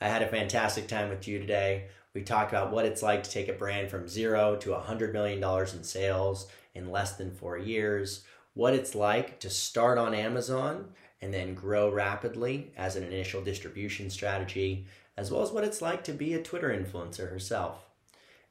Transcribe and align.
I 0.00 0.08
had 0.08 0.22
a 0.22 0.28
fantastic 0.28 0.88
time 0.88 1.08
with 1.08 1.26
you 1.26 1.38
today. 1.38 1.86
We 2.12 2.22
talked 2.22 2.52
about 2.52 2.70
what 2.70 2.84
it's 2.84 3.02
like 3.02 3.22
to 3.22 3.30
take 3.30 3.48
a 3.48 3.54
brand 3.54 3.90
from 3.90 4.08
zero 4.08 4.56
to 4.56 4.70
$100 4.70 5.12
million 5.12 5.42
in 5.42 5.84
sales 5.84 6.46
in 6.74 6.90
less 6.90 7.16
than 7.16 7.34
four 7.34 7.56
years, 7.56 8.24
what 8.52 8.74
it's 8.74 8.94
like 8.94 9.40
to 9.40 9.50
start 9.50 9.98
on 9.98 10.14
Amazon 10.14 10.88
and 11.22 11.32
then 11.32 11.54
grow 11.54 11.90
rapidly 11.90 12.72
as 12.76 12.96
an 12.96 13.04
initial 13.04 13.42
distribution 13.42 14.10
strategy, 14.10 14.86
as 15.16 15.30
well 15.30 15.42
as 15.42 15.50
what 15.50 15.64
it's 15.64 15.80
like 15.80 16.04
to 16.04 16.12
be 16.12 16.34
a 16.34 16.42
Twitter 16.42 16.68
influencer 16.68 17.30
herself. 17.30 17.86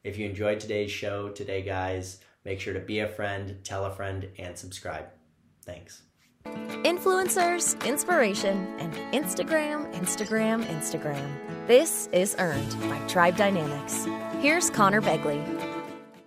If 0.04 0.18
you 0.18 0.28
enjoyed 0.28 0.60
today's 0.60 0.92
show 0.92 1.30
today, 1.30 1.62
guys, 1.62 2.20
make 2.44 2.60
sure 2.60 2.74
to 2.74 2.80
be 2.80 3.00
a 3.00 3.08
friend, 3.08 3.60
tell 3.64 3.86
a 3.86 3.92
friend, 3.92 4.30
and 4.38 4.58
subscribe. 4.58 5.06
Thanks. 5.64 6.02
Influencers, 6.86 7.84
inspiration, 7.84 8.68
and 8.78 8.94
Instagram, 9.12 9.92
Instagram, 9.96 10.64
Instagram. 10.66 11.68
This 11.68 12.08
is 12.12 12.36
Earned 12.38 12.80
by 12.82 13.00
Tribe 13.08 13.36
Dynamics. 13.36 14.06
Here's 14.40 14.70
Conor 14.70 15.02
Begley. 15.02 15.44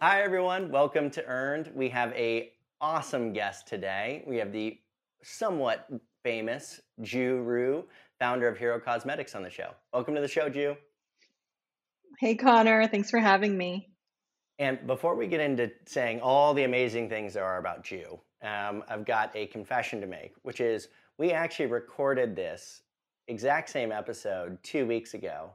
Hi 0.02 0.20
everyone, 0.22 0.72
welcome 0.72 1.10
to 1.10 1.24
Earned. 1.26 1.70
We 1.74 1.88
have 1.90 2.12
a 2.14 2.50
awesome 2.80 3.32
guest 3.32 3.68
today. 3.68 4.24
We 4.26 4.36
have 4.38 4.52
the 4.52 4.80
somewhat 5.22 5.88
famous 6.24 6.80
Ju 7.02 7.44
Rhyu, 7.46 7.84
founder 8.18 8.48
of 8.48 8.58
Hero 8.58 8.80
Cosmetics 8.80 9.36
on 9.36 9.44
the 9.44 9.50
show. 9.50 9.70
Welcome 9.92 10.16
to 10.16 10.20
the 10.20 10.26
show, 10.26 10.48
Ju. 10.48 10.74
Hey 12.18 12.34
Conor, 12.34 12.88
thanks 12.88 13.10
for 13.10 13.20
having 13.20 13.56
me. 13.56 13.90
And 14.58 14.84
before 14.88 15.14
we 15.14 15.28
get 15.28 15.40
into 15.40 15.70
saying 15.86 16.20
all 16.20 16.52
the 16.52 16.64
amazing 16.64 17.08
things 17.08 17.34
there 17.34 17.44
are 17.44 17.58
about 17.58 17.84
Ju, 17.84 18.18
um, 18.42 18.84
I've 18.88 19.04
got 19.04 19.34
a 19.34 19.46
confession 19.46 20.00
to 20.00 20.06
make, 20.06 20.34
which 20.42 20.60
is 20.60 20.88
we 21.18 21.32
actually 21.32 21.66
recorded 21.66 22.36
this 22.36 22.82
exact 23.26 23.68
same 23.68 23.92
episode 23.92 24.58
two 24.62 24.86
weeks 24.86 25.14
ago, 25.14 25.50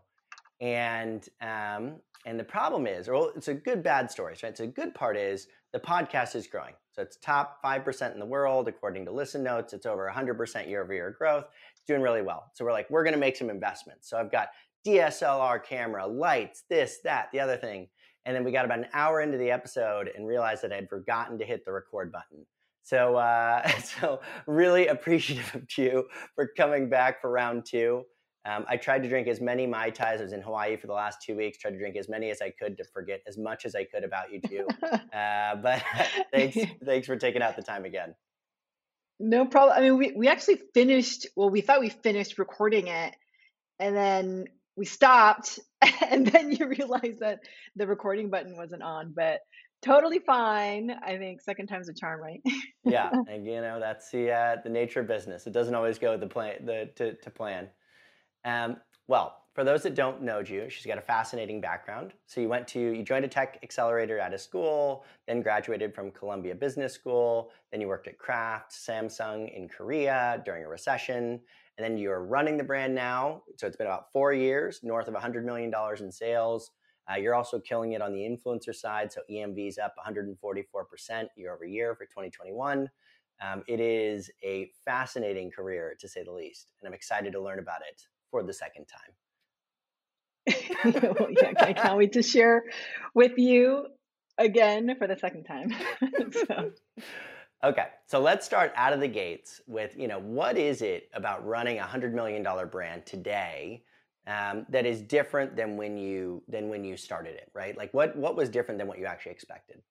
and 0.60 1.28
um, 1.42 1.96
and 2.26 2.40
the 2.40 2.44
problem 2.44 2.88
is, 2.88 3.08
or 3.08 3.32
it's 3.36 3.48
a 3.48 3.54
good 3.54 3.84
bad 3.84 4.10
story, 4.10 4.36
right? 4.44 4.58
So 4.58 4.64
a 4.66 4.68
good 4.68 4.94
part 4.94 5.18
is 5.18 5.48
the 5.72 5.80
podcast 5.80 6.36
is 6.36 6.48
growing. 6.48 6.74
So 6.92 7.02
it's 7.02 7.18
top 7.18 7.60
five 7.62 7.84
percent 7.84 8.14
in 8.14 8.20
the 8.20 8.26
world 8.26 8.68
according 8.68 9.06
to 9.06 9.12
Listen 9.12 9.44
Notes. 9.44 9.74
It's 9.74 9.86
over 9.86 10.06
100 10.06 10.36
percent 10.36 10.68
year 10.68 10.84
over 10.84 10.94
year 10.94 11.16
growth. 11.18 11.46
It's 11.72 11.82
doing 11.88 12.02
really 12.02 12.22
well. 12.22 12.52
So 12.54 12.66
we're 12.66 12.72
like, 12.72 12.90
we're 12.90 13.04
going 13.04 13.14
to 13.14 13.20
make 13.20 13.36
some 13.36 13.50
investments. 13.50 14.10
So 14.10 14.18
I've 14.18 14.32
got 14.32 14.50
DSLR 14.86 15.64
camera, 15.64 16.06
lights, 16.06 16.64
this, 16.70 17.00
that, 17.04 17.30
the 17.32 17.40
other 17.40 17.58
thing. 17.58 17.88
And 18.26 18.36
then 18.36 18.44
we 18.44 18.52
got 18.52 18.66
about 18.66 18.80
an 18.80 18.88
hour 18.94 19.22
into 19.22 19.38
the 19.38 19.52
episode 19.52 20.10
and 20.16 20.28
realized 20.28 20.64
that 20.64 20.72
I'd 20.72 20.90
forgotten 20.90 21.38
to 21.40 21.46
hit 21.46 21.66
the 21.66 21.74
record 21.74 22.12
button. 22.12 22.46
So, 22.84 23.16
uh, 23.16 23.68
so 23.80 24.22
really 24.46 24.88
appreciative 24.88 25.56
of 25.56 25.78
you 25.78 26.06
for 26.36 26.52
coming 26.56 26.90
back 26.90 27.22
for 27.22 27.32
round 27.32 27.66
two. 27.66 28.04
Um, 28.46 28.66
I 28.68 28.76
tried 28.76 29.04
to 29.04 29.10
drink 29.10 29.30
as 29.30 29.40
many 29.40 29.66
Mai 29.66 29.90
Tais. 29.90 30.20
I 30.20 30.22
was 30.22 30.34
in 30.34 30.42
Hawaii 30.42 30.76
for 30.76 30.88
the 30.88 30.94
last 30.94 31.22
two 31.22 31.36
weeks, 31.36 31.58
tried 31.58 31.72
to 31.72 31.78
drink 31.78 31.96
as 31.96 32.10
many 32.10 32.30
as 32.30 32.42
I 32.42 32.52
could 32.52 32.78
to 32.78 32.84
forget 32.94 33.22
as 33.26 33.38
much 33.38 33.66
as 33.66 33.74
I 33.74 33.86
could 33.86 34.04
about 34.04 34.34
you 34.34 34.42
too. 34.42 34.68
uh, 34.84 35.56
but 35.56 35.82
thanks, 36.34 36.58
thanks 36.86 37.08
for 37.08 37.16
taking 37.16 37.42
out 37.42 37.56
the 37.56 37.62
time 37.62 37.86
again. 37.86 38.14
No 39.18 39.46
problem. 39.46 39.78
I 39.78 39.82
mean, 39.82 39.98
we, 39.98 40.12
we 40.12 40.28
actually 40.28 40.60
finished, 40.74 41.28
well, 41.38 41.50
we 41.50 41.62
thought 41.62 41.80
we 41.80 41.90
finished 41.90 42.38
recording 42.38 42.88
it 42.88 43.16
and 43.80 43.96
then 43.96 44.46
we 44.76 44.86
stopped 44.86 45.60
and 46.10 46.28
then 46.28 46.52
you 46.52 46.68
realized 46.68 47.20
that 47.20 47.40
the 47.78 47.88
recording 47.88 48.30
button 48.30 48.58
wasn't 48.58 48.84
on, 48.84 49.14
but 49.16 49.40
totally 49.84 50.20
fine. 50.20 50.92
I 51.06 51.18
think 51.18 51.42
second 51.42 51.68
time's 51.68 51.90
a 51.90 51.94
charm, 51.94 52.22
right? 52.22 52.42
yeah, 52.84 53.10
and 53.30 53.46
you 53.46 53.62
know 53.62 53.80
that's 53.80 54.10
the 54.10 54.32
uh, 54.32 54.56
the 54.64 54.70
nature 54.70 55.02
of 55.02 55.08
business. 55.08 55.46
It 55.48 55.54
doesn't 55.54 55.76
always 55.76 56.00
go 56.00 56.18
the 56.18 56.28
plan 56.28 56.66
the 56.66 56.90
to, 56.96 57.14
to 57.14 57.30
plan. 57.30 57.68
Um, 58.46 58.78
well, 59.08 59.38
for 59.54 59.64
those 59.64 59.84
that 59.84 59.94
don't 59.94 60.22
know 60.24 60.42
Ju, 60.42 60.70
she's 60.70 60.86
got 60.86 60.98
a 60.98 61.02
fascinating 61.02 61.62
background. 61.62 62.14
So 62.26 62.42
you 62.42 62.50
went 62.50 62.68
to 62.70 62.80
you 62.80 63.04
joined 63.04 63.26
a 63.26 63.28
tech 63.28 63.60
accelerator 63.62 64.18
at 64.18 64.34
a 64.34 64.38
school, 64.38 65.06
then 65.28 65.42
graduated 65.42 65.94
from 65.94 66.12
Columbia 66.12 66.56
Business 66.56 66.94
School, 66.94 67.52
then 67.72 67.80
you 67.80 67.88
worked 67.88 68.08
at 68.08 68.18
Kraft, 68.18 68.72
Samsung 68.72 69.56
in 69.56 69.68
Korea 69.68 70.42
during 70.46 70.64
a 70.64 70.68
recession, 70.68 71.40
and 71.78 71.86
then 71.86 71.98
you're 71.98 72.24
running 72.24 72.58
the 72.58 72.64
brand 72.64 72.96
now. 72.96 73.44
So 73.58 73.68
it's 73.68 73.76
been 73.76 73.88
about 73.88 74.12
four 74.12 74.34
years, 74.34 74.80
north 74.84 75.08
of 75.08 75.14
$100 75.14 75.44
million 75.44 75.72
in 76.00 76.12
sales. 76.12 76.72
Uh, 77.12 77.16
you're 77.16 77.36
also 77.36 77.60
killing 77.60 77.94
it 77.94 78.02
on 78.02 78.14
the 78.14 78.20
influencer 78.20 78.74
side. 78.74 79.12
So 79.12 79.22
EMV 79.30 79.68
is 79.68 79.78
up 79.78 79.96
144% 80.06 80.36
year 81.36 81.54
over 81.54 81.66
year 81.66 81.96
for 81.96 82.06
2021. 82.06 82.90
Um, 83.42 83.64
it 83.68 83.80
is 83.80 84.32
a 84.44 84.72
fascinating 84.86 85.52
career, 85.52 85.96
to 86.00 86.08
say 86.08 86.24
the 86.24 86.32
least. 86.32 86.68
And 86.82 86.88
I'm 86.88 86.94
excited 86.94 87.34
to 87.34 87.42
learn 87.42 87.60
about 87.60 87.82
it 87.90 88.02
for 88.32 88.44
the 88.44 88.54
second 88.54 88.86
time. 88.86 89.12
well, 90.86 91.28
yeah, 91.42 91.54
I 91.58 91.74
can't 91.74 91.98
wait 91.98 92.14
to 92.14 92.22
share 92.22 92.64
with 93.14 93.38
you 93.38 93.88
again 94.38 94.96
for 94.98 95.08
the 95.08 95.18
second 95.18 95.44
time. 95.44 95.74
so. 96.32 96.72
Okay, 97.64 97.88
so 98.08 98.20
let's 98.20 98.46
start 98.46 98.74
out 98.76 98.92
of 98.92 99.00
the 99.00 99.08
gates 99.08 99.62
with 99.68 99.96
you 99.98 100.10
know 100.10 100.20
what 100.20 100.58
is 100.58 100.82
it 100.82 101.10
about 101.14 101.46
running 101.48 101.80
a 101.80 101.84
hundred 101.84 102.14
million 102.14 102.44
dollar 102.44 102.66
brand 102.66 103.06
today 103.06 103.84
um, 104.28 104.66
that 104.70 104.86
is 104.86 105.02
different 105.02 105.56
than 105.56 105.78
when 105.78 105.98
you 105.98 106.44
than 106.48 106.70
when 106.70 106.84
you 106.84 106.98
started 106.98 107.36
it, 107.36 107.50
right? 107.54 107.78
Like 107.78 107.94
what 107.94 108.16
what 108.16 108.36
was 108.36 108.50
different 108.50 108.80
than 108.80 108.88
what 108.88 109.00
you 109.00 109.06
actually 109.06 109.34
expected? 109.34 109.82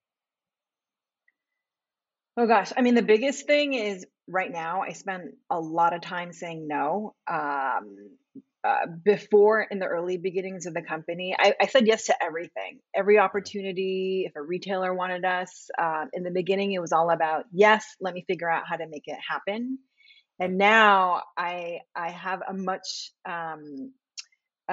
Oh 2.35 2.47
gosh, 2.47 2.71
I 2.75 2.81
mean 2.81 2.95
the 2.95 3.03
biggest 3.03 3.45
thing 3.45 3.73
is 3.73 4.05
right 4.27 4.51
now 4.51 4.81
I 4.81 4.93
spend 4.93 5.33
a 5.49 5.59
lot 5.59 5.93
of 5.93 6.01
time 6.01 6.33
saying 6.33 6.67
no. 6.67 7.15
Um, 7.27 7.95
uh, 8.63 8.87
before 9.03 9.61
in 9.61 9.77
the 9.77 9.85
early 9.85 10.15
beginnings 10.15 10.65
of 10.65 10.73
the 10.73 10.81
company, 10.81 11.35
I, 11.37 11.53
I, 11.59 11.67
said 11.67 11.85
yes 11.85 12.05
to 12.05 12.15
everything, 12.23 12.79
every 12.95 13.19
opportunity. 13.19 14.23
If 14.25 14.37
a 14.37 14.41
retailer 14.41 14.93
wanted 14.93 15.25
us, 15.25 15.69
um, 15.77 16.09
in 16.13 16.23
the 16.23 16.31
beginning, 16.31 16.71
it 16.71 16.79
was 16.79 16.93
all 16.93 17.09
about 17.09 17.43
yes, 17.51 17.85
let 17.99 18.13
me 18.13 18.23
figure 18.25 18.49
out 18.49 18.63
how 18.65 18.77
to 18.77 18.87
make 18.87 19.03
it 19.07 19.17
happen. 19.29 19.79
And 20.39 20.57
now 20.57 21.23
I 21.37 21.79
I 21.93 22.11
have 22.11 22.41
a 22.47 22.53
much 22.53 23.11
um, 23.25 23.91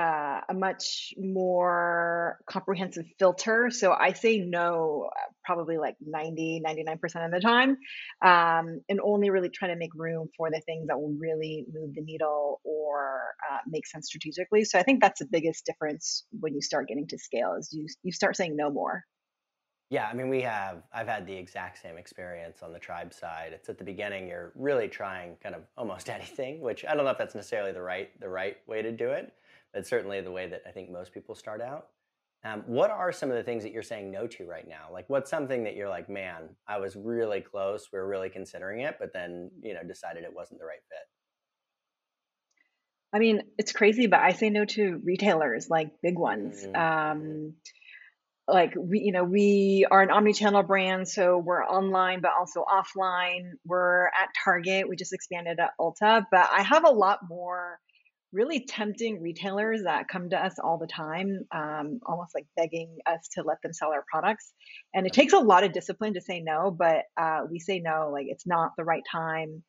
uh, 0.00 0.40
a 0.48 0.54
much 0.54 1.12
more 1.18 2.38
comprehensive 2.48 3.04
filter. 3.18 3.68
So 3.70 3.92
I 3.92 4.14
say 4.14 4.38
no 4.38 5.10
uh, 5.14 5.20
probably 5.44 5.76
like 5.76 5.96
90, 6.00 6.62
99% 6.66 7.24
of 7.26 7.30
the 7.32 7.40
time, 7.40 7.76
um, 8.24 8.80
and 8.88 9.00
only 9.02 9.28
really 9.30 9.50
try 9.50 9.68
to 9.68 9.76
make 9.76 9.94
room 9.94 10.28
for 10.36 10.50
the 10.50 10.60
things 10.64 10.86
that 10.86 10.98
will 10.98 11.14
really 11.18 11.66
move 11.72 11.94
the 11.94 12.02
needle 12.02 12.60
or 12.64 13.34
uh, 13.50 13.58
make 13.66 13.86
sense 13.86 14.06
strategically. 14.06 14.64
So 14.64 14.78
I 14.78 14.82
think 14.82 15.02
that's 15.02 15.18
the 15.18 15.28
biggest 15.30 15.66
difference 15.66 16.24
when 16.38 16.54
you 16.54 16.62
start 16.62 16.88
getting 16.88 17.06
to 17.08 17.18
scale 17.18 17.56
is 17.58 17.68
you, 17.72 17.86
you 18.02 18.12
start 18.12 18.36
saying 18.36 18.56
no 18.56 18.70
more. 18.70 19.04
Yeah, 19.90 20.06
I 20.06 20.14
mean, 20.14 20.28
we 20.28 20.40
have, 20.42 20.84
I've 20.94 21.08
had 21.08 21.26
the 21.26 21.36
exact 21.36 21.82
same 21.82 21.98
experience 21.98 22.62
on 22.62 22.72
the 22.72 22.78
tribe 22.78 23.12
side. 23.12 23.52
It's 23.52 23.68
at 23.68 23.76
the 23.76 23.84
beginning, 23.84 24.28
you're 24.28 24.52
really 24.54 24.86
trying 24.86 25.34
kind 25.42 25.54
of 25.54 25.62
almost 25.76 26.08
anything, 26.18 26.60
which 26.60 26.86
I 26.86 26.94
don't 26.94 27.04
know 27.04 27.10
if 27.10 27.18
that's 27.18 27.34
necessarily 27.34 27.72
the 27.72 27.82
right, 27.82 28.08
the 28.18 28.28
right 28.28 28.56
way 28.66 28.80
to 28.80 28.92
do 28.92 29.10
it 29.10 29.34
that's 29.75 29.88
certainly 29.88 30.20
the 30.20 30.32
way 30.32 30.48
that 30.48 30.62
I 30.66 30.70
think 30.70 30.91
most 30.91 31.12
people 31.12 31.34
start 31.34 31.60
out. 31.60 31.88
Um, 32.42 32.62
what 32.66 32.91
are 32.91 33.12
some 33.12 33.31
of 33.31 33.36
the 33.36 33.42
things 33.42 33.62
that 33.64 33.72
you're 33.72 33.82
saying 33.82 34.10
no 34.10 34.26
to 34.26 34.47
right 34.47 34.66
now? 34.66 34.88
Like, 34.91 35.04
what's 35.08 35.31
something 35.31 35.64
that 35.64 35.76
you're 35.76 35.91
like, 35.91 36.08
man, 36.08 36.48
I 36.66 36.78
was 36.78 36.97
really 36.97 37.42
close. 37.42 37.88
We 37.92 37.98
are 37.98 38.09
really 38.09 38.30
considering 38.30 38.80
it, 38.80 38.97
but 38.98 39.12
then 39.12 39.50
you 39.62 39.75
know 39.75 39.80
decided 39.86 40.25
it 40.25 40.34
wasn't 40.34 40.60
the 40.60 40.66
right 40.66 40.80
fit. 40.88 41.06
I 43.12 43.19
mean, 43.19 43.42
it's 43.59 43.72
crazy, 43.72 44.06
but 44.06 44.20
I 44.20 44.32
say 44.32 44.50
no 44.50 44.64
to 44.64 45.00
retailers, 45.04 45.69
like 45.69 45.91
big 46.03 46.16
ones. 46.19 46.64
Mm-hmm. 46.64 46.76
Um, 46.76 47.54
like 48.48 48.75
we, 48.76 49.00
you 49.00 49.12
know, 49.12 49.25
we 49.25 49.86
are 49.91 50.00
an 50.00 50.10
omni-channel 50.10 50.62
brand, 50.62 51.09
so 51.09 51.38
we're 51.38 51.62
online 51.64 52.20
but 52.20 52.32
also 52.38 52.64
offline. 52.64 53.53
We're 53.66 54.06
at 54.06 54.28
Target. 54.44 54.88
We 54.88 54.97
just 54.97 55.12
expanded 55.12 55.59
at 55.60 55.70
Ulta, 55.78 56.25
but 56.30 56.48
I 56.53 56.62
have 56.62 56.84
a 56.84 56.91
lot 56.91 57.19
more 57.28 57.78
really 58.32 58.64
tempting 58.64 59.20
retailers 59.20 59.82
that 59.84 60.08
come 60.08 60.30
to 60.30 60.36
us 60.36 60.54
all 60.62 60.78
the 60.78 60.86
time, 60.86 61.47
um, 61.53 62.00
almost 62.06 62.34
like 62.34 62.47
begging 62.56 62.98
us 63.06 63.28
to 63.32 63.42
let 63.42 63.60
them 63.62 63.72
sell 63.72 63.92
our 63.92 64.04
products. 64.10 64.53
And 64.94 65.06
it 65.06 65.12
takes 65.12 65.32
a 65.32 65.38
lot 65.38 65.65
of 65.65 65.72
discipline 65.72 66.15
to 66.15 66.21
say 66.21 66.41
no, 66.41 66.71
but 66.71 67.04
uh, 67.21 67.41
we 67.50 67.59
say 67.59 67.80
no, 67.80 68.10
like 68.12 68.27
it's 68.28 68.47
not 68.47 68.72
the 68.77 68.84
right 68.84 69.03
time 69.10 69.62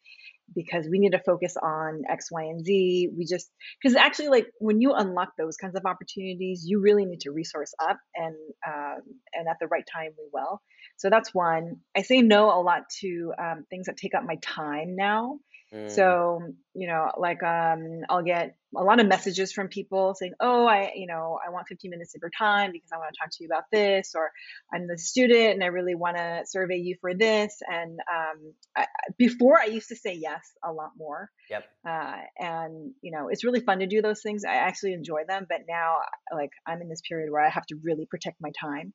because 0.54 0.88
we 0.90 1.00
need 1.00 1.14
to 1.14 1.20
focus 1.20 1.56
on 1.62 2.04
X, 2.10 2.32
Y, 2.32 2.44
and 2.44 2.64
Z. 2.64 3.10
We 3.18 3.26
just, 3.26 3.50
because 3.82 3.96
actually, 3.96 4.30
like 4.30 4.48
when 4.60 4.82
you 4.82 4.94
unlock 4.94 5.30
those 5.38 5.58
kinds 5.58 5.76
of 5.76 5.86
opportunities, 5.86 6.64
you 6.66 6.82
really 6.82 7.06
need 7.06 7.22
to 7.22 7.32
resource 7.32 7.74
up, 7.82 7.98
and 8.16 8.36
um, 8.68 9.02
and 9.34 9.48
at 9.50 9.58
the 9.60 9.68
right 9.68 9.86
time, 9.92 10.12
we 10.18 10.26
will. 10.34 10.62
So 10.98 11.10
that's 11.10 11.34
one. 11.34 11.78
I 11.96 12.02
say 12.02 12.22
no 12.22 12.48
a 12.48 12.62
lot 12.62 12.84
to 13.00 13.34
um, 13.40 13.66
things 13.70 13.86
that 13.86 13.98
take 13.98 14.14
up 14.14 14.24
my 14.26 14.36
time 14.42 14.96
now 14.96 15.40
Mm. 15.74 15.90
So, 15.90 16.54
you 16.74 16.88
know, 16.88 17.12
like 17.18 17.42
um, 17.44 18.02
I'll 18.10 18.24
get 18.24 18.58
a 18.76 18.84
lot 18.84 19.00
of 19.00 19.08
messages 19.08 19.54
from 19.54 19.70
people 19.70 20.14
saying, 20.16 20.34
"Oh, 20.42 20.66
I, 20.66 20.92
you 20.96 21.08
know, 21.08 21.40
I 21.46 21.50
want 21.50 21.68
15 21.70 21.90
minutes 21.90 22.14
of 22.14 22.22
your 22.22 22.32
time 22.38 22.72
because 22.74 22.90
I 22.94 22.98
want 22.98 23.14
to 23.14 23.18
talk 23.18 23.30
to 23.32 23.38
you 23.40 23.48
about 23.48 23.64
this," 23.72 24.14
or 24.14 24.32
"I'm 24.74 24.88
the 24.88 24.98
student 24.98 25.54
and 25.54 25.64
I 25.64 25.68
really 25.68 25.96
want 25.96 26.18
to 26.18 26.42
survey 26.46 26.76
you 26.76 26.98
for 27.00 27.14
this." 27.14 27.62
And 27.66 28.00
um, 28.00 28.54
I, 28.76 28.86
before, 29.18 29.60
I 29.62 29.68
used 29.68 29.88
to 29.90 29.96
say 29.96 30.14
yes 30.14 30.42
a 30.62 30.74
lot 30.74 30.92
more. 30.98 31.32
Yep. 31.50 31.64
Uh, 31.88 32.18
and 32.38 32.92
you 33.02 33.12
know, 33.14 33.30
it's 33.30 33.46
really 33.46 33.62
fun 33.62 33.80
to 33.80 33.88
do 33.88 34.02
those 34.02 34.22
things. 34.22 34.44
I 34.44 34.56
actually 34.56 34.92
enjoy 34.92 35.22
them, 35.26 35.46
but 35.48 35.60
now, 35.70 36.00
like, 36.36 36.52
I'm 36.68 36.82
in 36.82 36.90
this 36.90 37.02
period 37.08 37.32
where 37.32 37.46
I 37.46 37.50
have 37.50 37.66
to 37.68 37.76
really 37.82 38.06
protect 38.06 38.42
my 38.42 38.52
time. 38.60 38.94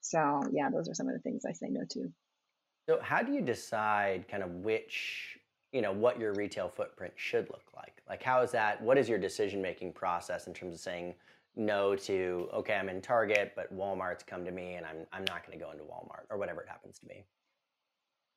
So, 0.00 0.42
yeah, 0.52 0.68
those 0.70 0.88
are 0.88 0.94
some 0.94 1.08
of 1.08 1.14
the 1.14 1.20
things 1.20 1.44
I 1.48 1.52
say 1.52 1.68
no 1.70 1.82
to. 1.90 2.08
So, 2.88 2.98
how 3.02 3.22
do 3.22 3.32
you 3.32 3.42
decide 3.42 4.26
kind 4.28 4.42
of 4.42 4.50
which 4.50 5.37
you 5.72 5.82
know 5.82 5.92
what 5.92 6.18
your 6.18 6.32
retail 6.34 6.68
footprint 6.68 7.12
should 7.16 7.48
look 7.50 7.64
like? 7.76 8.02
Like 8.08 8.22
how 8.22 8.42
is 8.42 8.50
that 8.52 8.82
what 8.82 8.98
is 8.98 9.08
your 9.08 9.18
decision 9.18 9.60
making 9.60 9.92
process 9.92 10.46
in 10.46 10.54
terms 10.54 10.74
of 10.74 10.80
saying 10.80 11.14
no 11.58 11.96
to 11.96 12.48
okay 12.54 12.74
i'm 12.74 12.88
in 12.88 13.00
target 13.00 13.52
but 13.56 13.74
walmart's 13.76 14.22
come 14.22 14.44
to 14.44 14.50
me 14.50 14.74
and 14.74 14.86
i'm, 14.86 15.06
I'm 15.12 15.24
not 15.24 15.44
going 15.44 15.58
to 15.58 15.64
go 15.64 15.72
into 15.72 15.82
walmart 15.82 16.24
or 16.30 16.38
whatever 16.38 16.62
it 16.62 16.68
happens 16.68 16.98
to 17.00 17.06
be? 17.06 17.24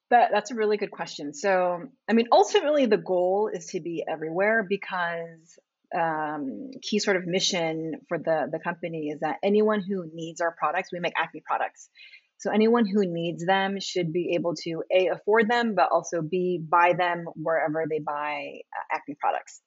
That, 0.09 0.31
that's 0.33 0.51
a 0.51 0.55
really 0.55 0.75
good 0.75 0.91
question. 0.91 1.33
So 1.33 1.83
i 2.09 2.13
mean 2.13 2.27
ultimately 2.31 2.87
the 2.87 2.97
goal 2.97 3.49
is 3.53 3.67
to 3.67 3.79
be 3.79 4.03
everywhere 4.07 4.65
because 4.67 5.59
um, 5.93 6.71
key 6.81 6.99
sort 6.99 7.17
of 7.17 7.27
mission 7.27 7.95
for 8.07 8.17
the 8.17 8.47
the 8.51 8.59
company 8.59 9.09
is 9.09 9.19
that 9.19 9.37
anyone 9.43 9.81
who 9.81 10.09
needs 10.13 10.39
our 10.39 10.51
products 10.57 10.89
we 10.91 10.99
make 10.99 11.13
acne 11.17 11.43
products 11.45 11.89
so 12.41 12.49
anyone 12.49 12.87
who 12.87 13.05
needs 13.05 13.45
them 13.45 13.79
should 13.79 14.11
be 14.11 14.33
able 14.33 14.55
to 14.63 14.81
a 14.91 15.09
afford 15.09 15.47
them, 15.47 15.75
but 15.75 15.89
also 15.91 16.23
b 16.23 16.59
buy 16.59 16.93
them 16.97 17.25
wherever 17.35 17.85
they 17.87 17.99
buy 17.99 18.61
uh, 18.73 18.95
acne 18.95 19.15
products. 19.19 19.61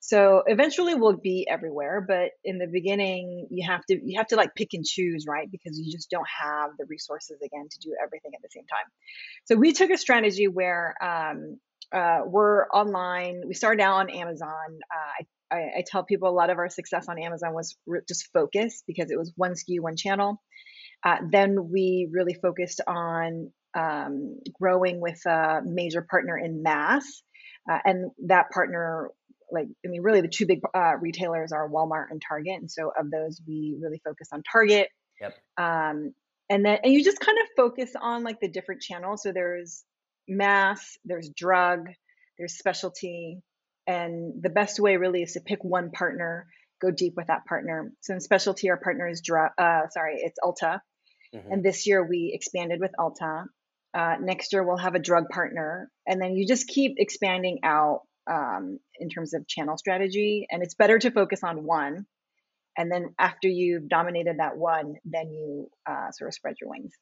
So 0.00 0.42
eventually 0.46 0.94
we'll 0.94 1.16
be 1.16 1.46
everywhere, 1.48 2.04
but 2.06 2.32
in 2.44 2.58
the 2.58 2.66
beginning 2.66 3.46
you 3.50 3.66
have 3.66 3.80
to 3.86 3.94
you 3.94 4.18
have 4.18 4.26
to 4.26 4.36
like 4.36 4.54
pick 4.54 4.74
and 4.74 4.84
choose, 4.84 5.24
right? 5.26 5.50
Because 5.50 5.80
you 5.82 5.90
just 5.90 6.10
don't 6.10 6.28
have 6.28 6.72
the 6.78 6.84
resources 6.84 7.38
again 7.42 7.68
to 7.70 7.78
do 7.80 7.96
everything 8.04 8.32
at 8.34 8.42
the 8.42 8.50
same 8.50 8.66
time. 8.66 8.84
So 9.46 9.56
we 9.56 9.72
took 9.72 9.88
a 9.88 9.96
strategy 9.96 10.48
where 10.48 10.94
um, 11.02 11.58
uh, 11.94 12.20
we're 12.26 12.66
online. 12.68 13.40
We 13.46 13.54
started 13.54 13.82
out 13.82 14.00
on 14.00 14.10
Amazon. 14.10 14.80
Uh, 14.94 15.24
I, 15.50 15.56
I, 15.78 15.84
tell 15.86 16.02
people 16.02 16.28
a 16.28 16.32
lot 16.32 16.50
of 16.50 16.58
our 16.58 16.68
success 16.68 17.06
on 17.08 17.18
Amazon 17.18 17.54
was 17.54 17.76
just 18.08 18.32
focus 18.32 18.82
because 18.86 19.10
it 19.10 19.18
was 19.18 19.32
one 19.36 19.52
SKU, 19.52 19.80
one 19.80 19.96
channel. 19.96 20.42
Uh, 21.04 21.16
then 21.30 21.70
we 21.70 22.08
really 22.12 22.34
focused 22.34 22.80
on 22.86 23.50
um, 23.76 24.38
growing 24.60 25.00
with 25.00 25.24
a 25.26 25.60
major 25.64 26.06
partner 26.08 26.38
in 26.38 26.62
mass. 26.62 27.22
Uh, 27.70 27.78
and 27.84 28.10
that 28.26 28.50
partner, 28.50 29.10
like, 29.50 29.66
I 29.84 29.88
mean, 29.88 30.02
really 30.02 30.20
the 30.20 30.28
two 30.28 30.46
big 30.46 30.60
uh, 30.74 30.94
retailers 31.00 31.52
are 31.52 31.68
Walmart 31.68 32.06
and 32.10 32.20
Target. 32.26 32.60
And 32.60 32.70
so 32.70 32.92
of 32.98 33.10
those, 33.10 33.40
we 33.46 33.76
really 33.80 34.00
focus 34.04 34.28
on 34.32 34.42
Target. 34.50 34.88
Yep. 35.20 35.34
Um, 35.58 36.14
and 36.50 36.64
then, 36.64 36.78
and 36.82 36.92
you 36.92 37.04
just 37.04 37.20
kind 37.20 37.38
of 37.38 37.46
focus 37.56 37.92
on 38.00 38.24
like 38.24 38.40
the 38.40 38.48
different 38.48 38.82
channels. 38.82 39.22
So 39.22 39.32
there's 39.32 39.84
mass, 40.28 40.98
there's 41.04 41.30
drug, 41.30 41.88
there's 42.38 42.58
specialty. 42.58 43.40
And 43.86 44.42
the 44.42 44.50
best 44.50 44.78
way 44.78 44.96
really 44.96 45.22
is 45.22 45.32
to 45.32 45.40
pick 45.40 45.64
one 45.64 45.90
partner, 45.90 46.46
go 46.80 46.90
deep 46.90 47.14
with 47.16 47.28
that 47.28 47.46
partner. 47.46 47.92
So 48.00 48.14
in 48.14 48.20
specialty, 48.20 48.70
our 48.70 48.76
partner 48.76 49.08
is, 49.08 49.22
drug, 49.22 49.50
uh, 49.58 49.88
sorry, 49.90 50.16
it's 50.18 50.38
Ulta. 50.44 50.80
Mm-hmm. 51.34 51.52
And 51.52 51.64
this 51.64 51.86
year 51.86 52.04
we 52.04 52.30
expanded 52.34 52.80
with 52.80 52.92
Ulta. 52.98 53.44
Uh, 53.94 54.16
next 54.20 54.52
year 54.52 54.62
we'll 54.62 54.78
have 54.78 54.94
a 54.94 54.98
drug 54.98 55.28
partner, 55.28 55.90
and 56.06 56.20
then 56.20 56.34
you 56.34 56.46
just 56.46 56.66
keep 56.66 56.94
expanding 56.96 57.60
out 57.62 58.02
um, 58.30 58.78
in 58.98 59.10
terms 59.10 59.34
of 59.34 59.46
channel 59.46 59.76
strategy. 59.76 60.46
And 60.50 60.62
it's 60.62 60.74
better 60.74 60.98
to 60.98 61.10
focus 61.10 61.40
on 61.44 61.64
one, 61.64 62.06
and 62.76 62.90
then 62.90 63.14
after 63.18 63.48
you've 63.48 63.88
dominated 63.88 64.38
that 64.38 64.56
one, 64.56 64.94
then 65.04 65.30
you 65.30 65.70
uh, 65.86 66.10
sort 66.12 66.28
of 66.28 66.34
spread 66.34 66.54
your 66.60 66.70
wings. 66.70 66.92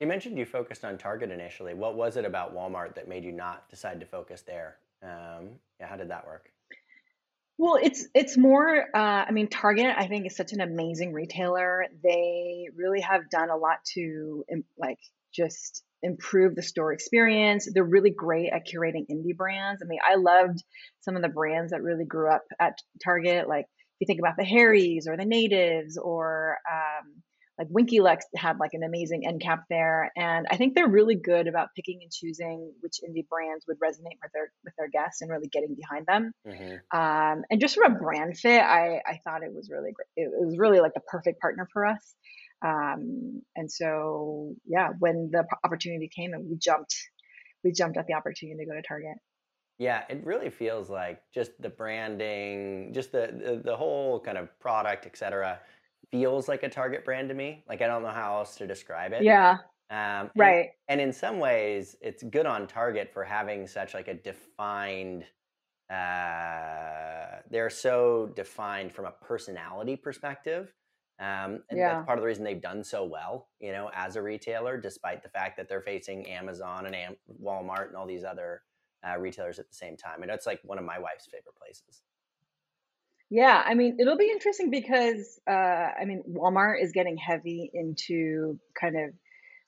You 0.00 0.06
mentioned 0.06 0.38
you 0.38 0.46
focused 0.46 0.84
on 0.84 0.98
Target 0.98 1.30
initially. 1.30 1.74
What 1.74 1.96
was 1.96 2.16
it 2.16 2.24
about 2.24 2.54
Walmart 2.54 2.94
that 2.96 3.08
made 3.08 3.24
you 3.24 3.32
not 3.32 3.68
decide 3.68 4.00
to 4.00 4.06
focus 4.06 4.42
there? 4.42 4.76
Um, 5.02 5.60
yeah, 5.78 5.86
how 5.86 5.96
did 5.96 6.08
that 6.10 6.26
work? 6.26 6.50
Well, 7.56 7.78
it's 7.80 8.06
it's 8.14 8.36
more. 8.36 8.84
Uh, 8.94 9.24
I 9.28 9.30
mean, 9.30 9.48
Target 9.48 9.94
I 9.96 10.08
think 10.08 10.26
is 10.26 10.36
such 10.36 10.52
an 10.52 10.60
amazing 10.60 11.12
retailer. 11.12 11.86
They 12.02 12.66
really 12.74 13.00
have 13.00 13.30
done 13.30 13.50
a 13.50 13.56
lot 13.56 13.78
to 13.94 14.44
like 14.76 14.98
just 15.32 15.84
improve 16.02 16.54
the 16.54 16.62
store 16.62 16.92
experience. 16.92 17.68
They're 17.72 17.84
really 17.84 18.10
great 18.10 18.50
at 18.52 18.66
curating 18.66 19.06
indie 19.10 19.36
brands. 19.36 19.82
I 19.82 19.86
mean, 19.86 20.00
I 20.06 20.16
loved 20.16 20.62
some 21.00 21.16
of 21.16 21.22
the 21.22 21.28
brands 21.28 21.70
that 21.70 21.82
really 21.82 22.04
grew 22.04 22.30
up 22.30 22.42
at 22.60 22.78
Target. 23.02 23.48
Like 23.48 23.64
if 23.64 24.00
you 24.00 24.06
think 24.06 24.20
about 24.20 24.36
the 24.36 24.44
Harrys 24.44 25.06
or 25.08 25.16
the 25.16 25.24
Natives 25.24 25.96
or 25.96 26.58
um, 26.70 27.22
like 27.58 27.68
Winky 27.70 28.00
Lux 28.00 28.24
had 28.34 28.58
like 28.58 28.72
an 28.72 28.82
amazing 28.82 29.26
end 29.26 29.40
cap 29.40 29.64
there, 29.70 30.10
and 30.16 30.46
I 30.50 30.56
think 30.56 30.74
they're 30.74 30.88
really 30.88 31.14
good 31.14 31.46
about 31.46 31.68
picking 31.76 32.00
and 32.02 32.10
choosing 32.10 32.72
which 32.80 32.94
indie 33.08 33.28
brands 33.28 33.64
would 33.68 33.78
resonate 33.78 34.18
with 34.20 34.32
their 34.32 34.50
with 34.64 34.74
their 34.76 34.88
guests 34.88 35.22
and 35.22 35.30
really 35.30 35.48
getting 35.48 35.76
behind 35.76 36.06
them. 36.06 36.32
Mm-hmm. 36.46 36.98
Um, 36.98 37.44
and 37.50 37.60
just 37.60 37.76
from 37.76 37.94
a 37.94 37.98
brand 37.98 38.36
fit, 38.36 38.60
I 38.60 39.00
I 39.06 39.20
thought 39.22 39.44
it 39.44 39.54
was 39.54 39.70
really 39.70 39.92
great. 39.92 40.08
It, 40.16 40.30
it 40.32 40.44
was 40.44 40.58
really 40.58 40.80
like 40.80 40.94
the 40.94 41.00
perfect 41.06 41.40
partner 41.40 41.68
for 41.72 41.86
us. 41.86 42.14
Um, 42.64 43.42
and 43.54 43.70
so 43.70 44.54
yeah, 44.66 44.88
when 44.98 45.30
the 45.30 45.44
opportunity 45.62 46.10
came, 46.14 46.32
and 46.32 46.48
we 46.48 46.56
jumped, 46.56 46.96
we 47.62 47.70
jumped 47.70 47.98
at 47.98 48.06
the 48.08 48.14
opportunity 48.14 48.64
to 48.64 48.66
go 48.68 48.74
to 48.74 48.82
Target. 48.82 49.16
Yeah, 49.78 50.02
it 50.08 50.24
really 50.24 50.50
feels 50.50 50.90
like 50.90 51.20
just 51.32 51.52
the 51.60 51.68
branding, 51.68 52.92
just 52.92 53.12
the 53.12 53.30
the, 53.32 53.62
the 53.64 53.76
whole 53.76 54.18
kind 54.18 54.38
of 54.38 54.58
product, 54.58 55.06
et 55.06 55.16
cetera 55.16 55.60
feels 56.10 56.48
like 56.48 56.62
a 56.62 56.68
Target 56.68 57.04
brand 57.04 57.28
to 57.28 57.34
me. 57.34 57.64
Like 57.68 57.82
I 57.82 57.86
don't 57.86 58.02
know 58.02 58.10
how 58.10 58.38
else 58.38 58.56
to 58.56 58.66
describe 58.66 59.12
it. 59.12 59.22
Yeah. 59.22 59.58
Um, 59.90 59.98
and, 59.98 60.30
right. 60.36 60.68
And 60.88 61.00
in 61.00 61.12
some 61.12 61.38
ways, 61.38 61.96
it's 62.00 62.22
good 62.22 62.46
on 62.46 62.66
Target 62.66 63.10
for 63.12 63.24
having 63.24 63.66
such 63.66 63.94
like 63.94 64.08
a 64.08 64.14
defined. 64.14 65.24
Uh, 65.90 67.40
they're 67.50 67.70
so 67.70 68.32
defined 68.34 68.92
from 68.92 69.04
a 69.04 69.12
personality 69.22 69.96
perspective. 69.96 70.72
Um, 71.20 71.62
and 71.70 71.78
yeah. 71.78 71.94
that's 71.94 72.06
part 72.06 72.18
of 72.18 72.22
the 72.22 72.26
reason 72.26 72.42
they've 72.42 72.60
done 72.60 72.82
so 72.82 73.04
well, 73.04 73.48
you 73.60 73.70
know, 73.70 73.90
as 73.94 74.16
a 74.16 74.22
retailer, 74.22 74.76
despite 74.76 75.22
the 75.22 75.28
fact 75.28 75.56
that 75.58 75.68
they're 75.68 75.82
facing 75.82 76.26
Amazon 76.28 76.86
and 76.86 76.94
Am- 76.96 77.16
Walmart 77.40 77.88
and 77.88 77.96
all 77.96 78.06
these 78.06 78.24
other 78.24 78.62
uh, 79.06 79.16
retailers 79.18 79.58
at 79.60 79.68
the 79.68 79.74
same 79.74 79.96
time. 79.96 80.22
And 80.22 80.30
it's 80.30 80.46
like 80.46 80.60
one 80.64 80.78
of 80.78 80.84
my 80.84 80.98
wife's 80.98 81.26
favorite 81.26 81.54
places. 81.54 82.02
Yeah, 83.30 83.60
I 83.64 83.74
mean, 83.74 83.96
it'll 84.00 84.18
be 84.18 84.30
interesting 84.30 84.70
because 84.70 85.40
uh, 85.48 85.52
I 85.52 86.04
mean, 86.04 86.22
Walmart 86.28 86.82
is 86.82 86.92
getting 86.92 87.16
heavy 87.16 87.70
into 87.72 88.58
kind 88.78 88.96
of 88.96 89.14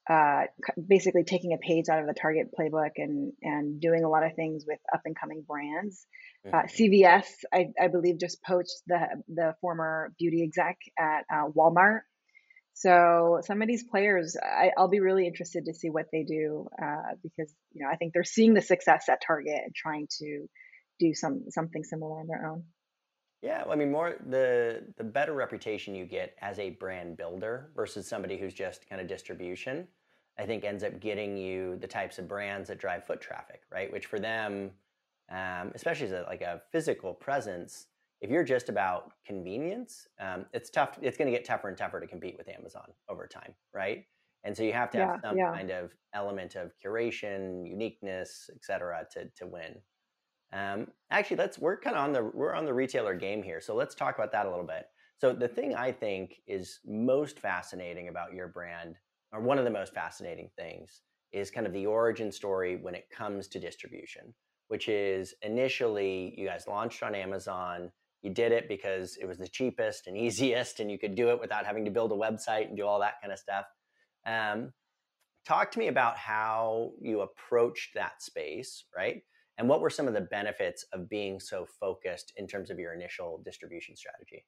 uh, 0.09 0.43
basically 0.89 1.25
taking 1.25 1.53
a 1.53 1.59
page 1.59 1.87
out 1.91 2.01
of 2.01 2.07
the 2.07 2.15
Target 2.15 2.49
playbook 2.59 2.93
and 2.97 3.33
and 3.43 3.81
doing 3.81 4.05
a 4.05 4.09
lot 4.09 4.25
of 4.25 4.35
things 4.37 4.65
with 4.67 4.79
up 4.95 5.01
and 5.05 5.19
coming 5.19 5.45
brands. 5.47 6.07
Uh, 6.47 6.59
mm-hmm. 6.59 6.83
CVS, 6.83 7.27
I, 7.53 7.67
I 7.81 7.89
believe, 7.89 8.21
just 8.21 8.43
poached 8.43 8.83
the 8.87 9.01
the 9.29 9.55
former 9.61 10.13
beauty 10.19 10.45
exec 10.45 10.77
at 10.99 11.25
uh, 11.33 11.49
Walmart. 11.49 12.01
So 12.75 13.41
some 13.43 13.63
of 13.63 13.69
these 13.69 13.85
players, 13.85 14.37
I, 14.41 14.71
will 14.77 14.89
be 14.89 15.01
really 15.01 15.27
interested 15.27 15.65
to 15.65 15.75
see 15.75 15.89
what 15.89 16.07
they 16.13 16.25
do 16.25 16.69
uh, 16.81 17.17
because 17.23 17.53
you 17.73 17.85
know 17.85 17.91
I 17.91 17.97
think 17.97 18.13
they're 18.13 18.23
seeing 18.23 18.55
the 18.55 18.61
success 18.61 19.07
at 19.09 19.23
Target 19.27 19.61
and 19.65 19.75
trying 19.75 20.07
to 20.21 20.47
do 21.01 21.15
some 21.15 21.47
something 21.49 21.83
similar 21.83 22.21
on 22.21 22.27
their 22.29 22.47
own. 22.49 22.65
Yeah, 23.43 23.65
I 23.71 23.77
mean, 23.77 23.93
more 23.93 24.17
the 24.29 24.83
the 24.97 25.05
better 25.05 25.33
reputation 25.35 25.95
you 25.95 26.07
get 26.07 26.35
as 26.41 26.59
a 26.59 26.71
brand 26.71 27.17
builder 27.17 27.71
versus 27.77 28.07
somebody 28.09 28.37
who's 28.39 28.55
just 28.55 28.89
kind 28.89 29.01
of 29.01 29.07
distribution, 29.07 29.87
I 30.39 30.47
think 30.47 30.65
ends 30.65 30.83
up 30.83 30.99
getting 31.01 31.37
you 31.37 31.77
the 31.77 31.87
types 31.87 32.19
of 32.19 32.27
brands 32.29 32.69
that 32.69 32.79
drive 32.79 33.05
foot 33.07 33.21
traffic, 33.21 33.63
right? 33.71 33.93
Which 33.93 34.07
for 34.07 34.19
them, 34.19 34.71
um, 35.31 35.73
especially 35.75 36.07
as 36.07 36.13
a, 36.13 36.25
like 36.29 36.41
a 36.41 36.63
physical 36.73 37.13
presence, 37.15 37.87
if 38.21 38.31
you're 38.31 38.45
just 38.45 38.69
about 38.69 39.13
convenience, 39.25 40.09
um, 40.19 40.47
it's 40.53 40.71
tough. 40.71 40.99
It's 41.03 41.19
going 41.19 41.31
to 41.31 41.37
get 41.37 41.45
tougher 41.45 41.69
and 41.69 41.77
tougher 41.77 42.01
to 42.01 42.07
compete 42.07 42.37
with 42.39 42.49
Amazon 42.49 42.87
over 43.09 43.27
time, 43.27 43.55
right? 43.75 44.07
And 44.45 44.57
so 44.57 44.63
you 44.63 44.73
have 44.73 44.91
to 44.93 44.99
have 44.99 45.21
yeah, 45.23 45.29
some 45.29 45.37
yeah. 45.37 45.53
kind 45.53 45.71
of 45.71 45.93
element 46.15 46.55
of 46.55 46.73
curation, 46.83 47.69
uniqueness, 47.69 48.49
et 48.55 48.65
cetera, 48.65 49.07
to 49.13 49.29
to 49.37 49.47
win. 49.47 49.77
Um, 50.53 50.89
actually, 51.11 51.37
let's 51.39 51.59
we're 51.59 51.79
kind 51.79 51.97
of 51.97 52.03
on 52.03 52.13
the 52.13 52.23
we're 52.23 52.55
on 52.55 52.65
the 52.65 52.75
retailer 52.75 53.15
game 53.15 53.43
here, 53.43 53.61
so 53.61 53.75
let's 53.75 53.95
talk 53.95 54.17
about 54.17 54.33
that 54.33 54.47
a 54.47 54.51
little 54.51 54.67
bit. 54.67 54.87
So 55.19 55.33
the 55.33 55.49
thing 55.49 55.75
I 55.75 55.93
think 55.93 56.41
is 56.47 56.81
most 56.87 57.39
fascinating 57.39 58.09
about 58.09 58.35
your 58.35 58.49
brand, 58.49 58.97
or 59.33 59.41
one 59.41 59.59
of 59.59 59.65
the 59.65 59.71
most 59.71 59.95
fascinating 59.95 60.51
things, 60.57 61.03
is 61.33 61.51
kind 61.51 61.67
of 61.67 61.73
the 61.73 61.87
origin 61.87 62.31
story 62.31 62.77
when 62.77 62.95
it 62.95 63.11
comes 63.11 63.49
to 63.49 63.61
distribution. 63.61 64.35
Which 64.69 64.89
is 64.89 65.35
initially 65.43 66.35
you 66.37 66.47
guys 66.47 66.67
launched 66.67 67.03
on 67.03 67.15
Amazon. 67.15 67.93
You 68.23 68.31
did 68.31 68.51
it 68.51 68.69
because 68.69 69.17
it 69.17 69.27
was 69.27 69.39
the 69.39 69.47
cheapest 69.49 70.07
and 70.07 70.17
easiest, 70.27 70.81
and 70.81 70.91
you 70.91 70.99
could 70.99 71.15
do 71.15 71.31
it 71.31 71.41
without 71.41 71.67
having 71.67 71.85
to 71.85 71.91
build 71.91 72.13
a 72.13 72.17
website 72.17 72.69
and 72.69 72.77
do 72.77 72.87
all 72.87 73.01
that 73.01 73.21
kind 73.21 73.33
of 73.33 73.39
stuff. 73.39 73.67
Um, 74.27 74.73
talk 75.47 75.71
to 75.73 75.79
me 75.79 75.89
about 75.89 76.17
how 76.17 76.93
you 77.01 77.21
approached 77.21 77.95
that 77.95 78.23
space, 78.23 78.85
right? 78.97 79.23
And 79.59 79.69
what 79.69 79.81
were 79.81 79.91
some 79.91 80.07
of 80.07 80.15
the 80.15 80.21
benefits 80.21 80.85
of 80.93 81.09
being 81.09 81.41
so 81.41 81.67
focused 81.81 82.33
in 82.37 82.47
terms 82.47 82.71
of 82.71 82.79
your 82.79 82.93
initial 82.93 83.41
distribution 83.45 83.97
strategy? 83.97 84.45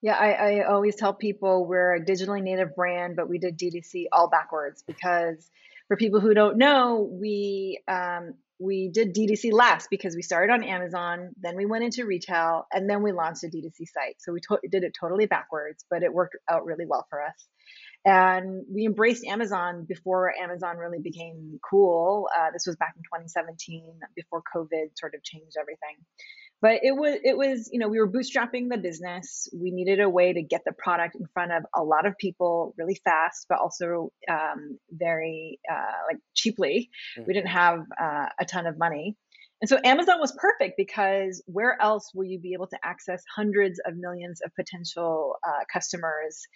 Yeah, 0.00 0.14
I, 0.14 0.32
I 0.32 0.64
always 0.64 0.96
tell 0.96 1.12
people 1.12 1.66
we're 1.66 1.96
a 1.96 2.00
digitally 2.00 2.42
native 2.42 2.74
brand, 2.74 3.16
but 3.16 3.28
we 3.28 3.38
did 3.38 3.58
DTC 3.58 4.06
all 4.12 4.28
backwards 4.28 4.84
because 4.86 5.50
for 5.88 5.96
people 5.96 6.20
who 6.20 6.34
don't 6.34 6.56
know, 6.56 7.08
we 7.10 7.80
um, 7.88 8.34
we 8.60 8.90
did 8.92 9.14
DTC 9.14 9.52
last 9.52 9.88
because 9.90 10.14
we 10.14 10.22
started 10.22 10.52
on 10.52 10.64
Amazon, 10.64 11.30
then 11.40 11.56
we 11.56 11.64
went 11.64 11.84
into 11.84 12.04
retail, 12.04 12.66
and 12.72 12.90
then 12.90 13.02
we 13.02 13.12
launched 13.12 13.44
a 13.44 13.46
DTC 13.46 13.86
site. 13.86 14.16
So 14.18 14.32
we 14.32 14.40
to- 14.40 14.60
did 14.68 14.82
it 14.82 14.96
totally 14.98 15.26
backwards, 15.26 15.84
but 15.88 16.02
it 16.02 16.12
worked 16.12 16.36
out 16.50 16.64
really 16.64 16.84
well 16.84 17.06
for 17.08 17.22
us. 17.22 17.48
And 18.04 18.64
we 18.72 18.86
embraced 18.86 19.24
Amazon 19.24 19.84
before 19.86 20.32
Amazon 20.40 20.78
really 20.78 21.00
became 21.00 21.58
cool. 21.68 22.28
Uh, 22.34 22.50
this 22.52 22.64
was 22.66 22.76
back 22.76 22.94
in 22.96 23.02
2017, 23.02 23.84
before 24.14 24.42
COVID 24.54 24.96
sort 24.96 25.14
of 25.14 25.22
changed 25.22 25.56
everything 25.60 25.96
but 26.60 26.80
it 26.82 26.92
was 26.92 27.18
it 27.24 27.36
was 27.36 27.68
you 27.72 27.78
know 27.78 27.88
we 27.88 27.98
were 27.98 28.10
bootstrapping 28.10 28.68
the 28.68 28.78
business 28.78 29.48
we 29.54 29.70
needed 29.70 30.00
a 30.00 30.08
way 30.08 30.32
to 30.32 30.42
get 30.42 30.62
the 30.64 30.72
product 30.72 31.14
in 31.14 31.26
front 31.32 31.52
of 31.52 31.64
a 31.74 31.82
lot 31.82 32.06
of 32.06 32.16
people 32.18 32.74
really 32.76 33.00
fast 33.04 33.46
but 33.48 33.58
also 33.58 34.12
um, 34.30 34.78
very 34.90 35.60
uh, 35.70 36.02
like 36.08 36.18
cheaply 36.34 36.90
mm-hmm. 37.16 37.26
we 37.26 37.34
didn't 37.34 37.50
have 37.50 37.80
uh, 38.00 38.26
a 38.40 38.44
ton 38.44 38.66
of 38.66 38.78
money 38.78 39.16
and 39.60 39.68
so 39.68 39.78
amazon 39.84 40.18
was 40.20 40.32
perfect 40.38 40.74
because 40.76 41.42
where 41.46 41.80
else 41.80 42.10
will 42.14 42.24
you 42.24 42.38
be 42.38 42.52
able 42.54 42.66
to 42.66 42.78
access 42.82 43.22
hundreds 43.34 43.80
of 43.86 43.96
millions 43.96 44.40
of 44.44 44.54
potential 44.54 45.36
uh, 45.46 45.64
customers 45.72 46.46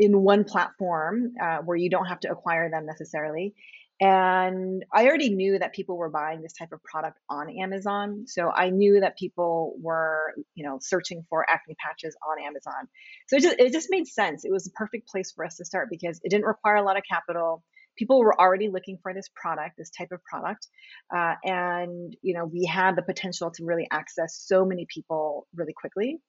in 0.00 0.22
one 0.22 0.44
platform 0.44 1.34
uh, 1.40 1.58
where 1.58 1.76
you 1.76 1.90
don't 1.90 2.06
have 2.06 2.20
to 2.20 2.30
acquire 2.30 2.70
them 2.70 2.86
necessarily 2.86 3.54
and 4.00 4.82
I 4.94 5.06
already 5.06 5.28
knew 5.28 5.58
that 5.58 5.74
people 5.74 5.98
were 5.98 6.08
buying 6.08 6.40
this 6.40 6.54
type 6.54 6.72
of 6.72 6.82
product 6.82 7.18
on 7.28 7.50
Amazon. 7.50 8.24
So 8.26 8.50
I 8.50 8.70
knew 8.70 9.00
that 9.00 9.18
people 9.18 9.74
were, 9.78 10.32
you 10.54 10.64
know, 10.64 10.78
searching 10.80 11.26
for 11.28 11.44
acne 11.48 11.76
patches 11.78 12.16
on 12.26 12.42
Amazon. 12.42 12.88
So 13.28 13.36
it 13.36 13.42
just, 13.42 13.58
it 13.58 13.72
just 13.72 13.88
made 13.90 14.06
sense. 14.06 14.46
It 14.46 14.50
was 14.50 14.64
the 14.64 14.70
perfect 14.70 15.08
place 15.08 15.32
for 15.32 15.44
us 15.44 15.56
to 15.56 15.66
start 15.66 15.88
because 15.90 16.18
it 16.24 16.30
didn't 16.30 16.46
require 16.46 16.76
a 16.76 16.82
lot 16.82 16.96
of 16.96 17.02
capital. 17.08 17.62
People 17.98 18.20
were 18.20 18.40
already 18.40 18.70
looking 18.70 18.98
for 19.02 19.12
this 19.12 19.28
product, 19.34 19.76
this 19.76 19.90
type 19.90 20.12
of 20.12 20.24
product. 20.24 20.66
Uh, 21.14 21.34
and, 21.44 22.16
you 22.22 22.32
know, 22.32 22.46
we 22.46 22.64
had 22.64 22.96
the 22.96 23.02
potential 23.02 23.50
to 23.50 23.66
really 23.66 23.86
access 23.90 24.34
so 24.34 24.64
many 24.64 24.86
people 24.88 25.46
really 25.54 25.74
quickly. 25.74 26.20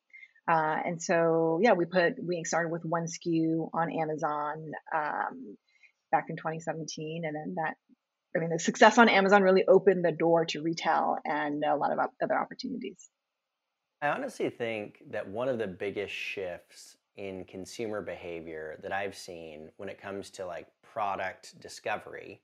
Uh, 0.49 0.77
and 0.85 1.01
so, 1.01 1.59
yeah, 1.61 1.73
we 1.73 1.85
put, 1.85 2.13
we 2.21 2.43
started 2.43 2.69
with 2.71 2.83
one 2.83 3.05
SKU 3.05 3.69
on 3.73 3.91
Amazon. 3.91 4.71
Um, 4.93 5.57
back 6.11 6.25
in 6.29 6.35
2017. 6.35 7.23
And 7.25 7.35
then 7.35 7.55
that, 7.55 7.75
I 8.35 8.39
mean, 8.39 8.49
the 8.49 8.59
success 8.59 8.97
on 8.97 9.09
Amazon 9.09 9.41
really 9.41 9.63
opened 9.67 10.05
the 10.05 10.11
door 10.11 10.45
to 10.45 10.61
retail 10.61 11.17
and 11.25 11.63
a 11.63 11.75
lot 11.75 11.91
of 11.91 11.99
other 12.21 12.37
opportunities. 12.37 13.09
I 14.01 14.09
honestly 14.09 14.49
think 14.49 15.03
that 15.11 15.27
one 15.27 15.47
of 15.47 15.57
the 15.57 15.67
biggest 15.67 16.13
shifts 16.13 16.97
in 17.17 17.45
consumer 17.45 18.01
behavior 18.01 18.79
that 18.83 18.91
I've 18.91 19.15
seen 19.15 19.69
when 19.77 19.89
it 19.89 20.01
comes 20.01 20.29
to 20.31 20.45
like 20.45 20.67
product 20.81 21.59
discovery 21.59 22.41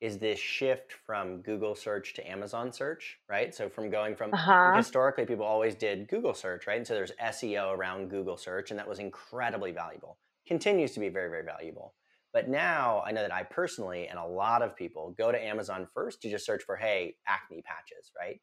is 0.00 0.18
this 0.18 0.38
shift 0.38 0.92
from 0.92 1.38
Google 1.42 1.74
search 1.74 2.14
to 2.14 2.30
Amazon 2.30 2.72
search, 2.72 3.18
right? 3.28 3.54
So 3.54 3.68
from 3.68 3.90
going 3.90 4.14
from 4.14 4.32
uh-huh. 4.32 4.76
historically 4.76 5.26
people 5.26 5.44
always 5.44 5.74
did 5.74 6.08
Google 6.08 6.34
search, 6.34 6.66
right? 6.66 6.76
And 6.76 6.86
so 6.86 6.94
there's 6.94 7.12
SEO 7.22 7.76
around 7.76 8.08
Google 8.08 8.36
search 8.36 8.70
and 8.70 8.78
that 8.78 8.88
was 8.88 9.00
incredibly 9.00 9.72
valuable. 9.72 10.18
Continues 10.46 10.92
to 10.92 11.00
be 11.00 11.08
very 11.08 11.28
very 11.28 11.44
valuable. 11.44 11.94
But 12.32 12.48
now 12.48 13.02
I 13.04 13.12
know 13.12 13.22
that 13.22 13.34
I 13.34 13.42
personally 13.42 14.06
and 14.06 14.18
a 14.18 14.24
lot 14.24 14.62
of 14.62 14.76
people 14.76 15.14
go 15.18 15.32
to 15.32 15.42
Amazon 15.42 15.88
first 15.92 16.22
to 16.22 16.30
just 16.30 16.46
search 16.46 16.62
for, 16.62 16.76
hey, 16.76 17.16
acne 17.26 17.62
patches, 17.62 18.12
right? 18.16 18.40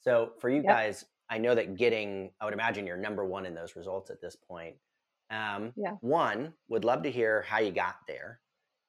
So 0.00 0.32
for 0.40 0.50
you 0.50 0.56
yep. 0.56 0.66
guys, 0.66 1.04
I 1.30 1.38
know 1.38 1.54
that 1.54 1.76
getting, 1.76 2.30
I 2.40 2.44
would 2.44 2.54
imagine 2.54 2.86
you're 2.86 2.96
number 2.96 3.24
one 3.24 3.46
in 3.46 3.54
those 3.54 3.76
results 3.76 4.10
at 4.10 4.20
this 4.20 4.36
point. 4.36 4.76
Um, 5.30 5.72
yeah. 5.76 5.92
One, 6.00 6.54
would 6.68 6.84
love 6.84 7.02
to 7.02 7.10
hear 7.10 7.42
how 7.42 7.58
you 7.60 7.70
got 7.70 7.96
there. 8.06 8.40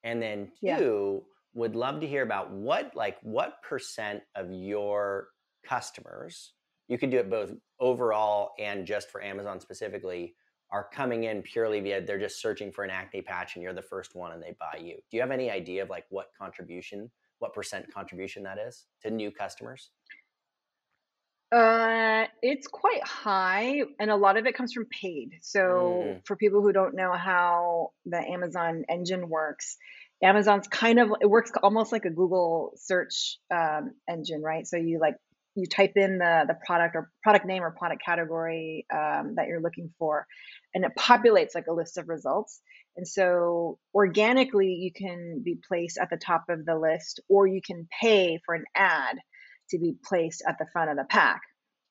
And 0.03 0.21
then 0.21 0.51
two, 0.59 0.59
yeah. 0.61 0.77
Would 1.59 1.75
love 1.75 1.99
to 1.99 2.07
hear 2.07 2.23
about 2.23 2.51
what, 2.51 2.95
like, 2.95 3.17
what 3.21 3.61
percent 3.61 4.21
of 4.35 4.51
your 4.51 5.27
customers, 5.67 6.53
you 6.87 6.97
could 6.97 7.11
do 7.11 7.17
it 7.17 7.29
both 7.29 7.51
overall 7.81 8.51
and 8.57 8.85
just 8.85 9.11
for 9.11 9.21
Amazon 9.21 9.59
specifically, 9.59 10.35
are 10.71 10.87
coming 10.93 11.25
in 11.25 11.41
purely 11.41 11.81
via 11.81 11.99
they're 11.99 12.19
just 12.19 12.41
searching 12.41 12.71
for 12.71 12.83
an 12.83 12.89
acne 12.89 13.21
patch 13.21 13.55
and 13.55 13.63
you're 13.63 13.73
the 13.73 13.81
first 13.81 14.15
one 14.15 14.31
and 14.31 14.41
they 14.41 14.55
buy 14.57 14.79
you. 14.79 14.95
Do 15.09 15.17
you 15.17 15.21
have 15.21 15.31
any 15.31 15.49
idea 15.49 15.83
of 15.83 15.89
like 15.89 16.05
what 16.09 16.27
contribution, 16.39 17.11
what 17.39 17.53
percent 17.53 17.93
contribution 17.93 18.43
that 18.43 18.57
is 18.57 18.85
to 19.01 19.11
new 19.11 19.29
customers? 19.29 19.89
Uh, 21.51 22.25
it's 22.43 22.67
quite 22.67 23.03
high, 23.03 23.81
and 23.99 24.11
a 24.11 24.15
lot 24.15 24.37
of 24.37 24.45
it 24.45 24.55
comes 24.55 24.71
from 24.71 24.85
paid. 24.85 25.39
So, 25.41 26.03
mm. 26.05 26.21
for 26.23 26.35
people 26.35 26.61
who 26.61 26.71
don't 26.71 26.93
know 26.93 27.11
how 27.11 27.89
the 28.05 28.19
Amazon 28.19 28.85
engine 28.87 29.27
works, 29.29 29.77
Amazon's 30.21 30.67
kind 30.67 30.99
of 30.99 31.11
it 31.21 31.29
works 31.29 31.51
almost 31.63 31.91
like 31.91 32.05
a 32.05 32.09
Google 32.09 32.73
search 32.75 33.37
um, 33.53 33.91
engine, 34.09 34.41
right? 34.41 34.67
So 34.67 34.77
you 34.77 34.99
like 34.99 35.15
you 35.55 35.67
type 35.67 35.93
in 35.95 36.17
the 36.17 36.45
the 36.47 36.57
product 36.65 36.95
or 36.95 37.11
product 37.23 37.45
name 37.45 37.63
or 37.63 37.71
product 37.71 38.03
category 38.03 38.85
um, 38.93 39.33
that 39.35 39.47
you're 39.47 39.61
looking 39.61 39.91
for 39.97 40.25
and 40.73 40.85
it 40.85 40.91
populates 40.97 41.55
like 41.55 41.67
a 41.67 41.73
list 41.73 41.97
of 41.97 42.07
results 42.07 42.61
and 42.95 43.07
so 43.07 43.77
organically 43.93 44.67
you 44.67 44.91
can 44.91 45.41
be 45.43 45.57
placed 45.67 45.97
at 46.01 46.09
the 46.09 46.17
top 46.17 46.45
of 46.49 46.65
the 46.65 46.77
list 46.77 47.19
or 47.29 47.47
you 47.47 47.61
can 47.65 47.87
pay 48.01 48.39
for 48.45 48.55
an 48.55 48.65
ad 48.75 49.17
to 49.69 49.79
be 49.79 49.95
placed 50.05 50.43
at 50.47 50.57
the 50.59 50.67
front 50.71 50.91
of 50.91 50.97
the 50.97 51.05
pack 51.09 51.41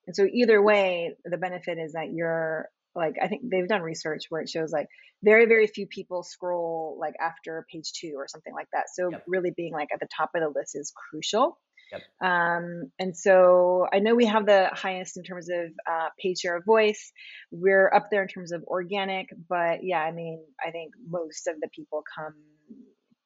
and 0.06 0.14
so 0.14 0.26
either 0.32 0.62
way 0.62 1.14
the 1.24 1.36
benefit 1.36 1.78
is 1.78 1.92
that 1.92 2.12
you're 2.12 2.68
like 2.98 3.14
i 3.22 3.28
think 3.28 3.42
they've 3.50 3.68
done 3.68 3.82
research 3.82 4.24
where 4.28 4.40
it 4.40 4.48
shows 4.48 4.72
like 4.72 4.86
very 5.22 5.46
very 5.46 5.66
few 5.66 5.86
people 5.86 6.22
scroll 6.22 6.96
like 7.00 7.14
after 7.20 7.66
page 7.72 7.92
two 7.92 8.14
or 8.16 8.26
something 8.28 8.52
like 8.52 8.68
that 8.72 8.86
so 8.92 9.10
yep. 9.10 9.24
really 9.26 9.52
being 9.56 9.72
like 9.72 9.88
at 9.92 10.00
the 10.00 10.08
top 10.16 10.30
of 10.34 10.42
the 10.42 10.58
list 10.58 10.76
is 10.76 10.92
crucial 11.10 11.58
Yep. 11.92 12.02
Um, 12.20 12.90
and 12.98 13.16
so 13.16 13.86
I 13.92 14.00
know 14.00 14.14
we 14.14 14.26
have 14.26 14.46
the 14.46 14.68
highest 14.72 15.16
in 15.16 15.22
terms 15.22 15.48
of 15.48 15.70
uh, 15.90 16.08
paid 16.22 16.38
share 16.38 16.56
of 16.56 16.64
voice. 16.64 17.12
We're 17.50 17.90
up 17.90 18.08
there 18.10 18.22
in 18.22 18.28
terms 18.28 18.52
of 18.52 18.62
organic, 18.64 19.28
but 19.48 19.82
yeah, 19.82 20.00
I 20.00 20.12
mean, 20.12 20.42
I 20.64 20.70
think 20.70 20.92
most 21.08 21.48
of 21.48 21.54
the 21.60 21.68
people 21.74 22.02
come 22.14 22.34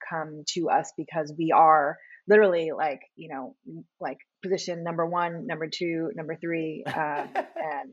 come 0.09 0.45
to 0.55 0.69
us 0.69 0.93
because 0.97 1.33
we 1.37 1.53
are 1.53 1.97
literally 2.29 2.71
like 2.77 3.01
you 3.17 3.29
know 3.29 3.57
like 4.01 4.19
position 4.43 4.85
number 4.85 5.07
one, 5.07 5.47
number 5.47 5.69
two, 5.69 6.11
number 6.15 6.37
three, 6.37 6.85
uh, 6.87 7.27
and 7.35 7.93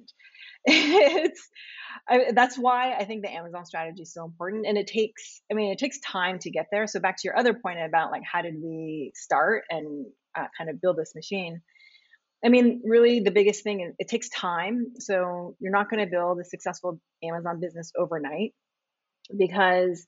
it's 0.65 1.49
I, 2.07 2.31
that's 2.33 2.57
why 2.57 2.93
I 2.93 3.05
think 3.05 3.23
the 3.23 3.31
Amazon 3.31 3.65
strategy 3.65 4.01
is 4.01 4.13
so 4.13 4.25
important, 4.25 4.65
and 4.67 4.77
it 4.77 4.87
takes 4.87 5.41
I 5.51 5.55
mean 5.55 5.71
it 5.71 5.79
takes 5.79 5.99
time 5.99 6.39
to 6.39 6.49
get 6.49 6.67
there. 6.71 6.87
So 6.87 6.99
back 6.99 7.17
to 7.17 7.21
your 7.25 7.37
other 7.37 7.53
point 7.53 7.79
about 7.79 8.11
like 8.11 8.23
how 8.29 8.41
did 8.41 8.55
we 8.61 9.11
start 9.15 9.63
and 9.69 10.05
uh, 10.37 10.45
kind 10.57 10.69
of 10.69 10.81
build 10.81 10.97
this 10.97 11.13
machine. 11.15 11.61
I 12.43 12.49
mean, 12.49 12.81
really, 12.85 13.19
the 13.19 13.31
biggest 13.31 13.63
thing 13.63 13.81
is 13.81 13.93
it 13.99 14.07
takes 14.07 14.29
time. 14.29 14.93
So 14.97 15.55
you're 15.59 15.73
not 15.73 15.89
going 15.89 16.03
to 16.03 16.09
build 16.09 16.39
a 16.39 16.45
successful 16.45 16.99
Amazon 17.23 17.59
business 17.59 17.91
overnight 17.97 18.53
because 19.37 20.05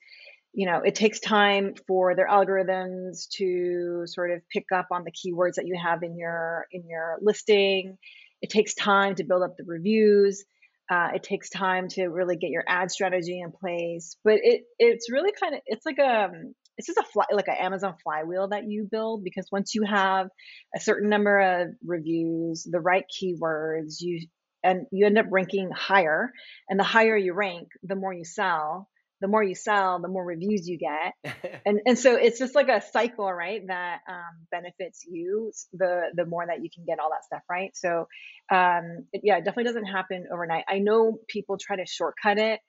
you 0.53 0.65
know 0.65 0.79
it 0.79 0.95
takes 0.95 1.19
time 1.19 1.75
for 1.87 2.15
their 2.15 2.27
algorithms 2.27 3.27
to 3.37 4.03
sort 4.05 4.31
of 4.31 4.41
pick 4.51 4.65
up 4.73 4.87
on 4.91 5.03
the 5.03 5.11
keywords 5.11 5.55
that 5.55 5.67
you 5.67 5.79
have 5.81 6.03
in 6.03 6.17
your 6.17 6.65
in 6.71 6.87
your 6.87 7.17
listing 7.21 7.97
it 8.41 8.49
takes 8.49 8.73
time 8.73 9.15
to 9.15 9.23
build 9.23 9.43
up 9.43 9.57
the 9.57 9.63
reviews 9.65 10.43
uh, 10.91 11.09
it 11.15 11.23
takes 11.23 11.49
time 11.49 11.87
to 11.87 12.07
really 12.07 12.35
get 12.35 12.49
your 12.49 12.63
ad 12.67 12.91
strategy 12.91 13.39
in 13.39 13.51
place 13.51 14.17
but 14.23 14.35
it 14.41 14.63
it's 14.79 15.11
really 15.11 15.31
kind 15.31 15.55
of 15.55 15.61
it's 15.65 15.85
like 15.85 15.99
a 15.99 16.25
um, 16.25 16.53
it's 16.77 16.87
just 16.87 16.97
a 16.97 17.03
fly, 17.03 17.25
like 17.31 17.47
an 17.47 17.57
Amazon 17.59 17.95
flywheel 18.03 18.47
that 18.47 18.63
you 18.67 18.87
build 18.89 19.23
because 19.23 19.47
once 19.51 19.75
you 19.75 19.83
have 19.83 20.29
a 20.75 20.79
certain 20.79 21.09
number 21.09 21.39
of 21.39 21.67
reviews, 21.85 22.67
the 22.69 22.79
right 22.79 23.03
keywords, 23.21 23.97
you 23.99 24.25
and 24.63 24.85
you 24.91 25.05
end 25.05 25.17
up 25.17 25.25
ranking 25.29 25.69
higher. 25.71 26.31
And 26.69 26.79
the 26.79 26.83
higher 26.83 27.17
you 27.17 27.33
rank, 27.33 27.67
the 27.83 27.95
more 27.95 28.13
you 28.13 28.23
sell. 28.23 28.87
The 29.21 29.27
more 29.27 29.43
you 29.43 29.55
sell, 29.55 29.99
the 30.01 30.07
more 30.07 30.25
reviews 30.25 30.67
you 30.67 30.77
get, 30.77 31.33
and 31.65 31.79
and 31.85 31.97
so 31.97 32.15
it's 32.15 32.39
just 32.39 32.55
like 32.55 32.69
a 32.69 32.81
cycle, 32.81 33.31
right? 33.31 33.61
That 33.67 33.99
um, 34.09 34.47
benefits 34.51 35.05
you 35.09 35.51
the 35.73 36.11
the 36.15 36.25
more 36.25 36.45
that 36.45 36.63
you 36.63 36.69
can 36.73 36.85
get 36.85 36.99
all 36.99 37.11
that 37.11 37.23
stuff, 37.23 37.43
right? 37.49 37.71
So, 37.75 38.07
um, 38.51 39.05
it, 39.13 39.21
yeah, 39.23 39.37
it 39.37 39.45
definitely 39.45 39.65
doesn't 39.65 39.85
happen 39.85 40.25
overnight. 40.33 40.65
I 40.67 40.79
know 40.79 41.19
people 41.27 41.57
try 41.59 41.77
to 41.77 41.85
shortcut 41.85 42.37
it, 42.37 42.59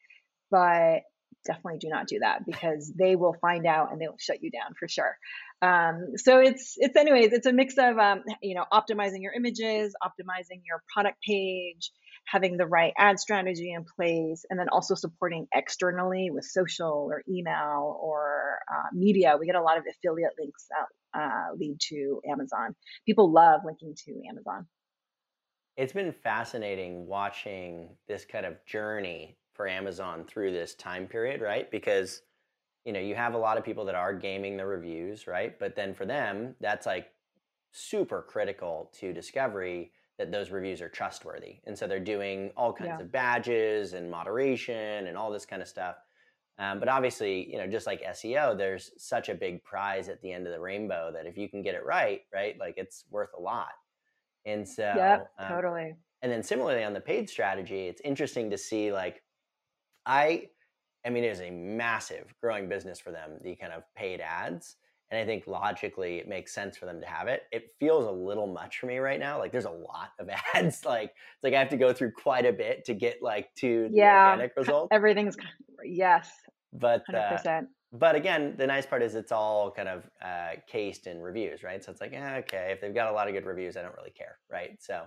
but 0.50 1.02
definitely 1.44 1.78
do 1.78 1.88
not 1.88 2.06
do 2.06 2.20
that 2.20 2.44
because 2.46 2.92
they 2.96 3.16
will 3.16 3.34
find 3.40 3.66
out 3.66 3.92
and 3.92 4.00
they 4.00 4.08
will 4.08 4.18
shut 4.18 4.42
you 4.42 4.50
down 4.50 4.74
for 4.78 4.88
sure. 4.88 5.16
Um, 5.60 6.16
so 6.16 6.38
it's 6.38 6.74
it's 6.76 6.96
anyways 6.96 7.32
it's 7.32 7.46
a 7.46 7.52
mix 7.52 7.74
of 7.78 7.98
um, 7.98 8.22
you 8.42 8.54
know 8.54 8.64
optimizing 8.72 9.22
your 9.22 9.32
images, 9.32 9.94
optimizing 10.02 10.62
your 10.66 10.82
product 10.92 11.18
page, 11.26 11.90
having 12.26 12.56
the 12.56 12.66
right 12.66 12.92
ad 12.96 13.18
strategy 13.18 13.72
in 13.72 13.84
place, 13.84 14.44
and 14.48 14.58
then 14.58 14.68
also 14.70 14.94
supporting 14.94 15.46
externally 15.54 16.30
with 16.30 16.44
social 16.44 17.08
or 17.10 17.22
email 17.28 17.98
or 18.00 18.58
uh, 18.70 18.88
media. 18.92 19.36
We 19.38 19.46
get 19.46 19.56
a 19.56 19.62
lot 19.62 19.78
of 19.78 19.84
affiliate 19.88 20.32
links 20.38 20.66
uh, 21.14 21.54
lead 21.56 21.78
to 21.88 22.20
Amazon. 22.28 22.74
People 23.06 23.32
love 23.32 23.62
linking 23.64 23.94
to 24.06 24.22
Amazon. 24.28 24.66
It's 25.76 25.92
been 25.92 26.12
fascinating 26.12 27.06
watching 27.06 27.96
this 28.06 28.24
kind 28.24 28.44
of 28.44 28.62
journey 28.66 29.36
for 29.54 29.66
Amazon 29.66 30.24
through 30.26 30.52
this 30.52 30.74
time 30.74 31.06
period, 31.06 31.40
right? 31.40 31.70
Because 31.70 32.22
you 32.84 32.92
know, 32.92 33.00
you 33.00 33.14
have 33.14 33.34
a 33.34 33.38
lot 33.38 33.58
of 33.58 33.64
people 33.64 33.84
that 33.84 33.94
are 33.94 34.12
gaming 34.12 34.56
the 34.56 34.66
reviews, 34.66 35.26
right? 35.26 35.56
But 35.58 35.76
then 35.76 35.94
for 35.94 36.04
them, 36.04 36.56
that's 36.60 36.86
like 36.86 37.08
super 37.70 38.22
critical 38.22 38.90
to 38.98 39.12
discovery 39.12 39.92
that 40.22 40.32
those 40.32 40.50
reviews 40.50 40.80
are 40.80 40.88
trustworthy. 40.88 41.60
And 41.66 41.76
so 41.78 41.86
they're 41.86 42.00
doing 42.00 42.52
all 42.56 42.72
kinds 42.72 42.94
Yeah. 42.94 43.00
of 43.00 43.12
badges 43.12 43.92
and 43.92 44.10
moderation 44.10 45.06
and 45.06 45.16
all 45.16 45.30
this 45.30 45.46
kind 45.46 45.62
of 45.62 45.68
stuff. 45.68 45.96
Um, 46.58 46.80
but 46.80 46.88
obviously, 46.88 47.50
you 47.50 47.58
know, 47.58 47.66
just 47.66 47.86
like 47.86 48.02
SEO, 48.02 48.54
there's 48.56 48.92
such 49.02 49.28
a 49.28 49.34
big 49.34 49.64
prize 49.64 50.08
at 50.08 50.20
the 50.22 50.32
end 50.32 50.46
of 50.46 50.52
the 50.52 50.60
rainbow 50.60 51.10
that 51.12 51.26
if 51.26 51.36
you 51.36 51.48
can 51.48 51.62
get 51.62 51.74
it 51.74 51.84
right, 51.84 52.22
right, 52.32 52.58
like 52.58 52.74
it's 52.76 53.04
worth 53.10 53.30
a 53.36 53.40
lot. 53.40 53.72
And 54.44 54.68
so, 54.68 54.86
Yep, 54.92 55.32
um, 55.38 55.48
totally. 55.48 55.96
and 56.22 56.32
then 56.32 56.42
similarly 56.42 56.84
on 56.84 56.94
the 56.94 57.00
paid 57.00 57.30
strategy, 57.30 57.86
it's 57.88 58.00
interesting 58.02 58.50
to 58.50 58.58
see 58.58 58.92
like 58.92 59.22
I 60.06 60.50
I 61.04 61.10
mean 61.10 61.24
it 61.24 61.32
is 61.32 61.40
a 61.40 61.50
massive 61.50 62.34
growing 62.40 62.68
business 62.68 63.00
for 63.00 63.10
them, 63.12 63.38
the 63.42 63.56
kind 63.56 63.72
of 63.72 63.84
paid 63.94 64.20
ads. 64.20 64.76
And 65.12 65.20
I 65.20 65.26
think 65.26 65.46
logically 65.46 66.18
it 66.18 66.28
makes 66.28 66.54
sense 66.54 66.76
for 66.78 66.86
them 66.86 67.00
to 67.02 67.06
have 67.06 67.28
it. 67.28 67.44
It 67.52 67.72
feels 67.78 68.06
a 68.06 68.12
little 68.12 68.48
much 68.48 68.80
for 68.80 68.86
me 68.86 68.98
right 68.98 69.20
now. 69.20 69.38
Like 69.38 69.52
there's 69.52 69.66
a 69.66 69.70
lot 69.70 70.12
of 70.18 70.30
ads. 70.54 70.84
Like 70.86 71.10
it's 71.36 71.44
like 71.44 71.54
I 71.54 71.60
have 71.60 71.70
to 71.70 71.78
go 71.78 71.92
through 71.94 72.12
quite 72.12 72.46
a 72.46 72.52
bit 72.52 72.84
to 72.86 72.94
get 72.94 73.22
like 73.22 73.54
to 73.56 73.90
the 73.96 74.06
Yeah, 74.06 74.38
organic 74.38 74.52
results. 74.56 74.90
Everything's 74.90 75.36
yes, 75.84 76.30
But 76.72 77.06
hundred 77.06 77.14
uh, 77.14 77.42
but 77.92 78.14
again, 78.14 78.56
the 78.56 78.66
nice 78.66 78.86
part 78.86 79.02
is 79.02 79.14
it's 79.14 79.32
all 79.32 79.70
kind 79.70 79.88
of 79.88 80.08
uh, 80.22 80.52
cased 80.66 81.06
in 81.06 81.20
reviews, 81.20 81.62
right? 81.62 81.84
So 81.84 81.92
it's 81.92 82.00
like, 82.00 82.14
eh, 82.14 82.36
okay, 82.38 82.72
if 82.72 82.80
they've 82.80 82.94
got 82.94 83.08
a 83.10 83.12
lot 83.12 83.28
of 83.28 83.34
good 83.34 83.44
reviews, 83.44 83.76
I 83.76 83.82
don't 83.82 83.94
really 83.96 84.10
care, 84.12 84.38
right? 84.50 84.82
So 84.82 85.06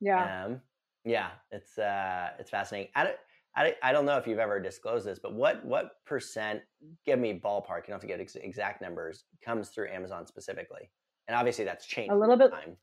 Yeah. 0.00 0.32
um, 0.32 0.62
yeah, 1.04 1.32
it's 1.50 1.78
uh, 1.78 2.32
it's 2.38 2.50
fascinating. 2.50 2.92
I 2.96 3.04
don't, 3.04 3.18
I, 3.54 3.64
don't- 3.64 3.76
I 3.82 3.92
don't 3.92 4.06
know 4.06 4.16
if 4.16 4.26
you've 4.26 4.38
ever 4.38 4.60
disclosed 4.60 5.06
this, 5.06 5.18
but 5.18 5.34
what 5.34 5.64
what 5.64 5.90
percent? 6.06 6.60
Give 7.04 7.18
me 7.18 7.38
ballpark. 7.42 7.86
You 7.86 7.88
don't 7.88 7.92
have 7.92 8.00
to 8.02 8.06
get 8.06 8.20
ex- 8.20 8.36
exact 8.36 8.80
numbers. 8.80 9.24
Comes 9.44 9.68
through 9.68 9.90
Amazon 9.90 10.26
specifically, 10.26 10.90
and 11.28 11.36
obviously 11.36 11.64
that's 11.64 11.86
changed 11.86 12.12
a 12.12 12.16
little 12.16 12.36
bit 12.36 12.50
time. 12.50 12.76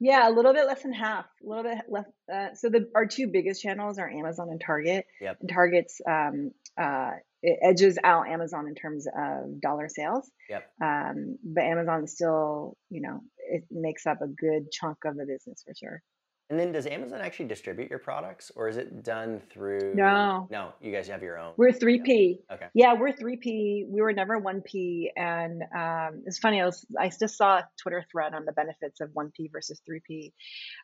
Yeah, 0.00 0.28
a 0.28 0.32
little 0.32 0.52
bit 0.52 0.66
less 0.66 0.82
than 0.82 0.92
half. 0.92 1.24
A 1.44 1.48
little 1.48 1.62
bit 1.62 1.78
less. 1.88 2.04
Uh, 2.32 2.54
so 2.54 2.68
the 2.68 2.90
our 2.94 3.06
two 3.06 3.28
biggest 3.28 3.62
channels 3.62 3.98
are 3.98 4.10
Amazon 4.10 4.48
and 4.50 4.60
Target. 4.60 5.06
Yep. 5.20 5.38
And 5.40 5.48
Target's 5.50 6.00
um, 6.08 6.50
uh, 6.78 7.12
it 7.42 7.58
edges 7.62 7.98
out 8.02 8.28
Amazon 8.28 8.66
in 8.66 8.74
terms 8.74 9.06
of 9.06 9.60
dollar 9.60 9.88
sales. 9.88 10.30
Yep. 10.50 10.64
Um, 10.82 11.38
but 11.44 11.62
Amazon 11.62 12.06
still, 12.06 12.76
you 12.90 13.02
know, 13.02 13.20
it 13.38 13.64
makes 13.70 14.06
up 14.06 14.20
a 14.20 14.26
good 14.26 14.70
chunk 14.72 14.98
of 15.04 15.16
the 15.16 15.26
business 15.26 15.62
for 15.64 15.74
sure. 15.74 16.02
And 16.50 16.60
then 16.60 16.72
does 16.72 16.86
Amazon 16.86 17.20
actually 17.22 17.46
distribute 17.46 17.88
your 17.88 17.98
products, 17.98 18.52
or 18.54 18.68
is 18.68 18.76
it 18.76 19.02
done 19.02 19.40
through? 19.50 19.94
No. 19.94 20.46
no, 20.50 20.72
you 20.80 20.92
guys 20.92 21.08
have 21.08 21.22
your 21.22 21.38
own. 21.38 21.54
We're 21.56 21.72
three 21.72 22.02
P. 22.02 22.40
Okay. 22.52 22.66
Yeah, 22.74 22.94
we're 22.94 23.12
three 23.12 23.36
P. 23.36 23.86
We 23.88 24.02
were 24.02 24.12
never 24.12 24.38
one 24.38 24.60
P, 24.60 25.10
and 25.16 25.62
um, 25.74 26.22
it's 26.26 26.38
funny. 26.38 26.60
I 26.60 26.66
was 26.66 26.84
I 27.00 27.08
just 27.08 27.38
saw 27.38 27.58
a 27.58 27.68
Twitter 27.82 28.04
thread 28.12 28.34
on 28.34 28.44
the 28.44 28.52
benefits 28.52 29.00
of 29.00 29.08
one 29.14 29.32
P 29.34 29.48
versus 29.50 29.80
three 29.86 30.00
P. 30.06 30.34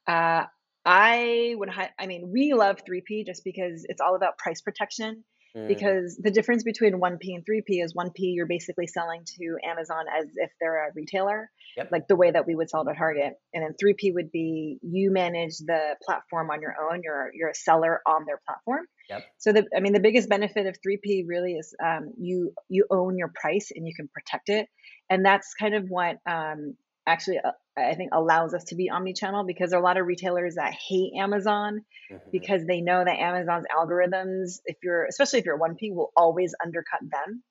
Uh, 0.06 0.44
I 0.86 1.54
would. 1.58 1.68
I 1.98 2.06
mean, 2.06 2.30
we 2.32 2.54
love 2.54 2.78
three 2.86 3.02
P 3.06 3.24
just 3.24 3.44
because 3.44 3.84
it's 3.86 4.00
all 4.00 4.16
about 4.16 4.38
price 4.38 4.62
protection. 4.62 5.24
Mm, 5.56 5.68
Because 5.68 6.16
the 6.16 6.30
difference 6.30 6.62
between 6.62 6.98
one 7.00 7.18
P 7.18 7.34
and 7.34 7.44
three 7.44 7.62
P 7.66 7.80
is 7.80 7.94
one 7.94 8.10
P 8.10 8.26
you're 8.26 8.46
basically 8.46 8.86
selling 8.86 9.24
to 9.38 9.56
Amazon 9.64 10.04
as 10.08 10.26
if 10.36 10.50
they're 10.60 10.88
a 10.88 10.92
retailer, 10.94 11.50
Yep. 11.76 11.88
like 11.92 12.08
the 12.08 12.16
way 12.16 12.30
that 12.30 12.46
we 12.46 12.54
would 12.54 12.70
sell 12.70 12.84
to 12.84 12.94
Target, 12.94 13.34
and 13.52 13.62
then 13.64 13.74
three 13.78 13.94
P 13.94 14.12
would 14.12 14.30
be 14.30 14.78
you 14.82 15.10
manage 15.10 15.58
the 15.58 15.96
platform 16.04 16.50
on 16.50 16.60
your 16.60 16.74
own. 16.80 17.02
You're 17.02 17.30
you're 17.34 17.50
a 17.50 17.54
seller 17.54 18.00
on 18.06 18.24
their 18.26 18.40
platform. 18.46 18.86
Yep. 19.10 19.24
So 19.38 19.52
the, 19.52 19.66
I 19.76 19.80
mean, 19.80 19.92
the 19.92 20.00
biggest 20.00 20.28
benefit 20.28 20.66
of 20.66 20.76
3P 20.86 21.24
really 21.26 21.54
is 21.54 21.74
um, 21.84 22.12
you 22.16 22.52
you 22.68 22.86
own 22.90 23.18
your 23.18 23.32
price 23.34 23.72
and 23.74 23.86
you 23.86 23.92
can 23.94 24.08
protect 24.08 24.48
it, 24.48 24.68
and 25.10 25.24
that's 25.24 25.52
kind 25.54 25.74
of 25.74 25.88
what 25.88 26.18
um, 26.26 26.76
actually 27.06 27.38
uh, 27.38 27.50
I 27.88 27.94
think 27.94 28.10
allows 28.12 28.54
us 28.54 28.64
to 28.64 28.74
be 28.74 28.90
omni-channel 28.90 29.44
because 29.46 29.70
there 29.70 29.78
are 29.78 29.82
a 29.82 29.84
lot 29.84 29.96
of 29.96 30.06
retailers 30.06 30.56
that 30.56 30.72
hate 30.74 31.12
Amazon 31.18 31.84
mhm. 32.10 32.20
because 32.32 32.64
they 32.66 32.80
know 32.80 33.04
that 33.04 33.18
Amazon's 33.18 33.66
algorithms, 33.74 34.60
if 34.64 34.76
you're 34.82 35.04
especially 35.06 35.38
if 35.40 35.44
you're 35.44 35.58
1P, 35.58 35.94
will 35.94 36.12
always 36.16 36.54
undercut 36.64 37.00
them. 37.02 37.42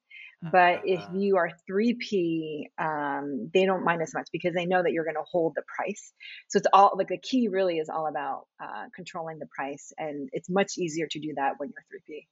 But 0.41 0.83
if 0.85 1.01
Ah. 1.01 1.13
you 1.13 1.35
are 1.35 1.49
3P, 1.69 2.69
um, 2.77 3.49
they 3.53 3.65
don't 3.65 3.83
mind 3.83 4.01
as 4.01 4.13
much 4.13 4.29
because 4.31 4.53
they 4.53 4.65
know 4.65 4.81
that 4.81 4.93
you're 4.93 5.03
going 5.03 5.17
to 5.17 5.23
hold 5.29 5.53
the 5.55 5.63
price. 5.75 6.13
So 6.47 6.57
it's 6.59 6.67
all 6.71 6.93
like 6.95 7.09
the 7.09 7.17
key 7.17 7.49
really 7.49 7.77
is 7.77 7.89
all 7.89 8.07
about 8.07 8.47
uh, 8.63 8.85
controlling 8.95 9.39
the 9.39 9.47
price, 9.47 9.91
and 9.97 10.29
it's 10.31 10.49
much 10.49 10.77
easier 10.77 11.07
to 11.11 11.19
do 11.19 11.33
that 11.35 11.55
when 11.57 11.69
you're 11.69 11.99
3P. 11.99 12.27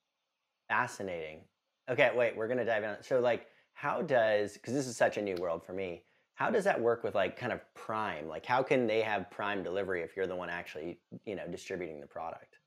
Fascinating. 0.70 1.42
Okay, 1.90 2.12
wait, 2.16 2.36
we're 2.38 2.48
gonna 2.48 2.66
dive 2.66 2.84
in. 2.84 2.96
So, 3.02 3.20
like, 3.20 3.48
how 3.74 4.02
does 4.02 4.54
because 4.54 4.74
this 4.74 4.88
is 4.88 4.96
such 4.98 5.18
a 5.18 5.22
new 5.22 5.36
world 5.36 5.66
for 5.66 5.74
me? 5.74 6.04
How 6.38 6.52
does 6.52 6.66
that 6.66 6.80
work 6.80 7.04
with 7.04 7.16
like 7.16 7.36
kind 7.36 7.52
of 7.52 7.62
Prime? 7.74 8.28
Like, 8.28 8.46
how 8.46 8.62
can 8.64 8.86
they 8.88 9.02
have 9.02 9.30
Prime 9.32 9.64
delivery 9.64 10.04
if 10.04 10.16
you're 10.16 10.28
the 10.28 10.36
one 10.36 10.50
actually, 10.52 11.02
you 11.26 11.36
know, 11.36 11.48
distributing 11.48 12.00
the 12.00 12.08
product? 12.08 12.60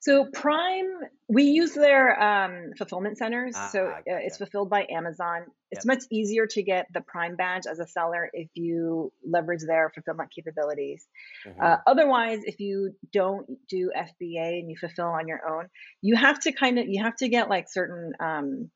So 0.00 0.26
Prime, 0.32 0.86
we 1.28 1.44
use 1.44 1.74
their 1.74 2.20
um, 2.22 2.72
fulfillment 2.78 3.18
centers. 3.18 3.58
so 3.70 3.88
Ah, 3.88 3.98
uh, 3.98 4.02
it's 4.06 4.36
fulfilled 4.36 4.70
by 4.70 4.86
Amazon. 4.90 5.46
It's 5.70 5.84
Yep. 5.84 5.86
much 5.86 6.04
easier 6.10 6.46
to 6.46 6.62
get 6.62 6.86
the 6.92 7.00
Prime 7.00 7.34
badge 7.34 7.62
as 7.68 7.80
a 7.80 7.86
seller 7.86 8.30
if 8.32 8.48
you 8.54 9.12
leverage 9.24 9.62
their 9.66 9.90
fulfillment 9.94 10.30
capabilities. 10.34 11.08
Mhm. 11.44 11.62
Uh, 11.64 11.78
otherwise, 11.86 12.40
if 12.44 12.60
you 12.60 12.94
don't 13.12 13.48
do 13.68 13.90
FBA 13.96 14.60
and 14.60 14.70
you 14.70 14.76
fulfill 14.78 15.06
on 15.08 15.26
your 15.26 15.40
own, 15.48 15.68
you 16.02 16.14
have 16.14 16.38
to 16.40 16.52
kind 16.52 16.78
of 16.78 16.86
you 16.86 17.02
have 17.02 17.16
to 17.16 17.28
get 17.28 17.48
like 17.48 17.66
certain 17.68 18.12
um, 18.20 18.70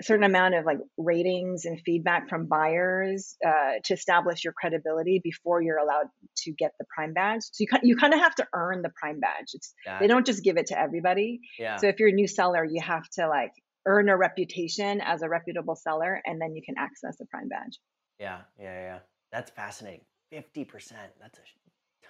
a 0.00 0.04
certain 0.04 0.24
amount 0.24 0.54
of 0.54 0.64
like 0.66 0.78
ratings 0.98 1.64
and 1.64 1.80
feedback 1.84 2.28
from 2.28 2.46
buyers 2.46 3.36
uh, 3.46 3.74
to 3.84 3.94
establish 3.94 4.44
your 4.44 4.52
credibility 4.52 5.20
before 5.24 5.62
you're 5.62 5.78
allowed 5.78 6.06
to 6.36 6.52
get 6.52 6.72
the 6.78 6.84
Prime 6.94 7.14
badge. 7.14 7.42
So 7.52 7.64
you 7.64 7.66
you 7.82 7.96
kind 7.96 8.12
of 8.12 8.20
have 8.20 8.34
to 8.36 8.46
earn 8.52 8.82
the 8.82 8.90
Prime 8.90 9.20
badge. 9.20 9.46
It's 9.54 9.72
they 10.00 10.06
don't 10.06 10.26
just 10.26 10.44
give 10.44 10.56
it 10.58 10.66
to 10.66 10.78
everybody. 10.78 11.40
Yeah. 11.58 11.76
So 11.76 11.88
if 11.88 11.98
you're 11.98 12.10
a 12.10 12.12
new 12.12 12.28
seller, 12.28 12.64
you 12.64 12.82
have 12.82 13.08
to 13.14 13.28
like 13.28 13.52
earn 13.86 14.08
a 14.08 14.16
reputation 14.16 15.00
as 15.00 15.22
a 15.22 15.28
reputable 15.28 15.76
seller, 15.76 16.20
and 16.26 16.40
then 16.40 16.54
you 16.56 16.62
can 16.64 16.74
access 16.76 17.16
the 17.18 17.26
Prime 17.26 17.48
badge. 17.48 17.78
Yeah, 18.18 18.40
yeah, 18.58 18.80
yeah. 18.80 18.98
That's 19.32 19.50
fascinating. 19.50 20.02
Fifty 20.30 20.64
percent. 20.64 21.12
That's 21.20 21.38
a 21.38 21.42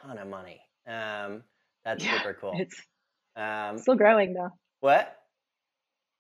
ton 0.07 0.19
of 0.19 0.27
money. 0.29 0.61
Um, 0.89 1.43
that's 1.85 2.05
Yeah, 2.05 2.19
super 2.19 2.35
cool. 2.41 2.53
It's 2.57 2.81
Um, 3.37 3.77
still 3.79 3.97
growing 3.97 4.33
though. 4.35 4.51
what? 4.81 5.15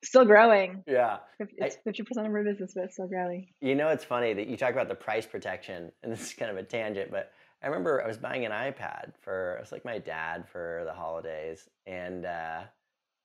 Still 0.06 0.24
growing. 0.24 0.84
Yeah. 0.86 1.18
It's 1.40 1.76
fifty 1.82 2.04
percent 2.04 2.28
of 2.28 2.32
our 2.32 2.44
business, 2.44 2.72
but 2.74 2.84
it's 2.84 2.94
still 2.94 3.08
growing. 3.08 3.48
You 3.60 3.74
know, 3.74 3.88
it's 3.88 4.04
funny 4.04 4.34
that 4.34 4.46
you 4.46 4.56
talk 4.56 4.72
about 4.72 4.88
the 4.88 4.94
price 4.94 5.26
protection, 5.26 5.90
and 6.02 6.12
this 6.12 6.20
is 6.20 6.32
kind 6.32 6.50
of 6.50 6.56
a 6.56 6.62
tangent, 6.62 7.10
but 7.10 7.32
I 7.62 7.66
remember 7.66 8.02
I 8.02 8.06
was 8.06 8.16
buying 8.16 8.44
an 8.44 8.52
iPad 8.52 9.14
for 9.20 9.56
it 9.56 9.60
was 9.60 9.72
like 9.72 9.84
my 9.84 9.98
dad 9.98 10.48
for 10.48 10.82
the 10.86 10.92
holidays, 10.92 11.68
and 11.86 12.24
uh, 12.24 12.60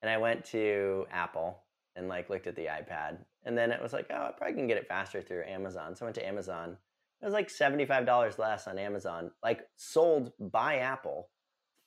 and 0.01 0.09
I 0.09 0.17
went 0.17 0.43
to 0.45 1.05
Apple 1.11 1.61
and 1.95 2.07
like 2.07 2.31
looked 2.31 2.47
at 2.47 2.55
the 2.55 2.65
iPad, 2.65 3.17
and 3.45 3.55
then 3.55 3.71
it 3.71 3.81
was 3.81 3.93
like, 3.93 4.07
oh, 4.09 4.15
I 4.15 4.31
probably 4.35 4.55
can 4.55 4.67
get 4.67 4.77
it 4.77 4.87
faster 4.87 5.21
through 5.21 5.43
Amazon. 5.43 5.95
So 5.95 6.05
I 6.05 6.07
went 6.07 6.15
to 6.15 6.27
Amazon. 6.27 6.77
It 7.21 7.25
was 7.25 7.33
like 7.33 7.51
seventy 7.51 7.85
five 7.85 8.07
dollars 8.07 8.39
less 8.39 8.67
on 8.67 8.79
Amazon, 8.79 9.29
like 9.43 9.61
sold 9.75 10.31
by 10.39 10.77
Apple 10.77 11.29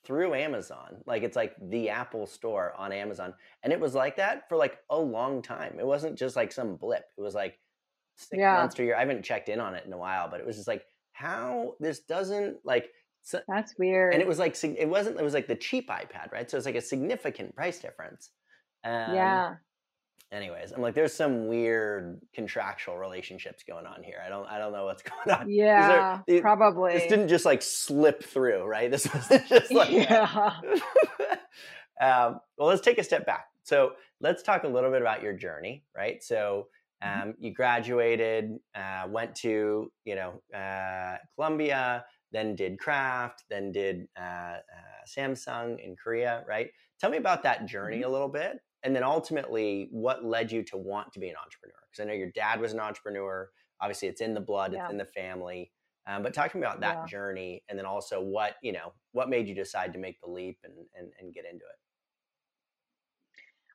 through 0.05 0.33
Amazon. 0.33 0.97
Like 1.05 1.23
it's 1.23 1.35
like 1.35 1.55
the 1.69 1.89
Apple 1.89 2.25
store 2.27 2.73
on 2.77 2.91
Amazon. 2.91 3.33
And 3.63 3.73
it 3.73 3.79
was 3.79 3.93
like 3.95 4.15
that 4.17 4.47
for 4.49 4.55
like 4.57 4.77
a 4.89 4.97
long 4.99 5.41
time. 5.41 5.77
It 5.79 5.85
wasn't 5.85 6.17
just 6.17 6.35
like 6.35 6.51
some 6.51 6.75
blip. 6.75 7.05
It 7.17 7.21
was 7.21 7.35
like 7.35 7.59
six 8.15 8.39
Yeah. 8.39 8.53
months 8.55 8.75
to 8.75 8.83
a 8.83 8.85
year. 8.85 8.95
I 8.95 8.99
haven't 8.99 9.23
checked 9.23 9.49
in 9.49 9.59
on 9.59 9.73
it 9.75 9.85
in 9.85 9.93
a 9.93 9.97
while, 9.97 10.29
but 10.29 10.39
it 10.39 10.45
was 10.45 10.55
just 10.55 10.67
like 10.67 10.83
how 11.13 11.75
this 11.79 12.01
doesn't 12.01 12.57
like 12.63 12.89
so, 13.23 13.39
That's 13.47 13.73
weird. 13.79 14.13
and 14.13 14.21
it 14.21 14.27
was 14.27 14.37
like 14.37 14.55
it 14.63 14.87
wasn't 14.87 15.19
it 15.19 15.23
was 15.23 15.33
like 15.33 15.47
the 15.47 15.55
cheap 15.55 15.89
iPad, 15.89 16.31
right? 16.31 16.49
So 16.49 16.57
it's 16.57 16.65
like 16.67 16.75
a 16.75 16.81
significant 16.81 17.55
price 17.55 17.79
difference. 17.79 18.29
Um, 18.83 19.15
yeah. 19.15 19.55
Anyways, 20.31 20.71
I'm 20.73 20.81
like, 20.81 20.95
there's 20.95 21.13
some 21.13 21.47
weird 21.47 22.19
contractual 22.33 22.97
relationships 22.97 23.63
going 23.65 23.85
on 23.85 24.03
here. 24.03 24.17
I 24.25 24.27
don't, 24.29 24.45
I 24.47 24.57
don't 24.57 24.73
know 24.73 24.85
what's 24.85 25.03
going 25.25 25.37
on. 25.39 25.47
These 25.47 25.61
are- 25.61 26.23
Yeah. 26.27 26.41
probably. 26.41 26.93
This 26.93 27.07
didn't 27.07 27.27
just 27.29 27.45
like 27.45 27.61
slip 27.61 28.23
through, 28.23 28.65
right? 28.65 28.89
This 28.95 29.07
wasn't 29.13 29.47
just 29.47 29.71
like 29.71 29.91
yeah. 29.91 30.51
um, 32.01 32.39
well, 32.57 32.67
let's 32.67 32.81
take 32.81 32.97
a 32.97 33.03
step 33.03 33.25
back. 33.25 33.47
So 33.63 33.93
let's 34.21 34.43
talk 34.43 34.63
a 34.63 34.67
little 34.67 34.91
bit 34.91 35.01
about 35.01 35.21
your 35.23 35.33
journey, 35.33 35.83
right? 35.95 36.21
So 36.23 36.67
Mhm. 37.03 37.21
um, 37.23 37.35
you 37.39 37.53
graduated, 37.53 38.57
uh, 38.73 39.07
went 39.09 39.35
to 39.37 39.91
you 40.05 40.15
know 40.15 40.41
uh, 40.57 41.17
Columbia, 41.35 42.05
then 42.31 42.55
did 42.55 42.79
Kraft, 42.79 43.43
then 43.49 43.71
did 43.71 44.07
uh, 44.17 44.21
uh, 44.21 44.59
Samsung 45.07 45.79
in 45.83 45.95
Korea, 45.95 46.43
right? 46.47 46.69
Tell 46.99 47.09
me 47.09 47.17
about 47.17 47.43
that 47.43 47.65
journey 47.65 48.01
a 48.03 48.09
little 48.09 48.29
bit, 48.29 48.59
and 48.85 48.95
then 48.95 49.03
ultimately 49.03 49.89
what 49.91 50.23
led 50.25 50.51
you 50.51 50.63
to 50.65 50.77
want 50.77 51.13
to 51.13 51.19
be 51.19 51.29
an 51.29 51.35
entrepreneur? 51.43 51.75
Because 51.91 52.03
I 52.03 52.07
know 52.07 52.13
your 52.17 52.31
dad 52.31 52.61
was 52.61 52.73
an 52.73 52.79
entrepreneur. 52.79 53.51
obviously 53.81 54.07
it's 54.09 54.21
in 54.21 54.33
the 54.33 54.41
blood, 54.41 54.73
it's 54.73 54.89
in 54.89 54.97
the 54.97 55.05
family. 55.05 55.71
Um, 56.07 56.23
but 56.23 56.33
talk 56.33 56.51
to 56.51 56.57
me 56.57 56.63
about 56.63 56.81
that 56.81 56.97
Yeah. 56.97 57.07
journey, 57.07 57.63
and 57.69 57.77
then 57.79 57.85
also 57.87 58.21
what 58.21 58.55
you 58.61 58.71
know, 58.73 58.93
what 59.13 59.29
made 59.29 59.47
you 59.47 59.55
decide 59.55 59.93
to 59.93 59.99
make 59.99 60.21
the 60.21 60.29
leap 60.29 60.59
and 60.63 60.73
and, 60.97 61.11
and 61.19 61.33
get 61.33 61.45
into 61.45 61.65
it. 61.65 61.79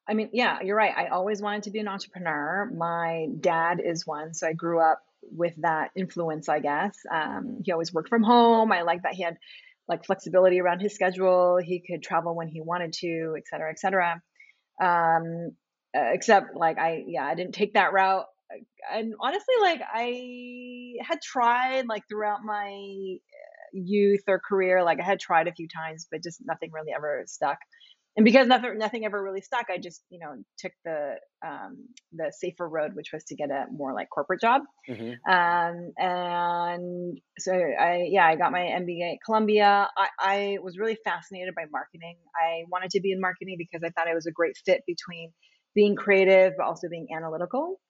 I 0.08 0.14
mean, 0.14 0.30
yeah, 0.32 0.60
you're 0.62 0.76
right. 0.76 0.94
I 0.96 1.08
always 1.08 1.40
wanted 1.40 1.64
to 1.64 1.70
be 1.70 1.78
an 1.78 1.88
entrepreneur. 1.88 2.70
My 2.74 3.28
dad 3.38 3.80
is 3.84 4.06
one, 4.06 4.34
so 4.34 4.46
I 4.48 4.52
grew 4.54 4.80
up 4.80 5.02
with 5.22 5.54
that 5.58 5.90
influence, 5.94 6.48
I 6.48 6.60
guess. 6.60 6.98
Um, 7.10 7.44
hmm 7.44 7.62
he 7.62 7.72
always 7.72 7.92
worked 7.92 8.08
from 8.08 8.22
home. 8.22 8.72
I 8.72 8.82
like 8.82 9.02
that 9.02 9.14
he 9.14 9.22
had 9.22 9.36
like 9.86 10.04
flexibility 10.04 10.60
around 10.60 10.80
his 10.80 10.94
schedule. 10.94 11.58
He 11.62 11.80
could 11.80 12.02
travel 12.02 12.34
when 12.34 12.48
he 12.48 12.60
wanted 12.60 12.92
to, 12.94 13.34
et 13.36 13.46
cetera, 13.48 13.70
et 13.70 13.78
cetera. 13.78 14.22
Um, 14.80 15.52
uh, 15.96 16.10
except 16.12 16.56
like 16.56 16.78
I, 16.78 17.04
yeah, 17.06 17.24
I 17.24 17.34
didn't 17.34 17.54
take 17.54 17.74
that 17.74 17.92
route. 17.92 18.26
And 18.92 19.14
honestly, 19.20 19.54
like 19.60 19.80
I 19.92 20.94
had 21.02 21.20
tried 21.20 21.86
like 21.88 22.02
throughout 22.08 22.40
my 22.44 23.16
youth 23.72 24.22
or 24.26 24.40
career, 24.40 24.82
like 24.82 25.00
I 25.00 25.04
had 25.04 25.20
tried 25.20 25.48
a 25.48 25.52
few 25.52 25.68
times, 25.68 26.06
but 26.10 26.22
just 26.22 26.40
nothing 26.44 26.70
really 26.72 26.92
ever 26.96 27.24
stuck 27.26 27.58
and 28.20 28.24
because 28.26 28.46
nothing 28.48 28.76
nothing 28.76 29.06
ever 29.06 29.22
really 29.22 29.40
stuck, 29.40 29.66
I 29.70 29.78
just 29.78 30.02
you 30.10 30.18
know 30.18 30.34
took 30.58 30.72
the 30.84 31.14
um, 31.42 31.86
the 32.12 32.30
safer 32.36 32.68
road, 32.68 32.94
which 32.94 33.08
was 33.14 33.24
to 33.24 33.34
get 33.34 33.50
a 33.50 33.64
more 33.72 33.94
like 33.94 34.08
corporate 34.10 34.42
job. 34.42 34.60
hmm 34.86 35.12
Um, 35.26 35.92
and 35.96 37.18
so 37.38 37.52
I 37.54 38.08
yeah 38.10 38.26
I 38.26 38.36
got 38.36 38.52
my 38.52 38.60
MBA 38.60 39.14
at 39.14 39.18
Columbia. 39.24 39.88
I, 39.96 40.08
I 40.18 40.58
was 40.62 40.76
really 40.76 40.98
fascinated 41.02 41.54
by 41.54 41.64
marketing. 41.72 42.16
I 42.36 42.64
wanted 42.70 42.90
to 42.90 43.00
be 43.00 43.10
in 43.10 43.22
marketing 43.22 43.56
because 43.56 43.82
I 43.82 43.88
thought 43.88 44.06
it 44.06 44.14
was 44.14 44.26
a 44.26 44.32
great 44.32 44.56
fit 44.66 44.82
between 44.86 45.32
being 45.74 45.96
creative 45.96 46.52
but 46.58 46.66
also 46.66 46.90
being 46.90 47.06
analytical. 47.16 47.80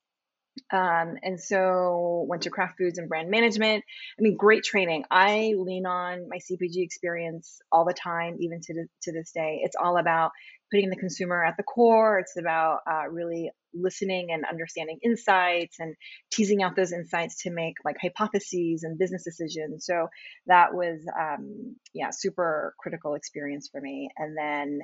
Um, 0.73 1.17
and 1.23 1.41
so 1.41 2.25
went 2.29 2.43
to 2.43 2.51
Kraft 2.51 2.79
Foods 2.79 2.99
and 2.99 3.09
brand 3.09 3.31
management. 3.31 3.85
I 4.19 4.23
mean, 4.23 4.37
great 4.37 4.65
training. 4.65 5.05
I 5.11 5.55
lean 5.57 5.87
on 5.87 6.29
my 6.29 6.39
CPG 6.39 6.77
experience 6.77 7.61
all 7.73 7.85
the 7.85 7.95
time, 7.95 8.37
even 8.41 8.61
to, 8.63 8.75
to 9.03 9.13
this 9.13 9.33
day. 9.33 9.61
It's 9.63 9.77
all 9.83 9.97
about 9.97 10.31
putting 10.71 10.91
the 10.91 10.97
consumer 10.97 11.45
at 11.45 11.57
the 11.57 11.63
core. 11.63 12.19
It's 12.19 12.37
about 12.39 12.81
uh, 12.91 13.09
really 13.11 13.51
listening 13.73 14.29
and 14.33 14.45
understanding 14.51 14.99
insights 15.03 15.77
and 15.79 15.95
teasing 16.33 16.63
out 16.63 16.77
those 16.77 16.93
insights 16.93 17.43
to 17.43 17.51
make 17.51 17.75
like 17.85 17.97
hypotheses 18.01 18.83
and 18.83 18.99
business 18.99 19.25
decisions. 19.25 19.87
So 19.87 20.09
that 20.47 20.75
was, 20.75 21.01
um, 21.19 21.77
yeah, 21.93 22.11
super 22.11 22.75
critical 22.79 23.15
experience 23.15 23.69
for 23.71 23.81
me. 23.81 24.11
And 24.17 24.37
then 24.37 24.81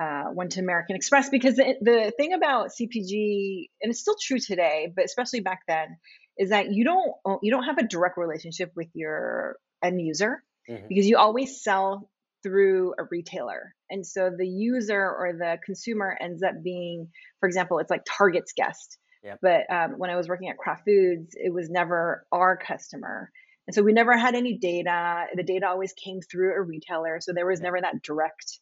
uh, 0.00 0.24
went 0.32 0.52
to 0.52 0.60
American 0.60 0.96
Express 0.96 1.28
because 1.28 1.56
the, 1.56 1.74
the 1.80 2.12
thing 2.16 2.32
about 2.32 2.70
CPG, 2.70 3.68
and 3.80 3.90
it's 3.90 4.00
still 4.00 4.16
true 4.20 4.38
today, 4.38 4.92
but 4.94 5.04
especially 5.04 5.40
back 5.40 5.60
then, 5.68 5.96
is 6.38 6.50
that 6.50 6.72
you 6.72 6.84
don't 6.84 7.40
you 7.42 7.50
don't 7.50 7.64
have 7.64 7.78
a 7.78 7.86
direct 7.86 8.18
relationship 8.18 8.72
with 8.74 8.88
your 8.94 9.56
end 9.82 10.00
user 10.00 10.42
hmm 10.66 10.76
because 10.88 11.06
you 11.06 11.16
always 11.18 11.62
sell 11.62 12.10
through 12.42 12.94
a 12.98 13.04
retailer, 13.10 13.74
and 13.90 14.04
so 14.06 14.30
the 14.36 14.46
user 14.46 15.00
or 15.00 15.32
the 15.38 15.58
consumer 15.64 16.16
ends 16.20 16.42
up 16.42 16.54
being, 16.62 17.08
for 17.40 17.46
example, 17.46 17.78
it's 17.78 17.90
like 17.90 18.02
Target's 18.06 18.52
guest. 18.56 18.98
Yep. 19.22 19.38
But 19.40 19.72
um, 19.72 19.92
when 19.98 20.10
I 20.10 20.16
was 20.16 20.28
working 20.28 20.50
at 20.50 20.58
Kraft 20.58 20.82
Foods, 20.84 21.34
it 21.34 21.52
was 21.52 21.70
never 21.70 22.26
our 22.30 22.58
customer. 22.58 23.30
And 23.66 23.74
so 23.74 23.82
we 23.82 23.94
never 23.94 24.16
had 24.18 24.34
any 24.34 24.58
data. 24.58 25.24
The 25.34 25.42
data 25.42 25.66
always 25.66 25.94
came 25.94 26.20
through 26.20 26.54
a 26.54 26.60
retailer. 26.60 27.20
So 27.20 27.32
there 27.32 27.46
was 27.46 27.60
Yep. 27.60 27.64
never 27.64 27.80
that 27.80 28.02
direct 28.02 28.60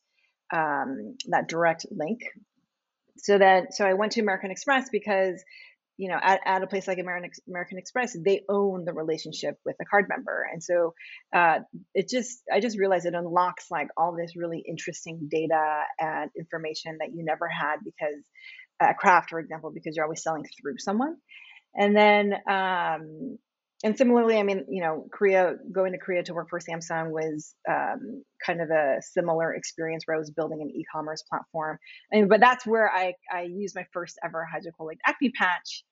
um, 0.52 1.16
that 1.28 1.48
direct 1.48 1.86
link. 1.90 2.20
So 3.18 3.38
then, 3.38 3.68
so 3.70 3.84
I 3.84 3.94
went 3.94 4.12
to 4.12 4.20
American 4.20 4.50
Express 4.50 4.88
because, 4.90 5.42
you 5.96 6.08
know, 6.08 6.18
at, 6.20 6.40
at 6.44 6.62
a 6.62 6.66
place 6.66 6.88
like 6.88 6.98
American 6.98 7.30
American 7.48 7.78
Express, 7.78 8.16
they 8.18 8.42
own 8.48 8.84
the 8.84 8.92
relationship 8.92 9.58
with 9.64 9.76
a 9.80 9.84
card 9.84 10.06
member, 10.08 10.46
and 10.52 10.62
so 10.62 10.94
uh, 11.34 11.58
it 11.94 12.08
just, 12.08 12.42
I 12.52 12.60
just 12.60 12.78
realized 12.78 13.06
it 13.06 13.14
unlocks 13.14 13.70
like 13.70 13.88
all 13.96 14.16
this 14.16 14.34
really 14.34 14.64
interesting 14.66 15.28
data 15.30 15.82
and 15.98 16.30
information 16.36 16.98
that 17.00 17.10
you 17.14 17.24
never 17.24 17.48
had 17.48 17.76
because 17.84 18.24
at 18.80 18.98
Kraft, 18.98 19.30
for 19.30 19.38
example, 19.38 19.70
because 19.72 19.94
you're 19.94 20.04
always 20.04 20.22
selling 20.22 20.44
through 20.60 20.78
someone, 20.78 21.16
and 21.74 21.96
then 21.96 22.34
um, 22.48 23.38
and 23.84 23.98
similarly, 23.98 24.38
I 24.38 24.44
mean, 24.44 24.64
you 24.68 24.80
know, 24.80 25.06
Korea, 25.12 25.56
going 25.72 25.92
to 25.92 25.98
Korea 25.98 26.22
to 26.24 26.34
work 26.34 26.48
for 26.48 26.60
Samsung 26.60 27.10
was 27.10 27.54
um, 27.68 28.22
kind 28.44 28.60
of 28.60 28.70
a 28.70 28.98
similar 29.00 29.52
experience 29.54 30.04
where 30.06 30.16
I 30.16 30.20
was 30.20 30.30
building 30.30 30.62
an 30.62 30.70
e-commerce 30.70 31.22
platform. 31.28 31.78
And 32.12 32.28
but 32.28 32.40
that's 32.40 32.64
where 32.64 32.88
I 32.88 33.14
I 33.32 33.42
used 33.42 33.74
my 33.74 33.86
first 33.92 34.18
ever 34.24 34.46
hydrocolloid 34.46 34.98
acne 35.04 35.30
patch, 35.30 35.82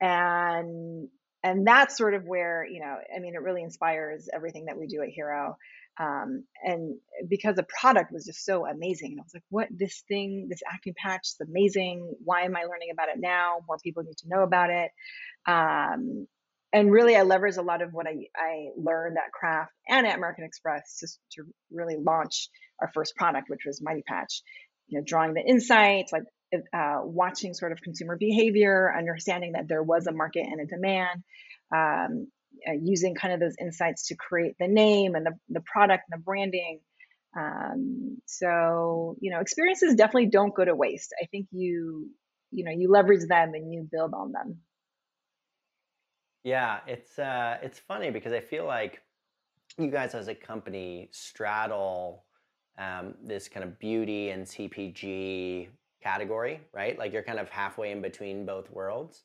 and 0.00 1.08
and 1.42 1.66
that's 1.66 1.96
sort 1.96 2.14
of 2.14 2.24
where 2.24 2.64
you 2.64 2.80
know, 2.80 2.96
I 3.14 3.18
mean, 3.18 3.34
it 3.34 3.42
really 3.42 3.62
inspires 3.62 4.28
everything 4.32 4.66
that 4.66 4.78
we 4.78 4.86
do 4.86 5.02
at 5.02 5.08
Hero. 5.08 5.56
Um, 6.00 6.44
and 6.62 6.96
because 7.28 7.56
the 7.56 7.64
product 7.64 8.12
was 8.12 8.24
just 8.24 8.44
so 8.44 8.66
amazing, 8.66 9.12
and 9.12 9.20
I 9.20 9.24
was 9.24 9.34
like, 9.34 9.42
what 9.50 9.68
this 9.70 10.02
thing, 10.08 10.46
this 10.48 10.62
acne 10.72 10.92
patch 10.92 11.26
is 11.26 11.36
amazing. 11.46 12.14
Why 12.24 12.42
am 12.42 12.56
I 12.56 12.62
learning 12.62 12.88
about 12.92 13.08
it 13.08 13.18
now? 13.18 13.58
More 13.66 13.78
people 13.82 14.04
need 14.04 14.16
to 14.18 14.28
know 14.28 14.42
about 14.42 14.70
it. 14.70 14.90
Um, 15.46 16.28
and 16.72 16.90
really, 16.90 17.16
I 17.16 17.20
leveraged 17.20 17.58
a 17.58 17.62
lot 17.62 17.82
of 17.82 17.92
what 17.92 18.06
I, 18.06 18.16
I 18.36 18.68
learned 18.76 19.16
at 19.18 19.32
Kraft 19.32 19.72
and 19.88 20.06
at 20.06 20.16
American 20.16 20.44
Express 20.44 20.98
just 21.00 21.18
to 21.32 21.44
really 21.70 21.96
launch 21.96 22.48
our 22.80 22.90
first 22.94 23.14
product, 23.16 23.50
which 23.50 23.64
was 23.66 23.82
Mighty 23.82 24.02
Patch. 24.02 24.42
You 24.88 24.98
know, 24.98 25.04
drawing 25.06 25.34
the 25.34 25.40
insights, 25.40 26.12
like 26.12 26.24
uh, 26.74 27.00
watching 27.02 27.54
sort 27.54 27.72
of 27.72 27.80
consumer 27.80 28.16
behavior, 28.16 28.92
understanding 28.96 29.52
that 29.52 29.68
there 29.68 29.82
was 29.82 30.06
a 30.06 30.12
market 30.12 30.46
and 30.46 30.60
a 30.60 30.66
demand, 30.66 31.22
um, 31.74 32.28
uh, 32.68 32.72
using 32.82 33.14
kind 33.14 33.32
of 33.34 33.40
those 33.40 33.56
insights 33.60 34.08
to 34.08 34.16
create 34.16 34.56
the 34.58 34.68
name 34.68 35.14
and 35.14 35.24
the, 35.24 35.32
the 35.48 35.62
product 35.62 36.04
and 36.10 36.20
the 36.20 36.24
branding. 36.24 36.80
Um, 37.38 38.18
so, 38.26 39.16
you 39.20 39.30
know, 39.30 39.40
experiences 39.40 39.94
definitely 39.94 40.26
don't 40.26 40.54
go 40.54 40.64
to 40.64 40.74
waste. 40.74 41.14
I 41.22 41.26
think 41.26 41.46
you, 41.50 42.10
you 42.50 42.64
know, 42.64 42.72
you 42.72 42.90
leverage 42.90 43.26
them 43.26 43.54
and 43.54 43.72
you 43.72 43.88
build 43.90 44.12
on 44.14 44.32
them. 44.32 44.58
Yeah, 46.44 46.80
it's 46.86 47.18
uh, 47.18 47.58
it's 47.62 47.78
funny 47.78 48.10
because 48.10 48.32
I 48.32 48.40
feel 48.40 48.64
like 48.64 49.02
you 49.78 49.90
guys 49.90 50.14
as 50.14 50.28
a 50.28 50.34
company 50.34 51.08
straddle 51.12 52.26
um, 52.78 53.16
this 53.22 53.48
kind 53.48 53.64
of 53.64 53.78
beauty 53.78 54.30
and 54.30 54.48
CPG 54.48 55.68
category, 56.02 56.62
right? 56.74 56.98
Like 56.98 57.12
you're 57.12 57.24
kind 57.24 57.40
of 57.40 57.48
halfway 57.50 57.92
in 57.92 58.02
between 58.02 58.46
both 58.46 58.70
worlds. 58.70 59.24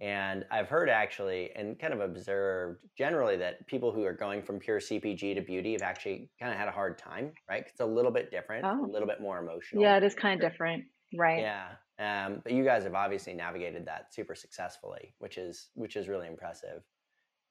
And 0.00 0.46
I've 0.50 0.68
heard 0.68 0.90
actually 0.90 1.52
and 1.52 1.78
kind 1.78 1.94
of 1.94 2.00
observed 2.00 2.86
generally 2.98 3.36
that 3.38 3.66
people 3.68 3.92
who 3.92 4.04
are 4.04 4.14
going 4.14 4.42
from 4.42 4.58
pure 4.60 4.80
CPG 4.80 5.34
to 5.34 5.42
beauty 5.42 5.72
have 5.74 5.82
actually 5.82 6.30
kind 6.40 6.52
of 6.52 6.58
had 6.58 6.68
a 6.68 6.72
hard 6.72 6.98
time, 6.98 7.34
right? 7.50 7.64
It's 7.68 7.80
a 7.80 7.86
little 7.86 8.12
bit 8.12 8.30
different, 8.30 8.68
a 8.82 8.86
Oh, 8.86 8.88
little 8.88 9.08
bit 9.08 9.20
more 9.20 9.38
emotional. 9.38 9.84
yeah, 9.84 9.96
it 9.98 10.04
is 10.04 10.14
kind 10.14 10.42
of 10.42 10.50
different, 10.52 10.86
right? 11.14 11.46
Yeah. 11.46 11.76
Um, 11.98 12.40
but 12.44 12.52
you 12.52 12.64
guys 12.64 12.84
have 12.84 12.94
obviously 12.94 13.34
navigated 13.34 13.86
that 13.86 14.14
super 14.14 14.34
successfully, 14.34 15.14
which 15.18 15.36
is 15.36 15.70
which 15.74 15.96
is 15.96 16.08
really 16.08 16.28
impressive. 16.28 16.82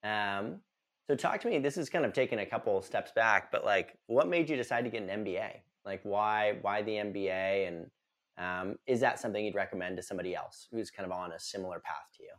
Um, 0.03 0.61
so 1.07 1.15
talk 1.15 1.41
to 1.41 1.47
me. 1.47 1.59
This 1.59 1.77
is 1.77 1.89
kind 1.89 2.05
of 2.05 2.13
taking 2.13 2.39
a 2.39 2.45
couple 2.45 2.81
steps 2.81 3.11
back, 3.11 3.51
but 3.51 3.65
like, 3.65 3.97
what 4.07 4.27
made 4.27 4.49
you 4.49 4.55
decide 4.55 4.83
to 4.83 4.89
get 4.89 5.03
an 5.03 5.23
MBA? 5.23 5.51
Like, 5.85 6.01
why 6.03 6.57
why 6.61 6.81
the 6.81 6.91
MBA, 6.91 7.67
and 7.67 7.89
um, 8.37 8.77
is 8.87 8.99
that 9.01 9.19
something 9.19 9.43
you'd 9.43 9.55
recommend 9.55 9.97
to 9.97 10.03
somebody 10.03 10.35
else 10.35 10.67
who's 10.71 10.91
kind 10.91 11.09
of 11.09 11.17
on 11.17 11.31
a 11.31 11.39
similar 11.39 11.79
path 11.79 12.07
to 12.17 12.23
you? 12.23 12.29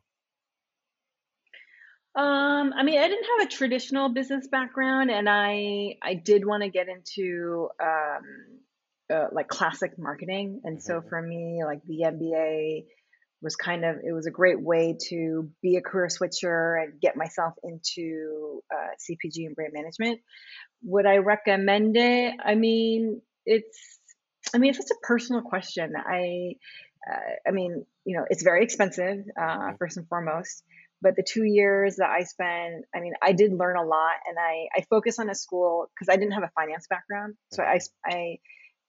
Um, 2.23 2.73
I 2.77 2.83
mean, 2.83 2.99
I 2.99 3.07
didn't 3.07 3.27
have 3.39 3.47
a 3.47 3.51
traditional 3.51 4.09
business 4.09 4.49
background, 4.49 5.11
and 5.11 5.29
I 5.29 5.97
I 6.03 6.15
did 6.15 6.47
want 6.47 6.63
to 6.63 6.69
get 6.69 6.89
into 6.89 7.69
um, 7.83 8.61
uh, 9.13 9.27
like 9.33 9.49
classic 9.49 9.99
marketing, 9.99 10.61
and 10.65 10.83
so 10.83 11.01
hmm 11.01 11.09
for 11.09 11.21
me, 11.21 11.63
like 11.65 11.81
the 11.87 12.03
MBA 12.05 12.85
was 13.41 13.57
kind 13.57 13.85
of 13.85 13.97
it 14.05 14.13
was 14.13 14.27
a 14.27 14.31
great 14.31 14.61
way 14.61 14.97
to 15.09 15.49
be 15.63 15.77
a 15.77 15.81
career 15.81 16.09
switcher 16.09 16.75
and 16.77 17.01
get 17.01 17.17
myself 17.17 17.55
into 17.63 18.63
uh, 18.73 18.89
CPG 18.99 19.47
and 19.47 19.55
brand 19.55 19.73
management. 19.73 20.21
Would 20.85 21.07
I 21.07 21.19
recommend 21.19 21.97
it? 21.97 22.35
I 22.45 22.55
mean, 22.55 23.21
it's 23.47 23.99
I 24.55 24.59
mean, 24.59 24.71
it's 24.71 24.79
just 24.79 24.91
a 24.91 24.97
personal 25.03 25.43
question. 25.43 25.93
I 25.97 26.55
uh, 27.11 27.49
I 27.49 27.51
mean, 27.53 27.85
you 28.05 28.17
know, 28.17 28.25
it's 28.29 28.43
very 28.43 28.65
expensive, 28.65 29.19
uh, 29.41 29.71
hmm 29.71 29.77
first 29.79 29.97
and 29.97 30.09
foremost. 30.09 30.63
But 31.01 31.15
the 31.17 31.23
two 31.23 31.45
years 31.45 31.97
that 31.97 32.11
I 32.11 32.25
spent, 32.25 32.85
I 32.95 33.01
mean, 33.01 33.13
I 33.23 33.33
did 33.33 33.53
learn 33.53 33.77
a 33.77 33.85
lot, 33.85 34.15
and 34.29 34.37
I 34.39 34.69
I 34.77 34.85
focused 34.91 35.21
on 35.21 35.31
a 35.31 35.35
school 35.35 35.87
because 35.95 36.13
I 36.13 36.17
didn't 36.17 36.33
have 36.33 36.43
a 36.43 36.51
finance 36.55 36.87
background, 36.89 37.35
so 37.53 37.63
I 37.63 37.79
hmm 37.79 37.87
I 38.05 38.39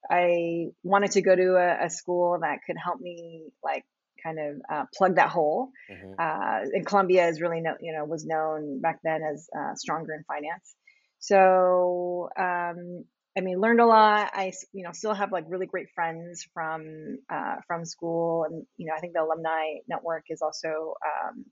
I 0.09 0.67
wanted 0.83 1.11
to 1.11 1.21
go 1.21 1.35
to 1.35 1.55
a, 1.55 1.85
a 1.85 1.89
school 1.89 2.37
that 2.41 2.59
could 2.65 2.77
help 2.83 2.99
me 2.99 3.43
like 3.63 3.83
kind 4.23 4.37
of 4.39 4.61
uh, 4.71 4.83
plug 4.95 5.15
that 5.15 5.29
hole. 5.29 5.71
hmm 5.89 6.13
Uh, 6.19 6.59
and 6.73 6.85
Columbia 6.85 7.27
is 7.27 7.41
really 7.41 7.61
no, 7.61 7.75
you 7.79 7.93
know 7.93 8.05
was 8.05 8.25
known 8.25 8.81
back 8.81 8.99
then 9.03 9.21
as 9.23 9.49
uh, 9.57 9.75
stronger 9.75 10.13
in 10.13 10.23
finance. 10.23 10.75
So 11.19 12.29
um, 12.37 13.05
I 13.37 13.41
mean, 13.41 13.59
learned 13.59 13.79
a 13.79 13.85
lot. 13.85 14.31
I 14.33 14.51
you 14.73 14.83
know 14.83 14.91
still 14.91 15.13
have 15.13 15.31
like 15.31 15.45
really 15.47 15.65
great 15.67 15.89
friends 15.95 16.45
from 16.53 17.17
uh, 17.31 17.55
from 17.67 17.85
school, 17.85 18.45
and 18.45 18.65
you 18.77 18.87
know 18.87 18.93
I 18.95 18.99
think 18.99 19.13
the 19.13 19.21
alumni 19.21 19.79
network 19.87 20.25
is 20.29 20.41
also 20.41 20.95
um, 21.05 21.45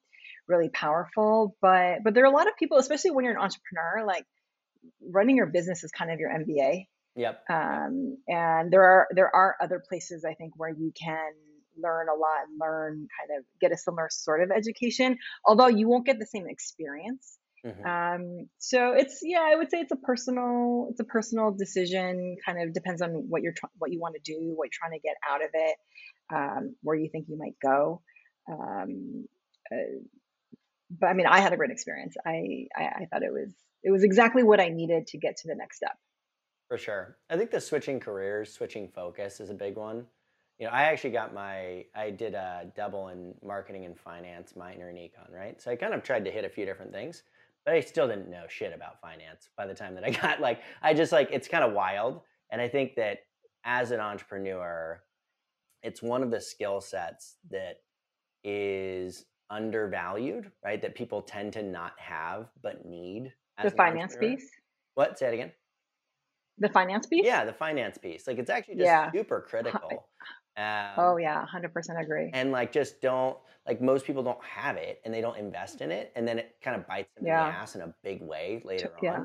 really 0.48 0.70
powerful. 0.70 1.56
But 1.62 2.04
but 2.04 2.14
there 2.14 2.24
are 2.24 2.32
a 2.34 2.36
lot 2.36 2.48
of 2.48 2.56
people, 2.58 2.78
especially 2.78 3.12
when 3.12 3.26
you're 3.26 3.36
an 3.36 3.42
entrepreneur, 3.42 4.06
like 4.06 4.26
running 5.02 5.38
your 5.38 5.48
business 5.48 5.84
is 5.84 5.92
kind 5.92 6.12
of 6.12 6.20
your 6.20 6.30
MBA. 6.30 6.88
Yep. 7.18 7.44
Um, 7.50 8.18
and 8.28 8.72
there 8.72 8.84
are 8.84 9.08
there 9.12 9.36
are 9.36 9.56
other 9.60 9.84
places 9.90 10.24
I 10.24 10.36
think 10.36 10.54
where 10.56 10.70
you 10.70 10.94
can 10.94 11.32
learn 11.76 12.08
a 12.10 12.14
lot 12.14 12.48
and 12.48 12.60
learn 12.60 13.08
kind 13.20 13.40
of 13.40 13.46
get 13.60 13.72
a 13.72 13.78
similar 13.78 14.08
sort 14.12 14.44
of 14.44 14.52
education, 14.52 15.18
although 15.44 15.68
you 15.68 15.88
won't 15.88 16.06
get 16.06 16.20
the 16.20 16.28
same 16.28 16.46
experience. 16.48 17.38
Mm-hmm. 17.66 17.86
Um, 17.86 18.50
so 18.60 18.92
it's 18.92 19.22
yeah, 19.24 19.42
I 19.52 19.56
would 19.56 19.72
say 19.72 19.80
it's 19.80 19.92
a 19.92 19.98
personal 19.98 20.88
it's 20.92 21.00
a 21.00 21.04
personal 21.06 21.52
decision. 21.52 22.38
Kind 22.46 22.62
of 22.62 22.72
depends 22.72 23.02
on 23.02 23.10
what 23.30 23.42
you're 23.42 23.54
tr- 23.54 23.66
what 23.80 23.92
you 23.92 24.00
want 24.00 24.16
to 24.16 24.22
do, 24.22 24.54
what 24.56 24.66
you're 24.66 24.80
trying 24.80 24.98
to 24.98 25.04
get 25.04 25.16
out 25.28 25.44
of 25.44 25.50
it, 25.54 25.76
um, 26.32 26.76
where 26.84 26.96
you 26.96 27.10
think 27.12 27.26
you 27.30 27.38
might 27.38 27.56
go. 27.62 28.02
Um, 28.48 29.26
uh, 29.72 30.00
but 30.92 31.08
I 31.08 31.14
mean, 31.14 31.26
I 31.26 31.40
had 31.40 31.52
a 31.52 31.58
great 31.58 31.72
experience. 31.72 32.16
I, 32.24 32.68
I 32.76 32.84
I 32.84 33.08
thought 33.12 33.24
it 33.24 33.34
was 33.34 33.52
it 33.84 33.90
was 33.90 34.04
exactly 34.04 34.44
what 34.44 34.60
I 34.60 34.70
needed 34.70 35.08
to 35.08 35.18
get 35.18 35.38
to 35.38 35.48
the 35.48 35.56
next 35.56 35.78
step. 35.78 35.98
For 36.68 36.78
sure, 36.78 37.18
I 37.30 37.38
think 37.38 37.52
the 37.52 37.62
switching 37.62 38.00
careers, 38.00 38.52
switching 38.52 38.90
focus 38.90 39.40
is 39.40 39.50
a 39.50 39.54
big 39.54 39.78
one. 39.78 40.06
You 40.60 40.66
know, 40.66 40.72
I 40.72 40.84
actually 40.84 41.12
got 41.12 41.34
my 41.34 41.86
I 41.96 42.10
did 42.10 42.34
a 42.34 42.72
double 42.76 43.10
in 43.10 43.34
marketing 43.44 43.86
and 43.86 43.98
finance 43.98 44.56
minor 44.56 44.90
in 44.90 44.96
econ, 44.96 45.32
right? 45.32 45.62
So 45.62 45.72
I 45.72 45.76
kind 45.76 45.94
of 45.94 46.04
tried 46.04 46.26
to 46.26 46.32
hit 46.32 46.46
a 46.46 46.50
few 46.50 46.66
different 46.66 46.92
things 46.92 47.24
but 47.68 47.76
I 47.76 47.82
still 47.82 48.08
didn't 48.08 48.30
know 48.30 48.46
shit 48.48 48.74
about 48.74 49.02
finance 49.02 49.50
by 49.58 49.68
the 49.68 49.74
time 49.74 49.94
that 49.96 50.06
I 50.06 50.10
got 50.22 50.40
like 50.40 50.62
I 50.82 50.94
just 50.94 51.12
like 51.12 51.30
it's 51.34 51.50
kind 51.50 51.66
of 51.66 51.74
wild 51.74 52.22
and 52.50 52.62
I 52.62 52.70
think 52.70 52.96
that 52.96 53.20
as 53.66 53.92
an 53.92 54.00
entrepreneur 54.00 55.02
it's 55.84 56.02
one 56.02 56.24
of 56.24 56.32
the 56.32 56.40
skill 56.40 56.80
sets 56.80 57.36
that 57.52 57.82
is 58.44 59.26
undervalued, 59.50 60.50
right? 60.64 60.82
That 60.82 60.96
people 60.96 61.22
tend 61.22 61.54
to 61.54 61.62
not 61.62 61.92
have 61.98 62.48
but 62.64 62.86
need. 62.86 63.34
the 63.62 63.72
finance 63.72 64.16
piece. 64.16 64.50
What? 64.96 65.20
Say 65.20 65.28
it 65.28 65.34
again. 65.34 65.52
The 66.60 66.70
finance 66.70 67.08
piece. 67.08 67.26
Yeah, 67.26 67.46
the 67.46 67.54
finance 67.54 67.98
piece. 67.98 68.28
Like 68.28 68.40
it's 68.40 68.50
actually 68.50 68.76
just 68.76 68.86
yeah. 68.86 69.12
super 69.12 69.42
critical. 69.50 70.08
Um, 70.58 70.90
oh 70.98 71.18
yeah, 71.18 71.46
hundred 71.46 71.74
percent 71.74 72.00
agree. 72.02 72.32
And 72.34 72.52
like, 72.52 72.72
just 72.72 73.02
don't 73.02 73.38
like 73.68 73.82
most 73.82 74.06
people 74.06 74.24
don't 74.24 74.44
have 74.44 74.78
it, 74.78 75.02
and 75.06 75.14
they 75.14 75.22
don't 75.22 75.38
invest 75.38 75.82
in 75.82 75.92
it, 75.92 76.12
and 76.16 76.28
then 76.28 76.40
it 76.40 76.56
kind 76.64 76.76
of 76.76 76.88
bites 76.88 77.14
them 77.16 77.28
yeah. 77.28 77.48
in 77.48 77.54
the 77.54 77.60
ass 77.60 77.76
in 77.76 77.82
a 77.82 77.94
big 78.04 78.22
way 78.22 78.62
later 78.66 78.92
yeah. 79.02 79.14
on. 79.14 79.22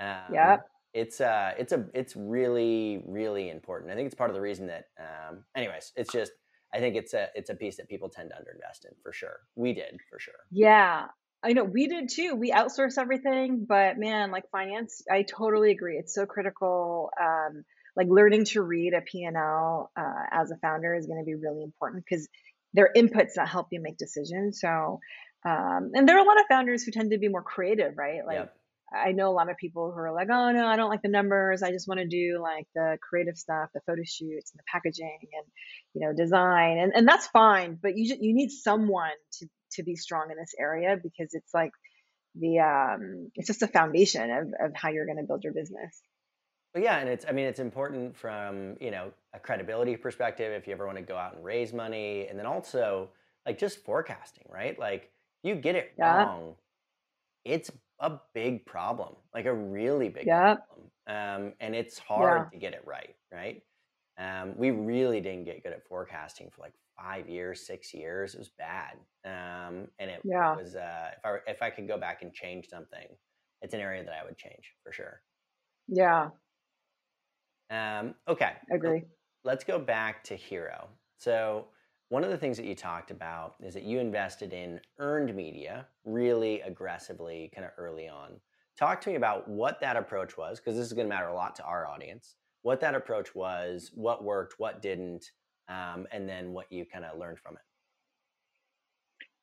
Um, 0.00 0.34
yeah. 0.34 0.56
It's 0.92 1.20
uh, 1.20 1.52
it's 1.56 1.72
a, 1.72 1.86
it's 1.94 2.16
really, 2.16 3.04
really 3.06 3.50
important. 3.50 3.92
I 3.92 3.94
think 3.94 4.06
it's 4.06 4.14
part 4.14 4.28
of 4.28 4.34
the 4.34 4.40
reason 4.40 4.66
that, 4.66 4.86
um, 4.98 5.44
anyways, 5.54 5.92
it's 5.94 6.12
just, 6.12 6.32
I 6.74 6.80
think 6.80 6.96
it's 6.96 7.14
a, 7.14 7.28
it's 7.36 7.48
a 7.48 7.54
piece 7.54 7.76
that 7.76 7.88
people 7.88 8.08
tend 8.08 8.30
to 8.30 8.34
underinvest 8.34 8.86
in 8.86 8.96
for 9.00 9.12
sure. 9.12 9.38
We 9.54 9.72
did 9.72 10.00
for 10.10 10.18
sure. 10.18 10.34
Yeah, 10.50 11.06
I 11.42 11.52
know 11.52 11.64
we 11.64 11.86
did 11.86 12.10
too. 12.10 12.34
We 12.34 12.52
outsource 12.52 12.98
everything, 12.98 13.64
but 13.66 13.98
man, 13.98 14.30
like 14.30 14.50
finance, 14.50 15.02
I 15.10 15.22
totally 15.22 15.70
agree. 15.70 15.96
It's 15.96 16.14
so 16.14 16.26
critical. 16.26 17.10
Um, 17.20 17.64
like 17.96 18.08
learning 18.08 18.44
to 18.46 18.62
read 18.62 18.94
a 18.94 19.00
P&L 19.00 19.90
uh, 19.96 20.22
as 20.30 20.50
a 20.50 20.56
founder 20.56 20.94
is 20.94 21.06
going 21.06 21.18
to 21.18 21.24
be 21.24 21.34
really 21.34 21.62
important 21.62 22.04
because 22.04 22.28
they're 22.72 22.90
inputs 22.96 23.34
that 23.34 23.48
help 23.48 23.68
you 23.70 23.80
make 23.80 23.96
decisions. 23.96 24.60
So, 24.60 25.00
um, 25.44 25.90
and 25.94 26.08
there 26.08 26.16
are 26.16 26.24
a 26.24 26.26
lot 26.26 26.38
of 26.38 26.46
founders 26.48 26.82
who 26.82 26.92
tend 26.92 27.10
to 27.10 27.18
be 27.18 27.28
more 27.28 27.42
creative, 27.42 27.96
right? 27.96 28.24
Like, 28.24 28.36
yep. 28.36 28.56
I 28.92 29.12
know 29.12 29.30
a 29.30 29.32
lot 29.32 29.50
of 29.50 29.56
people 29.56 29.92
who 29.92 30.00
are 30.00 30.12
like, 30.12 30.28
oh 30.30 30.50
no, 30.50 30.66
I 30.66 30.76
don't 30.76 30.90
like 30.90 31.02
the 31.02 31.08
numbers. 31.08 31.62
I 31.62 31.70
just 31.70 31.86
want 31.86 32.00
to 32.00 32.06
do 32.06 32.40
like 32.42 32.66
the 32.74 32.98
creative 33.00 33.38
stuff, 33.38 33.70
the 33.72 33.80
photo 33.86 34.02
shoots 34.04 34.52
and 34.52 34.58
the 34.58 34.64
packaging 34.66 35.18
and 35.22 35.46
you 35.94 36.00
know 36.00 36.12
design, 36.12 36.78
and 36.78 36.92
and 36.94 37.06
that's 37.06 37.28
fine. 37.28 37.78
But 37.80 37.96
you 37.96 38.08
just, 38.08 38.20
you 38.20 38.34
need 38.34 38.50
someone 38.50 39.12
to 39.38 39.48
to 39.72 39.82
be 39.82 39.96
strong 39.96 40.30
in 40.30 40.36
this 40.36 40.54
area 40.58 40.96
because 41.02 41.34
it's 41.34 41.52
like 41.54 41.72
the 42.34 42.60
um, 42.60 43.30
it's 43.34 43.48
just 43.48 43.62
a 43.62 43.68
foundation 43.68 44.30
of 44.30 44.48
of 44.60 44.72
how 44.74 44.90
you're 44.90 45.06
going 45.06 45.18
to 45.18 45.24
build 45.24 45.44
your 45.44 45.52
business. 45.52 46.02
Well, 46.74 46.84
yeah, 46.84 46.98
and 46.98 47.08
it's 47.08 47.24
I 47.28 47.32
mean 47.32 47.46
it's 47.46 47.60
important 47.60 48.16
from 48.16 48.76
you 48.80 48.90
know 48.90 49.12
a 49.34 49.40
credibility 49.40 49.96
perspective 49.96 50.52
if 50.52 50.66
you 50.66 50.72
ever 50.72 50.86
want 50.86 50.98
to 50.98 51.04
go 51.04 51.16
out 51.16 51.34
and 51.34 51.44
raise 51.44 51.72
money, 51.72 52.26
and 52.28 52.38
then 52.38 52.46
also 52.46 53.08
like 53.46 53.58
just 53.58 53.84
forecasting, 53.84 54.44
right? 54.48 54.78
Like 54.78 55.10
you 55.42 55.54
get 55.54 55.74
it 55.74 55.92
yeah. 55.98 56.24
wrong, 56.24 56.54
it's 57.44 57.70
a 57.98 58.12
big 58.34 58.64
problem, 58.66 59.14
like 59.34 59.46
a 59.46 59.54
really 59.54 60.08
big 60.08 60.26
yeah. 60.26 60.56
problem, 60.56 60.90
um, 61.06 61.52
and 61.60 61.74
it's 61.74 61.98
hard 61.98 62.46
yeah. 62.46 62.50
to 62.50 62.58
get 62.58 62.72
it 62.74 62.82
right, 62.86 63.16
right? 63.32 63.62
Um, 64.18 64.52
we 64.56 64.70
really 64.70 65.20
didn't 65.20 65.44
get 65.44 65.62
good 65.62 65.72
at 65.72 65.86
forecasting 65.88 66.50
for 66.50 66.62
like 66.62 66.74
five 67.02 67.28
years, 67.28 67.66
six 67.66 67.94
years. 67.94 68.34
It 68.34 68.38
was 68.38 68.50
bad, 68.58 68.96
um, 69.24 69.88
and 69.98 70.10
it 70.10 70.20
yeah. 70.24 70.56
was 70.56 70.76
uh, 70.76 71.10
if 71.16 71.24
I 71.24 71.36
if 71.46 71.62
I 71.62 71.70
could 71.70 71.88
go 71.88 71.98
back 71.98 72.22
and 72.22 72.32
change 72.32 72.68
something, 72.68 73.06
it's 73.62 73.74
an 73.74 73.80
area 73.80 74.04
that 74.04 74.14
I 74.14 74.24
would 74.24 74.36
change 74.36 74.74
for 74.82 74.92
sure. 74.92 75.22
Yeah, 75.88 76.30
um, 77.70 78.14
okay. 78.28 78.54
Agree. 78.70 79.04
Let's 79.44 79.64
go 79.64 79.78
back 79.78 80.22
to 80.24 80.34
Hero. 80.34 80.88
So, 81.16 81.66
one 82.08 82.24
of 82.24 82.30
the 82.30 82.36
things 82.36 82.56
that 82.56 82.66
you 82.66 82.74
talked 82.74 83.12
about 83.12 83.54
is 83.60 83.72
that 83.74 83.84
you 83.84 84.00
invested 84.00 84.52
in 84.52 84.80
earned 84.98 85.34
media 85.34 85.86
really 86.04 86.60
aggressively, 86.62 87.50
kind 87.54 87.64
of 87.64 87.70
early 87.78 88.08
on. 88.08 88.32
Talk 88.76 89.00
to 89.02 89.10
me 89.10 89.14
about 89.14 89.48
what 89.48 89.80
that 89.80 89.96
approach 89.96 90.36
was, 90.36 90.58
because 90.58 90.76
this 90.76 90.86
is 90.86 90.92
going 90.92 91.06
to 91.06 91.14
matter 91.14 91.28
a 91.28 91.34
lot 91.34 91.54
to 91.56 91.64
our 91.64 91.86
audience. 91.86 92.34
What 92.62 92.80
that 92.80 92.94
approach 92.94 93.34
was, 93.34 93.92
what 93.94 94.24
worked, 94.24 94.54
what 94.58 94.82
didn't, 94.82 95.30
um, 95.70 96.06
and 96.12 96.28
then 96.28 96.52
what 96.52 96.70
you 96.70 96.84
kind 96.92 97.04
of 97.04 97.18
learned 97.18 97.38
from 97.38 97.54
it. 97.54 97.62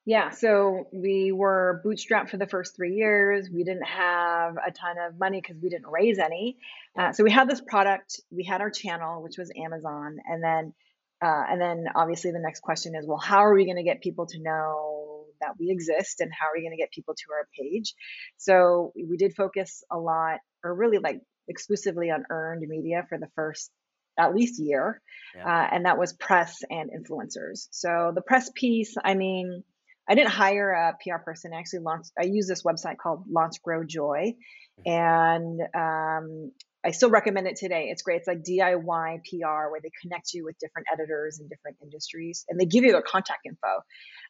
Yeah, 0.06 0.30
so 0.30 0.88
we 0.94 1.34
were 1.34 1.82
bootstrapped 1.86 2.30
for 2.30 2.38
the 2.38 2.48
first 2.48 2.78
three 2.78 2.94
years. 2.94 3.50
We 3.54 3.66
didn't 3.66 3.88
have 3.88 4.56
a 4.56 4.72
ton 4.72 4.96
of 5.06 5.20
money 5.20 5.42
because 5.42 5.58
we 5.62 5.68
didn't 5.68 5.88
raise 5.88 6.18
any. 6.18 6.58
Uh, 6.98 7.12
so 7.12 7.26
we 7.26 7.32
had 7.32 7.50
this 7.50 7.60
product. 7.60 8.22
We 8.32 8.46
had 8.46 8.62
our 8.62 8.70
channel, 8.70 9.22
which 9.22 9.38
was 9.38 9.52
Amazon, 9.58 10.18
and 10.26 10.42
then 10.42 10.74
uh, 11.22 11.44
and 11.50 11.60
then 11.60 11.88
obviously 11.94 12.32
the 12.32 12.40
next 12.40 12.62
question 12.62 12.96
is, 12.96 13.06
well, 13.06 13.18
how 13.18 13.40
are 13.40 13.54
we 13.54 13.66
going 13.66 13.78
to 13.78 13.84
get 13.84 14.02
people 14.02 14.28
to 14.28 14.40
know 14.40 15.26
that 15.42 15.56
we 15.60 15.72
exist, 15.72 16.22
and 16.22 16.32
how 16.32 16.48
are 16.48 16.52
we 16.56 16.62
going 16.62 16.78
to 16.78 16.82
get 16.82 16.92
people 16.92 17.14
to 17.14 17.34
our 17.34 17.48
page? 17.60 17.94
So 18.38 18.94
we 18.96 19.18
did 19.18 19.36
focus 19.36 19.84
a 19.92 19.98
lot, 19.98 20.40
or 20.64 20.74
really 20.74 21.00
like 21.00 21.20
exclusively 21.50 22.12
on 22.12 22.24
earned 22.30 22.66
media 22.66 23.06
for 23.10 23.18
the 23.18 23.28
first 23.36 23.72
at 24.18 24.36
least 24.36 24.62
year, 24.62 25.02
yeah. 25.36 25.46
uh, 25.46 25.68
and 25.72 25.86
that 25.86 25.98
was 25.98 26.14
press 26.14 26.58
and 26.70 26.90
influencers. 26.92 27.68
So 27.72 28.12
the 28.14 28.22
press 28.22 28.50
piece, 28.56 28.96
I 29.04 29.14
mean 29.14 29.64
I 30.08 30.16
didn't 30.16 30.32
hire 30.32 30.72
a 30.72 30.94
PR 31.04 31.18
person. 31.18 31.52
I 31.54 31.60
actually 31.60 31.80
launched. 31.80 32.12
I 32.18 32.24
use 32.24 32.48
this 32.48 32.64
website 32.64 32.98
called 32.98 33.26
Launch 33.30 33.62
Grow 33.62 33.84
Joy, 33.84 34.36
mm-hmm. 34.80 34.90
and 34.90 35.62
um, 35.76 36.52
I 36.86 36.92
still 36.92 37.10
recommend 37.10 37.48
it 37.48 37.58
today. 37.58 37.90
It's 37.92 38.04
great. 38.04 38.20
It's 38.20 38.28
like 38.28 38.42
DIY 38.44 39.20
PR 39.26 39.70
where 39.70 39.82
they 39.84 39.92
connect 40.02 40.34
you 40.34 40.46
with 40.46 40.58
different 40.60 40.88
editors 40.92 41.40
in 41.42 41.50
different 41.50 41.78
industries, 41.84 42.46
and 42.48 42.58
they 42.58 42.66
give 42.66 42.86
you 42.86 42.94
their 42.94 43.02
contact 43.02 43.46
info. 43.46 43.82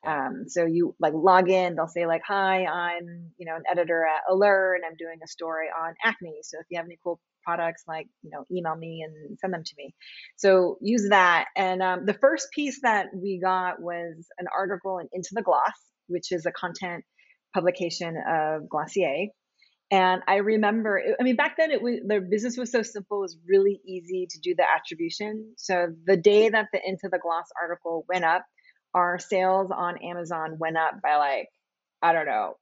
Um, 0.06 0.46
so 0.48 0.66
you 0.66 0.96
like 1.00 1.14
log 1.14 1.50
in. 1.50 1.76
They'll 1.76 1.88
say 1.88 2.08
like, 2.08 2.24
"Hi, 2.28 2.66
I'm 2.66 3.32
you 3.38 3.46
know 3.46 3.56
an 3.56 3.64
editor 3.70 4.04
at 4.04 4.34
Allure, 4.34 4.74
and 4.74 4.84
I'm 4.84 4.96
doing 4.98 5.20
a 5.24 5.28
story 5.28 5.68
on 5.68 5.94
acne. 6.04 6.40
So 6.42 6.58
if 6.60 6.66
you 6.72 6.78
have 6.78 6.88
any 6.88 6.98
cool 7.04 7.20
products 7.48 7.84
like 7.88 8.08
you 8.24 8.30
know 8.32 8.44
email 8.52 8.76
me 8.76 9.06
and 9.06 9.40
send 9.40 9.54
them 9.54 9.64
to 9.64 9.74
me. 9.78 9.96
So 10.36 10.78
use 10.82 11.08
that. 11.10 11.46
And 11.56 11.82
um, 11.82 12.06
the 12.06 12.14
first 12.14 12.48
piece 12.52 12.82
that 12.82 13.08
we 13.16 13.40
got 13.42 13.82
was 13.82 14.28
an 14.38 14.48
article 14.56 15.00
in 15.00 15.08
into 15.14 15.30
the 15.32 15.42
gloss 15.42 15.80
which 16.08 16.32
is 16.32 16.46
a 16.46 16.52
content 16.52 17.04
publication 17.54 18.16
of 18.28 18.68
glossier. 18.70 19.28
And 19.90 20.22
i 20.28 20.36
remember 20.36 21.02
i 21.20 21.24
mean 21.24 21.38
back 21.38 21.56
then 21.58 21.72
it 21.72 21.82
was 21.82 22.00
the 22.06 22.20
business 22.20 22.58
was 22.58 22.72
so 22.72 22.82
simple 22.82 23.20
it 23.20 23.22
was 23.22 23.38
really 23.48 23.80
easy 23.86 24.28
to 24.30 24.40
do 24.40 24.54
the 24.56 24.66
attribution. 24.70 25.54
So 25.58 25.88
the 26.06 26.18
day 26.18 26.50
that 26.50 26.68
the 26.74 26.80
into 26.86 27.08
the 27.10 27.20
gloss 27.20 27.46
article 27.62 28.06
went 28.10 28.26
up 28.26 28.44
our 28.94 29.18
sales 29.20 29.72
on 29.72 29.98
amazon 30.04 30.58
went 30.60 30.78
up 30.78 31.02
by 31.02 31.16
like 31.16 31.48
i 32.02 32.12
don't 32.12 32.26
know 32.26 32.56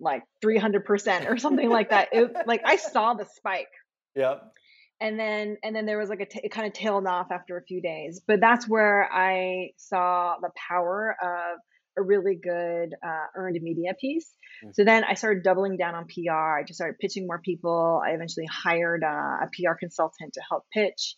like 0.00 0.22
300% 0.42 1.30
or 1.30 1.36
something 1.36 1.68
like 1.68 1.90
that. 1.90 2.08
It, 2.12 2.32
like 2.46 2.62
I 2.64 2.76
saw 2.76 3.12
the 3.12 3.26
spike 3.36 3.68
Yep. 4.14 4.52
And 5.00 5.18
then 5.18 5.56
and 5.62 5.74
then 5.74 5.86
there 5.86 5.98
was 5.98 6.10
like 6.10 6.20
a 6.20 6.26
t- 6.26 6.40
it 6.44 6.50
kind 6.50 6.66
of 6.66 6.74
tailed 6.74 7.06
off 7.06 7.28
after 7.30 7.56
a 7.56 7.62
few 7.62 7.80
days. 7.80 8.20
But 8.26 8.40
that's 8.40 8.68
where 8.68 9.08
I 9.10 9.70
saw 9.76 10.36
the 10.40 10.50
power 10.68 11.16
of 11.22 11.58
a 11.98 12.02
really 12.02 12.36
good 12.36 12.94
uh, 13.02 13.26
earned 13.34 13.58
media 13.62 13.94
piece. 13.98 14.28
Mm-hmm. 14.62 14.72
So 14.74 14.84
then 14.84 15.04
I 15.04 15.14
started 15.14 15.42
doubling 15.42 15.76
down 15.76 15.94
on 15.94 16.06
PR. 16.06 16.58
I 16.58 16.64
just 16.66 16.78
started 16.78 16.98
pitching 16.98 17.26
more 17.26 17.40
people. 17.40 18.00
I 18.04 18.10
eventually 18.10 18.46
hired 18.46 19.02
uh, 19.02 19.06
a 19.06 19.48
PR 19.52 19.74
consultant 19.78 20.34
to 20.34 20.40
help 20.48 20.64
pitch. 20.72 21.16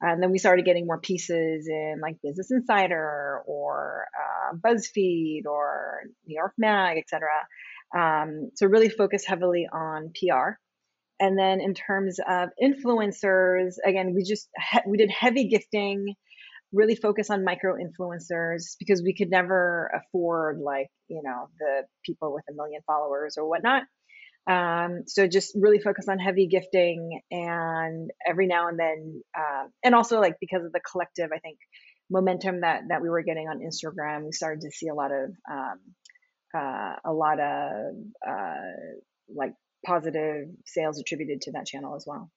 And 0.00 0.22
then 0.22 0.30
we 0.30 0.38
started 0.38 0.64
getting 0.64 0.86
more 0.86 1.00
pieces 1.00 1.66
in 1.68 2.00
like 2.02 2.16
Business 2.22 2.50
Insider 2.50 3.42
or 3.46 4.06
uh, 4.14 4.56
BuzzFeed 4.56 5.46
or 5.46 6.00
New 6.26 6.36
York 6.36 6.52
Mag, 6.58 6.98
etc. 6.98 7.28
Um, 7.96 8.50
so 8.54 8.66
really 8.66 8.88
focus 8.88 9.24
heavily 9.24 9.68
on 9.72 10.10
PR. 10.10 10.58
And 11.20 11.38
then 11.38 11.60
in 11.60 11.74
terms 11.74 12.18
of 12.26 12.48
influencers, 12.62 13.74
again, 13.84 14.14
we 14.14 14.24
just 14.24 14.48
we 14.86 14.98
did 14.98 15.10
heavy 15.10 15.48
gifting. 15.48 16.14
really 16.72 16.96
focus 16.96 17.30
on 17.30 17.44
micro 17.44 17.74
influencers 17.76 18.76
because 18.78 19.02
we 19.02 19.14
could 19.14 19.30
never 19.30 19.90
afford 19.94 20.58
like 20.58 20.88
you 21.08 21.22
know 21.24 21.48
the 21.58 21.82
people 22.04 22.34
with 22.34 22.44
a 22.50 22.54
million 22.54 22.80
followers 22.86 23.36
or 23.38 23.48
whatnot 23.48 23.84
um, 24.46 25.04
so 25.06 25.26
just 25.26 25.52
really 25.54 25.78
focus 25.78 26.06
on 26.08 26.18
heavy 26.18 26.48
gifting 26.48 27.20
and 27.30 28.10
every 28.28 28.46
now 28.46 28.68
and 28.68 28.78
then 28.78 29.22
uh, 29.38 29.64
and 29.82 29.94
also 29.94 30.20
like 30.20 30.34
because 30.40 30.64
of 30.64 30.72
the 30.72 30.80
collective 30.80 31.30
i 31.34 31.38
think 31.38 31.58
momentum 32.10 32.60
that 32.60 32.82
that 32.88 33.00
we 33.02 33.08
were 33.08 33.22
getting 33.22 33.48
on 33.48 33.60
instagram 33.60 34.24
we 34.24 34.32
started 34.32 34.60
to 34.60 34.70
see 34.70 34.88
a 34.88 34.94
lot 34.94 35.10
of 35.12 35.30
um, 35.50 35.78
uh, 36.56 36.94
a 37.04 37.12
lot 37.12 37.40
of 37.40 37.94
uh, 38.28 38.72
like 39.34 39.54
positive 39.84 40.48
sales 40.64 40.98
attributed 40.98 41.40
to 41.42 41.52
that 41.52 41.66
channel 41.66 41.94
as 41.94 42.04
well 42.06 42.30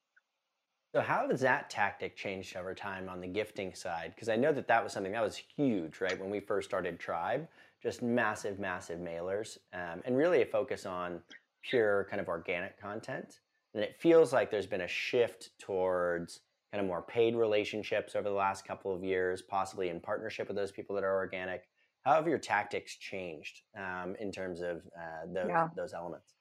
so 0.94 1.02
how 1.02 1.28
has 1.28 1.40
that 1.40 1.68
tactic 1.68 2.16
changed 2.16 2.56
over 2.56 2.74
time 2.74 3.10
on 3.10 3.20
the 3.20 3.26
gifting 3.26 3.74
side? 3.74 4.12
Because 4.14 4.30
I 4.30 4.36
know 4.36 4.52
that 4.52 4.66
that 4.68 4.82
was 4.82 4.92
something 4.92 5.12
that 5.12 5.22
was 5.22 5.36
huge, 5.36 6.00
right? 6.00 6.18
When 6.18 6.30
we 6.30 6.40
first 6.40 6.68
started 6.68 6.98
Tribe, 6.98 7.46
just 7.82 8.02
massive, 8.02 8.58
massive 8.58 8.98
mailers, 8.98 9.58
um, 9.74 10.00
and 10.06 10.16
really 10.16 10.40
a 10.40 10.46
focus 10.46 10.86
on 10.86 11.20
pure 11.62 12.06
kind 12.08 12.20
of 12.20 12.28
organic 12.28 12.80
content. 12.80 13.40
And 13.74 13.84
it 13.84 13.96
feels 14.00 14.32
like 14.32 14.50
there's 14.50 14.66
been 14.66 14.80
a 14.80 14.88
shift 14.88 15.50
towards 15.60 16.40
kind 16.72 16.80
of 16.80 16.88
more 16.88 17.02
paid 17.02 17.36
relationships 17.36 18.16
over 18.16 18.28
the 18.28 18.34
last 18.34 18.66
couple 18.66 18.94
of 18.94 19.04
years, 19.04 19.42
possibly 19.42 19.90
in 19.90 20.00
partnership 20.00 20.48
with 20.48 20.56
those 20.56 20.72
people 20.72 20.94
that 20.96 21.04
are 21.04 21.16
organic. 21.16 21.64
How 22.02 22.14
have 22.14 22.26
your 22.26 22.38
tactics 22.38 22.96
changed 22.96 23.60
um, 23.76 24.16
in 24.18 24.32
terms 24.32 24.62
of 24.62 24.78
uh, 24.98 25.26
those, 25.26 25.48
yeah. 25.48 25.68
those 25.76 25.92
elements? 25.92 26.37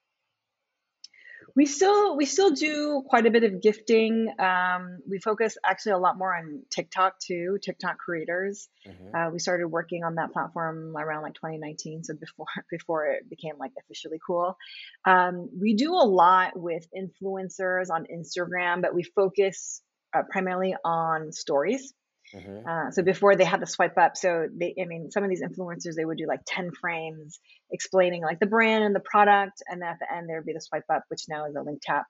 We 1.56 1.66
still 1.66 2.16
we 2.16 2.26
still 2.26 2.52
do 2.52 3.04
quite 3.08 3.26
a 3.26 3.32
bit 3.32 3.44
of 3.44 3.62
gifting. 3.62 4.34
Um, 4.40 5.00
we 5.10 5.20
focus 5.20 5.58
actually 5.66 5.94
a 5.94 5.98
lot 5.98 6.18
more 6.18 6.36
on 6.36 6.64
TikTok 6.70 7.20
too, 7.20 7.58
TikTok 7.62 7.98
creators. 7.98 8.70
Mm-hmm. 8.88 9.16
Uh, 9.16 9.30
we 9.32 9.40
started 9.40 9.68
working 9.68 10.04
on 10.04 10.16
that 10.16 10.32
platform 10.34 10.96
around 10.96 11.24
like 11.24 11.34
2019, 11.34 12.04
so 12.04 12.14
before 12.14 12.46
before 12.72 13.08
it 13.08 13.30
became 13.30 13.58
like 13.60 13.72
officially 13.80 14.20
cool. 14.26 14.58
Um, 15.06 15.50
we 15.60 15.76
do 15.76 15.94
a 15.94 16.06
lot 16.06 16.58
with 16.58 16.88
influencers 16.96 17.90
on 17.90 18.06
Instagram, 18.06 18.82
but 18.82 18.94
we 18.94 19.04
focus 19.04 19.82
uh, 20.14 20.24
primarily 20.30 20.76
on 20.86 21.32
stories. 21.32 21.94
Mm-hmm. 22.34 22.68
Uh, 22.68 22.92
so 22.92 23.04
before 23.04 23.36
they 23.36 23.46
had 23.46 23.62
the 23.62 23.68
swipe 23.68 23.98
up, 23.98 24.18
so 24.18 24.48
they, 24.54 24.76
I 24.82 24.86
mean, 24.86 25.12
some 25.12 25.24
of 25.24 25.30
these 25.30 25.42
influencers 25.42 25.96
they 25.96 26.06
would 26.06 26.18
do 26.18 26.28
like 26.28 26.42
ten 26.46 26.72
frames 26.72 27.40
explaining 27.72 28.22
like 28.22 28.40
the 28.40 28.46
brand 28.48 28.84
and 28.84 28.96
the 28.96 29.00
product, 29.02 29.64
and 29.68 29.82
then 29.82 29.90
at 29.90 30.00
the 30.00 30.14
end 30.14 30.28
there 30.28 30.38
would 30.38 30.46
be 30.46 30.54
the 30.54 30.62
swipe 30.62 30.86
up, 30.94 31.04
which 31.08 31.24
now 31.30 31.46
is 31.46 31.56
a 31.56 31.62
link 31.62 31.80
tap. 31.82 32.06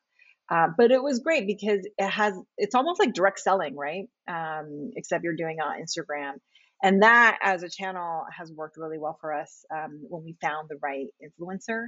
Uh, 0.50 0.68
but 0.78 0.92
it 0.92 1.04
was 1.04 1.20
great 1.20 1.46
because 1.46 1.88
it 1.98 2.10
has 2.10 2.34
it's 2.58 2.74
almost 2.74 3.00
like 3.00 3.14
direct 3.14 3.40
selling, 3.40 3.76
right? 3.76 4.10
Um, 4.28 4.92
except 4.96 5.24
you're 5.24 5.36
doing 5.36 5.58
it 5.60 5.64
on 5.64 5.82
Instagram, 5.82 6.34
and 6.82 7.04
that 7.04 7.38
as 7.42 7.64
a 7.64 7.70
channel 7.70 8.24
has 8.36 8.52
worked 8.52 8.78
really 8.78 8.98
well 8.98 9.18
for 9.22 9.34
us 9.34 9.66
um, 9.74 10.04
when 10.10 10.24
we 10.24 10.36
found 10.42 10.70
the 10.70 10.78
right 10.82 11.08
influencer. 11.22 11.88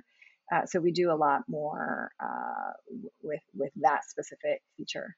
Uh, 0.53 0.65
so 0.65 0.79
we 0.79 0.91
do 0.91 1.11
a 1.11 1.13
lot 1.15 1.41
more 1.47 2.11
uh, 2.21 2.73
with 3.23 3.41
with 3.53 3.71
that 3.81 4.03
specific 4.07 4.61
feature. 4.77 5.15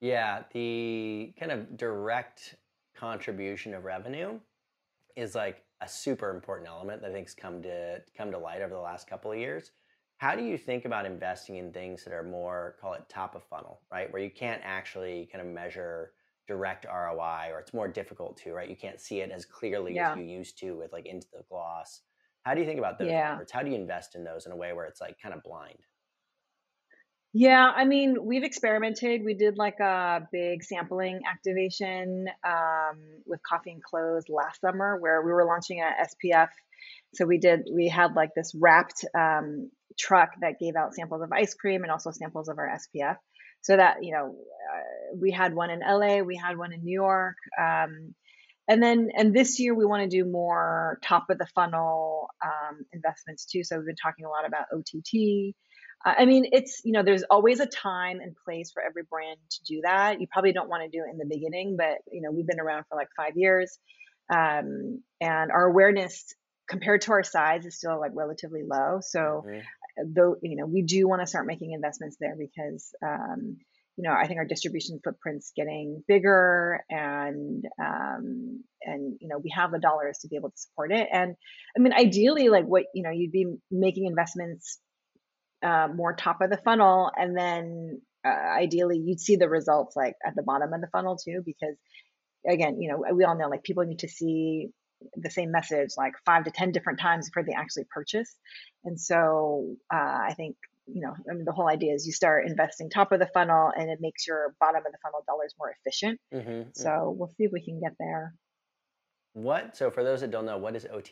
Yeah, 0.00 0.42
the 0.52 1.32
kind 1.38 1.52
of 1.52 1.76
direct 1.76 2.56
contribution 2.96 3.74
of 3.74 3.84
revenue 3.84 4.38
is 5.16 5.34
like 5.34 5.62
a 5.80 5.88
super 5.88 6.30
important 6.30 6.68
element 6.68 7.02
that 7.02 7.10
I 7.10 7.12
think's 7.14 7.34
come 7.34 7.62
to 7.62 8.02
come 8.16 8.30
to 8.30 8.38
light 8.38 8.62
over 8.62 8.74
the 8.74 8.80
last 8.80 9.08
couple 9.08 9.32
of 9.32 9.38
years. 9.38 9.72
How 10.18 10.34
do 10.34 10.42
you 10.42 10.56
think 10.56 10.86
about 10.86 11.04
investing 11.04 11.56
in 11.56 11.72
things 11.72 12.04
that 12.04 12.12
are 12.12 12.22
more 12.22 12.76
call 12.80 12.94
it 12.94 13.04
top 13.08 13.34
of 13.34 13.44
funnel, 13.44 13.80
right? 13.92 14.10
Where 14.12 14.22
you 14.22 14.30
can't 14.30 14.62
actually 14.64 15.28
kind 15.30 15.46
of 15.46 15.52
measure 15.52 16.12
direct 16.46 16.86
ROI 16.86 17.50
or 17.52 17.58
it's 17.58 17.74
more 17.74 17.88
difficult 17.88 18.36
to, 18.38 18.52
right? 18.52 18.68
You 18.68 18.76
can't 18.76 19.00
see 19.00 19.20
it 19.20 19.30
as 19.30 19.44
clearly 19.44 19.94
yeah. 19.94 20.12
as 20.12 20.18
you 20.18 20.24
used 20.24 20.58
to 20.58 20.72
with 20.72 20.92
like 20.92 21.06
into 21.06 21.26
the 21.32 21.42
gloss. 21.48 22.02
How 22.44 22.54
do 22.54 22.60
you 22.60 22.66
think 22.66 22.78
about 22.78 22.98
those 22.98 23.10
yeah. 23.10 23.32
efforts? 23.34 23.52
How 23.52 23.62
do 23.62 23.70
you 23.70 23.76
invest 23.76 24.14
in 24.14 24.24
those 24.24 24.46
in 24.46 24.52
a 24.52 24.56
way 24.56 24.72
where 24.72 24.86
it's 24.86 25.00
like 25.00 25.20
kind 25.20 25.34
of 25.34 25.42
blind? 25.42 25.78
Yeah, 27.38 27.70
I 27.76 27.84
mean, 27.84 28.16
we've 28.24 28.44
experimented. 28.44 29.22
We 29.22 29.34
did 29.34 29.58
like 29.58 29.78
a 29.78 30.26
big 30.32 30.64
sampling 30.64 31.20
activation 31.30 32.28
um, 32.42 32.96
with 33.26 33.42
Coffee 33.42 33.72
and 33.72 33.82
Clothes 33.82 34.24
last 34.30 34.62
summer 34.62 34.96
where 34.98 35.20
we 35.20 35.30
were 35.30 35.44
launching 35.44 35.82
a 35.82 35.90
SPF. 36.02 36.48
So 37.12 37.26
we 37.26 37.36
did, 37.36 37.68
we 37.70 37.88
had 37.90 38.14
like 38.14 38.30
this 38.34 38.54
wrapped 38.58 39.04
um, 39.14 39.70
truck 40.00 40.30
that 40.40 40.58
gave 40.58 40.76
out 40.76 40.94
samples 40.94 41.20
of 41.20 41.30
ice 41.30 41.52
cream 41.52 41.82
and 41.82 41.92
also 41.92 42.10
samples 42.10 42.48
of 42.48 42.56
our 42.56 42.70
SPF. 42.70 43.16
So 43.60 43.76
that, 43.76 43.98
you 44.00 44.14
know, 44.14 44.34
uh, 44.34 45.16
we 45.20 45.30
had 45.30 45.54
one 45.54 45.68
in 45.68 45.80
LA, 45.80 46.20
we 46.20 46.36
had 46.36 46.56
one 46.56 46.72
in 46.72 46.82
New 46.82 46.98
York. 46.98 47.36
Um, 47.60 48.14
and 48.66 48.82
then, 48.82 49.10
and 49.14 49.36
this 49.36 49.60
year 49.60 49.74
we 49.74 49.84
want 49.84 50.10
to 50.10 50.16
do 50.16 50.24
more 50.24 50.98
top 51.02 51.26
of 51.28 51.36
the 51.36 51.46
funnel 51.54 52.30
um, 52.42 52.86
investments 52.94 53.44
too. 53.44 53.62
So 53.62 53.76
we've 53.76 53.84
been 53.84 53.96
talking 54.02 54.24
a 54.24 54.30
lot 54.30 54.46
about 54.46 54.68
OTT 54.72 55.54
I 56.04 56.24
mean, 56.24 56.46
it's, 56.52 56.82
you 56.84 56.92
know, 56.92 57.02
there's 57.02 57.24
always 57.24 57.58
a 57.58 57.66
time 57.66 58.20
and 58.20 58.36
place 58.44 58.70
for 58.70 58.80
every 58.80 59.02
brand 59.10 59.38
to 59.50 59.64
do 59.64 59.80
that. 59.82 60.20
You 60.20 60.28
probably 60.32 60.52
don't 60.52 60.68
want 60.68 60.84
to 60.84 60.96
do 60.96 61.04
it 61.04 61.10
in 61.10 61.18
the 61.18 61.26
beginning, 61.26 61.76
but, 61.76 61.98
you 62.12 62.22
know, 62.22 62.30
we've 62.30 62.46
been 62.46 62.60
around 62.60 62.84
for 62.88 62.96
like 62.96 63.08
five 63.16 63.32
years. 63.36 63.76
Um, 64.32 65.02
and 65.20 65.50
our 65.50 65.64
awareness 65.66 66.32
compared 66.68 67.00
to 67.02 67.12
our 67.12 67.22
size 67.22 67.64
is 67.64 67.76
still 67.76 67.98
like 67.98 68.12
relatively 68.14 68.62
low. 68.62 68.98
So, 69.00 69.44
mm-hmm. 69.46 70.12
though, 70.14 70.36
you 70.42 70.56
know, 70.56 70.66
we 70.66 70.82
do 70.82 71.08
want 71.08 71.22
to 71.22 71.26
start 71.26 71.46
making 71.46 71.72
investments 71.72 72.16
there 72.20 72.36
because, 72.38 72.90
um, 73.04 73.56
you 73.96 74.02
know, 74.08 74.12
I 74.12 74.26
think 74.26 74.38
our 74.38 74.44
distribution 74.44 75.00
footprint's 75.02 75.52
getting 75.56 76.04
bigger 76.06 76.84
and, 76.90 77.64
um, 77.80 78.62
and, 78.82 79.16
you 79.20 79.28
know, 79.28 79.38
we 79.38 79.50
have 79.56 79.72
the 79.72 79.78
dollars 79.78 80.18
to 80.18 80.28
be 80.28 80.36
able 80.36 80.50
to 80.50 80.58
support 80.58 80.92
it. 80.92 81.08
And 81.10 81.34
I 81.76 81.80
mean, 81.80 81.94
ideally, 81.94 82.48
like 82.48 82.66
what, 82.66 82.84
you 82.94 83.02
know, 83.02 83.10
you'd 83.10 83.32
be 83.32 83.46
making 83.70 84.06
investments 84.06 84.78
uh, 85.62 85.88
more 85.94 86.14
top 86.14 86.40
of 86.40 86.50
the 86.50 86.56
funnel 86.58 87.10
and 87.16 87.36
then 87.36 88.00
uh, 88.24 88.28
ideally 88.28 88.98
you'd 88.98 89.20
see 89.20 89.36
the 89.36 89.48
results 89.48 89.96
like 89.96 90.14
at 90.26 90.34
the 90.34 90.42
bottom 90.42 90.72
of 90.72 90.80
the 90.80 90.88
funnel 90.88 91.16
too 91.16 91.42
because 91.44 91.76
again 92.48 92.80
you 92.80 92.90
know 92.90 93.04
we 93.14 93.24
all 93.24 93.36
know 93.36 93.48
like 93.48 93.62
people 93.62 93.84
need 93.84 94.00
to 94.00 94.08
see 94.08 94.68
the 95.16 95.30
same 95.30 95.50
message 95.50 95.90
like 95.96 96.14
five 96.24 96.44
to 96.44 96.50
ten 96.50 96.72
different 96.72 96.98
times 97.00 97.28
before 97.28 97.42
they 97.42 97.52
actually 97.52 97.84
purchase. 97.84 98.34
And 98.84 99.00
so 99.00 99.76
uh, 99.92 99.96
i 99.96 100.34
think 100.36 100.56
you 100.86 101.02
know 101.02 101.14
I 101.30 101.34
mean, 101.34 101.44
the 101.44 101.52
whole 101.52 101.68
idea 101.68 101.94
is 101.94 102.06
you 102.06 102.12
start 102.12 102.46
investing 102.46 102.90
top 102.90 103.12
of 103.12 103.18
the 103.18 103.26
funnel 103.26 103.72
and 103.76 103.90
it 103.90 103.98
makes 104.00 104.26
your 104.26 104.54
bottom 104.60 104.84
of 104.86 104.92
the 104.92 104.98
funnel 105.02 105.24
dollars 105.26 105.54
more 105.58 105.74
efficient. 105.80 106.20
Mm-hmm, 106.32 106.70
so 106.74 106.88
mm-hmm. 106.88 107.18
we'll 107.18 107.28
see 107.28 107.44
if 107.44 107.52
we 107.52 107.62
can 107.62 107.80
get 107.80 107.94
there. 107.98 108.34
What 109.32 109.76
so 109.76 109.90
for 109.90 110.04
those 110.04 110.20
that 110.20 110.30
don't 110.30 110.46
know 110.46 110.58
what 110.58 110.76
is 110.76 110.86
ott 110.86 111.10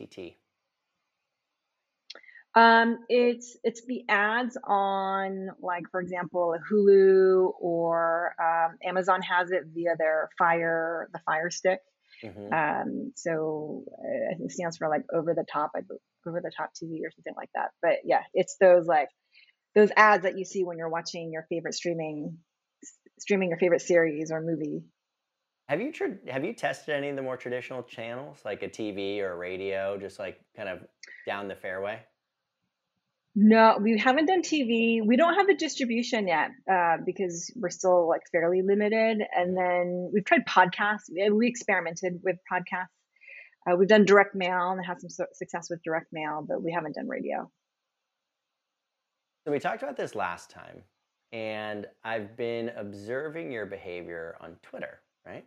um, 2.55 2.99
it's 3.09 3.57
it's 3.65 3.85
the 3.87 4.05
ads 4.09 4.57
on 4.63 5.49
like 5.61 5.85
for 5.91 6.01
example 6.01 6.55
Hulu 6.71 7.53
or 7.61 8.35
um, 8.41 8.77
Amazon 8.85 9.23
has 9.23 9.51
it 9.51 9.65
via 9.75 9.97
their 9.99 10.31
Fire 10.39 11.09
the 11.13 11.21
Fire 11.27 11.51
Stick. 11.51 11.81
Mm-hmm. 12.23 12.55
Um, 12.55 13.13
so 13.17 13.85
uh, 13.99 14.33
I 14.33 14.37
think 14.37 14.51
it 14.51 14.53
stands 14.53 14.77
for 14.77 14.89
like 14.89 15.03
over 15.13 15.35
the 15.35 15.45
top, 15.53 15.73
I 15.75 15.81
over 16.27 16.41
the 16.41 16.53
top 16.57 16.71
TV 16.71 17.01
or 17.05 17.11
something 17.11 17.35
like 17.37 17.51
that. 17.55 17.71
But 17.83 17.99
yeah, 18.05 18.23
it's 18.33 18.57
those 18.61 18.87
like 18.87 19.09
those 19.75 19.91
ads 19.97 20.23
that 20.23 20.39
you 20.39 20.45
see 20.45 20.63
when 20.63 20.79
you're 20.79 20.89
watching 20.89 21.33
your 21.33 21.47
favorite 21.49 21.75
streaming 21.75 22.39
streaming 23.19 23.49
your 23.49 23.59
favorite 23.59 23.83
series 23.83 24.31
or 24.31 24.41
movie. 24.41 24.85
Have 25.69 25.81
you 25.81 25.93
tr- 25.93 26.29
have 26.29 26.45
you 26.45 26.53
tested 26.53 26.95
any 26.95 27.09
of 27.09 27.17
the 27.17 27.23
more 27.23 27.37
traditional 27.37 27.83
channels 27.83 28.39
like 28.45 28.63
a 28.63 28.69
TV 28.69 29.21
or 29.21 29.33
a 29.33 29.37
radio, 29.37 29.99
just 29.99 30.21
like 30.21 30.39
kind 30.57 30.69
of 30.69 30.85
down 31.27 31.49
the 31.49 31.57
fairway? 31.57 31.99
No, 33.37 33.79
we 33.81 33.99
haven't 33.99 34.27
done 34.27 34.43
TV. 34.43 35.05
We 35.05 35.17
don't 35.17 35.35
have 35.35 35.49
the 35.49 35.57
distribution 35.57 36.29
yet 36.29 36.51
uh, 36.71 36.99
because 37.05 37.53
we're 37.57 37.71
still 37.71 38.09
like 38.09 38.23
fairly 38.31 38.63
limited. 38.63 39.23
And 39.37 39.57
then 39.57 40.11
we've 40.13 40.25
tried 40.25 40.47
podcasts. 40.47 41.11
We, 41.11 41.49
experimented 41.49 42.21
with 42.23 42.37
podcasts. 42.51 42.87
Uh, 43.69 43.77
we've 43.77 43.89
done 43.89 44.05
direct 44.05 44.37
mail 44.37 44.71
and 44.71 44.85
had 44.85 45.01
some 45.01 45.11
su- 45.11 45.27
success 45.33 45.69
with 45.69 45.83
direct 45.83 46.13
mail, 46.13 46.45
but 46.47 46.63
we 46.63 46.71
haven't 46.71 46.95
done 46.95 47.09
radio. 47.09 47.51
So 49.45 49.53
we 49.53 49.59
talked 49.59 49.83
about 49.83 49.97
this 49.97 50.15
last 50.15 50.51
time, 50.51 50.83
and 51.33 51.87
I've 52.05 52.37
been 52.37 52.71
observing 52.77 53.51
your 53.51 53.67
behavior 53.67 54.37
on 54.41 54.57
Twitter, 54.63 55.01
right? 55.27 55.45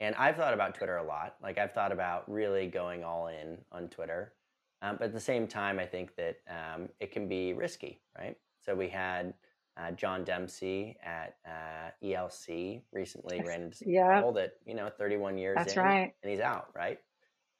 And 0.00 0.14
I've 0.16 0.36
thought 0.36 0.54
about 0.54 0.74
Twitter 0.74 0.98
a 0.98 1.04
lot. 1.04 1.36
Like 1.42 1.56
I've 1.56 1.72
thought 1.72 1.92
about 1.92 2.30
really 2.30 2.66
going 2.66 3.04
all 3.04 3.28
in 3.28 3.58
on 3.72 3.88
Twitter. 3.88 4.32
Um, 4.82 4.96
but 4.98 5.06
at 5.06 5.12
the 5.12 5.20
same 5.20 5.46
time, 5.46 5.78
I 5.78 5.86
think 5.86 6.14
that 6.16 6.36
um, 6.48 6.88
it 7.00 7.10
can 7.12 7.28
be 7.28 7.54
risky, 7.54 8.00
right? 8.18 8.36
So 8.60 8.74
we 8.74 8.88
had 8.88 9.34
uh, 9.78 9.90
John 9.92 10.24
Demsey 10.24 10.96
at 11.02 11.36
uh, 11.46 11.90
ELC 12.04 12.82
recently 12.92 13.42
ran 13.46 13.62
into 13.62 13.84
yeah. 13.86 14.22
that 14.34 14.52
you 14.64 14.74
know 14.74 14.90
31 14.98 15.38
years 15.38 15.56
That's 15.56 15.74
in, 15.74 15.82
right. 15.82 16.12
and 16.22 16.30
he's 16.30 16.40
out, 16.40 16.68
right? 16.74 16.98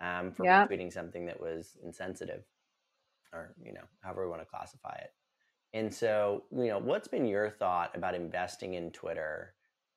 Um, 0.01 0.31
for 0.33 0.45
yep. 0.45 0.69
tweeting 0.69 0.93
something 0.93 1.27
that 1.27 1.41
was 1.41 1.79
insensitive, 1.83 2.45
or 3.33 3.55
you 3.63 3.73
know, 3.73 3.85
however 4.01 4.25
we 4.25 4.31
want 4.31 4.43
to 4.43 4.47
classify 4.47 4.95
it. 4.97 5.13
And 5.73 5.93
so, 5.93 6.45
you 6.53 6.69
know, 6.69 6.79
what's 6.79 7.09
been 7.09 7.27
your 7.27 7.51
thought 7.51 7.95
about 7.95 8.15
investing 8.15 8.75
in 8.75 8.91
Twitter 8.93 9.55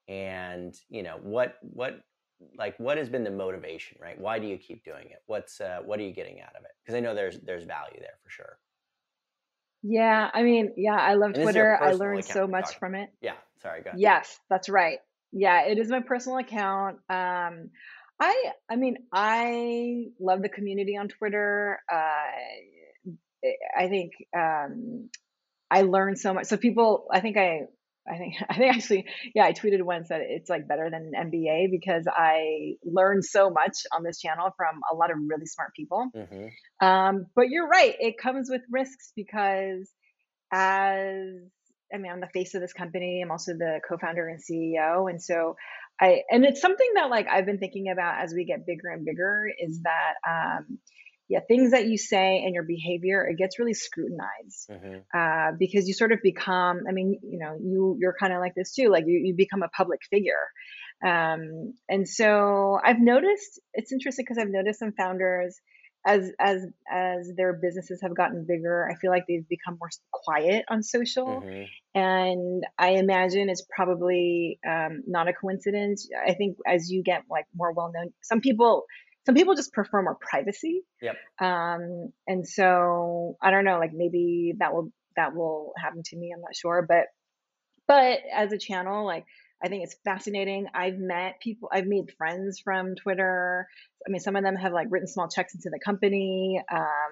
and 0.10 0.76
you 0.90 1.04
know 1.04 1.20
what 1.22 1.58
what 1.62 2.02
like 2.58 2.78
what 2.80 2.98
has 2.98 3.10
been 3.10 3.24
the 3.24 3.32
motivation 3.32 3.98
right 4.02 4.20
why 4.20 4.40
do 4.40 4.48
you 4.48 4.58
keep 4.58 4.84
doing 4.84 5.08
it 5.10 5.22
what's 5.28 5.60
uh, 5.62 5.80
what 5.86 6.00
are 6.00 6.04
you 6.04 6.14
getting 6.14 6.42
out 6.42 6.56
of 6.58 6.64
it 6.64 6.72
because 6.84 6.96
i 6.96 7.00
know 7.00 7.14
there's 7.16 7.40
there's 7.42 7.64
value 7.64 8.00
there 8.00 8.18
for 8.24 8.30
sure 8.30 8.58
Yeah, 9.82 10.30
I 10.34 10.44
mean, 10.44 10.74
yeah, 10.76 10.96
I 11.00 11.14
love 11.14 11.32
and 11.32 11.36
this 11.36 11.50
is 11.50 11.56
your 11.56 11.78
Twitter. 11.78 11.84
I 11.84 11.94
learned 11.94 12.26
so 12.26 12.48
much 12.48 12.78
from 12.80 12.96
it. 12.96 13.10
yeah 13.22 13.36
sorry 13.62 13.82
go 13.82 13.90
ahead 13.92 14.00
Yes, 14.00 14.38
that's 14.50 14.68
right. 14.70 15.00
Yeah, 15.32 15.62
it 15.68 15.78
is 15.78 15.90
my 15.90 16.02
personal 16.02 16.38
account. 16.40 16.98
Um, 17.10 17.70
I 18.20 18.52
I 18.70 18.76
mean, 18.76 18.98
I 19.14 20.08
love 20.20 20.42
the 20.42 20.50
community 20.50 20.98
on 20.98 21.08
Twitter. 21.08 21.80
Uh, 21.92 23.48
I 23.78 23.88
think 23.88 24.12
um, 24.36 25.10
I 25.72 25.84
learned 25.84 26.20
so 26.20 26.34
much. 26.34 26.48
So 26.48 26.58
people, 26.58 27.08
I 27.12 27.20
think 27.22 27.38
I, 27.38 27.62
I 28.14 28.18
think 28.18 28.36
I 28.50 28.56
think 28.56 28.76
actually, 28.76 29.06
yeah, 29.36 29.46
I 29.46 29.54
tweeted 29.54 29.82
once 29.84 30.10
that 30.10 30.22
it's 30.22 30.50
like 30.50 30.68
better 30.68 30.90
than 30.90 31.12
an 31.14 31.32
MBA 31.32 31.70
because 31.72 32.06
I 32.08 32.76
learned 32.84 33.24
so 33.24 33.50
much 33.50 33.78
on 33.96 34.04
this 34.04 34.20
channel 34.20 34.50
from 34.58 34.82
a 34.92 34.96
lot 34.96 35.12
of 35.12 35.18
really 35.28 35.46
smart 35.46 35.74
people. 35.76 36.10
hmm 36.14 36.48
Um, 36.86 37.28
but 37.36 37.50
you're 37.50 37.68
right, 37.68 37.96
it 38.00 38.18
comes 38.18 38.50
with 38.50 38.62
risks 38.72 39.12
because 39.16 39.90
as 40.52 41.18
I 41.94 41.98
mean, 41.98 42.12
I'm 42.12 42.22
the 42.22 42.28
face 42.28 42.54
of 42.54 42.62
this 42.62 42.74
company. 42.74 43.22
I'm 43.24 43.32
also 43.32 43.54
the 43.54 43.80
co-founder 43.88 44.28
and 44.28 44.40
CEO, 44.40 45.10
and 45.10 45.22
so 45.22 45.56
I 46.00 46.22
and 46.30 46.46
it's 46.46 46.62
something 46.62 46.92
that 46.96 47.10
like 47.10 47.28
I've 47.28 47.46
been 47.46 47.60
thinking 47.60 47.90
about 47.90 48.24
as 48.24 48.34
we 48.34 48.46
get 48.46 48.66
bigger 48.66 48.90
and 48.90 49.06
bigger 49.06 49.48
is 49.60 49.82
that 49.84 50.14
um, 50.28 50.80
yeah, 51.30 51.40
things 51.48 51.72
that 51.72 51.88
you 51.88 51.98
say 51.98 52.42
and 52.44 52.54
your 52.54 52.64
behavior 52.64 53.26
it 53.26 53.38
gets 53.38 53.60
really 53.60 53.74
scrutinized 53.74 54.70
hmm 54.70 54.98
uh, 55.12 55.52
because 55.58 55.88
you 55.88 55.94
sort 55.94 56.12
of 56.12 56.20
become. 56.22 56.82
I 56.88 56.92
mean, 56.92 57.20
you 57.24 57.40
know, 57.40 57.58
you 57.60 57.98
you're 58.00 58.16
kind 58.20 58.34
of 58.34 58.40
like 58.40 58.54
this 58.56 58.74
too. 58.74 58.90
Like 58.90 59.06
you 59.08 59.20
you 59.24 59.34
become 59.36 59.64
a 59.64 59.70
public 59.70 60.02
figure, 60.10 60.46
um, 61.04 61.74
and 61.88 62.08
so 62.08 62.80
I've 62.84 63.00
noticed 63.00 63.60
it's 63.74 63.92
interesting 63.92 64.26
because 64.28 64.38
I've 64.38 64.50
noticed 64.50 64.80
some 64.80 64.92
founders 64.92 65.60
as 66.06 66.32
as 66.40 66.66
as 66.92 67.32
their 67.36 67.54
businesses 67.54 68.02
have 68.02 68.16
gotten 68.16 68.46
bigger, 68.48 68.90
I 68.90 68.96
feel 68.96 69.12
like 69.12 69.26
they've 69.28 69.48
become 69.48 69.78
more 69.80 69.90
quiet 70.12 70.66
on 70.70 70.84
social, 70.84 71.42
hmm 71.42 71.64
and 71.96 72.64
I 72.78 72.92
imagine 72.92 73.50
it's 73.50 73.66
probably 73.76 74.60
um, 74.68 75.02
not 75.08 75.28
a 75.28 75.34
coincidence. 75.34 76.08
I 76.24 76.34
think 76.36 76.58
as 76.68 76.92
you 76.92 77.02
get 77.02 77.24
like 77.32 77.46
more 77.56 77.72
well 77.74 77.92
known, 77.92 78.14
some 78.22 78.42
people 78.42 78.86
some 79.30 79.36
people 79.36 79.54
just 79.54 79.74
prefer 79.74 80.02
more 80.02 80.18
privacy, 80.20 80.82
yep. 81.04 81.16
Um, 81.40 82.12
and 82.26 82.48
so 82.48 83.38
I 83.40 83.52
don't 83.52 83.64
know, 83.64 83.78
like 83.78 83.92
maybe 83.94 84.56
that 84.58 84.74
will 84.74 84.92
that 85.16 85.36
will 85.36 85.74
happen 85.78 86.02
to 86.04 86.18
me. 86.18 86.32
I'm 86.34 86.42
not 86.42 86.56
sure, 86.56 86.84
but 86.88 87.06
but 87.88 88.22
as 88.34 88.52
a 88.54 88.58
channel 88.58 89.06
like 89.06 89.26
i 89.64 89.68
think 89.68 89.84
it's 89.84 89.96
fascinating. 90.04 90.66
I've 90.74 90.98
met 90.98 91.42
people 91.44 91.70
i've 91.72 91.86
made 91.86 92.12
friends 92.18 92.60
from 92.64 92.96
twitter. 92.96 93.68
I 94.08 94.10
mean 94.10 94.20
some 94.20 94.36
of 94.36 94.44
them 94.44 94.56
have 94.56 94.74
like 94.74 94.88
written 94.90 95.08
small 95.08 95.28
checks 95.28 95.54
into 95.54 95.70
the 95.70 95.80
company. 95.84 96.60
Um, 96.72 97.12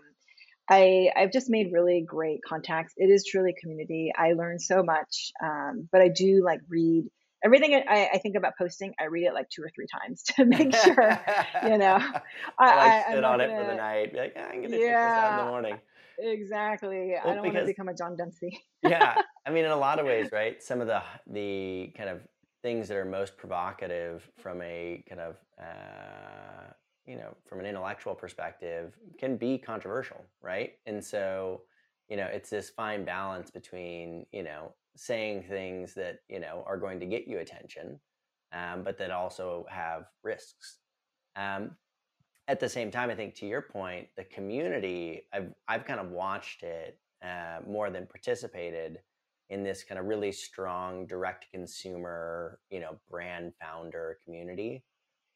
i 0.72 1.10
i've 1.16 1.32
just 1.32 1.52
made 1.52 1.68
really 1.72 2.04
great 2.08 2.40
contacts. 2.48 2.94
It 2.98 3.12
is 3.12 3.26
truly 3.26 3.54
community. 3.62 4.12
I 4.18 4.34
learn 4.34 4.58
so 4.58 4.82
much 4.82 5.32
um, 5.44 5.88
but 5.92 6.02
i 6.02 6.08
do 6.08 6.44
like 6.44 6.62
read 6.68 7.06
everything 7.44 7.76
I, 7.88 8.10
I 8.14 8.18
think 8.18 8.36
about 8.36 8.54
posting 8.58 8.94
i 9.00 9.06
read 9.06 9.26
it 9.26 9.34
like 9.34 9.50
two 9.50 9.62
or 9.62 9.70
three 9.74 9.88
times 9.88 10.24
to 10.36 10.46
make 10.56 10.76
sure 10.84 11.22
you 11.64 11.78
know? 11.78 11.98
I, 12.60 12.72
I 12.72 12.76
like 12.76 13.06
sit 13.12 13.24
on 13.24 13.42
it 13.42 13.50
for 13.50 13.66
the 13.66 13.76
night 13.76 14.14
be 14.14 14.20
like 14.20 14.34
"Ah, 14.38 14.48
i'm 14.52 14.62
gonna 14.62 14.78
check 14.78 14.80
this 14.80 15.18
out 15.18 15.32
in 15.32 15.38
the 15.38 15.44
morning. 15.44 15.78
exactly. 16.20 17.16
I 17.16 17.36
don't 17.36 17.46
want 17.46 17.58
to 17.58 17.66
become 17.66 17.90
a 17.90 17.94
john 17.94 18.18
demsey. 18.18 18.58
Yeah 18.82 19.22
i 19.46 19.50
mean 19.50 19.66
in 19.66 19.72
a 19.72 19.78
lot 19.78 20.00
of 20.00 20.06
ways 20.06 20.32
right 20.32 20.62
some 20.62 20.82
of 20.82 20.88
the 20.88 21.02
the 21.28 21.94
kind 21.96 22.10
of 22.10 22.22
things 22.64 22.88
that 22.88 22.98
are 22.98 23.06
most 23.06 23.38
provocative 23.38 24.30
from 24.38 24.62
a 24.62 25.04
kind 25.08 25.22
of 25.22 25.38
uh, 25.60 26.72
you 27.06 27.16
know 27.16 27.36
from 27.46 27.60
an 27.60 27.66
intellectual 27.66 28.14
perspective 28.16 28.98
can 29.20 29.38
be 29.38 29.58
controversial 29.58 30.24
right? 30.42 30.74
And 30.86 31.04
so 31.04 31.62
you 32.10 32.18
know 32.18 32.26
it's 32.26 32.50
this 32.50 32.70
fine 32.70 33.06
balance 33.06 33.52
between 33.52 34.26
you 34.32 34.44
know 34.44 34.74
saying 34.98 35.44
things 35.44 35.94
that 35.94 36.20
you 36.28 36.40
know 36.40 36.64
are 36.68 36.78
going 36.78 37.00
to 37.00 37.06
get 37.06 37.28
you 37.28 37.40
attention 37.40 38.00
um, 38.54 38.84
but 38.84 38.98
that 38.98 39.12
also 39.12 39.66
have 39.70 40.06
risks. 40.24 40.78
Um, 41.36 41.72
at 42.48 42.60
the 42.60 42.70
same 42.70 42.92
time, 42.92 43.10
I 43.10 43.16
think 43.16 43.36
to 43.36 43.46
your 43.46 43.62
point, 43.62 44.08
the 44.16 44.24
community, 44.24 45.24
I've 45.34 45.54
I've 45.68 45.86
kind 45.86 46.00
of 46.00 46.12
watched 46.12 46.64
it 46.64 46.98
uh, 47.24 47.60
more 47.68 47.90
than 47.90 48.08
participated 48.08 49.00
in 49.50 49.64
this 49.64 49.84
kind 49.84 50.00
of 50.00 50.06
really 50.06 50.32
strong 50.32 51.06
direct 51.08 51.48
consumer, 51.52 52.60
you 52.70 52.80
know, 52.80 52.98
brand 53.10 53.54
founder 53.62 54.20
community. 54.24 54.84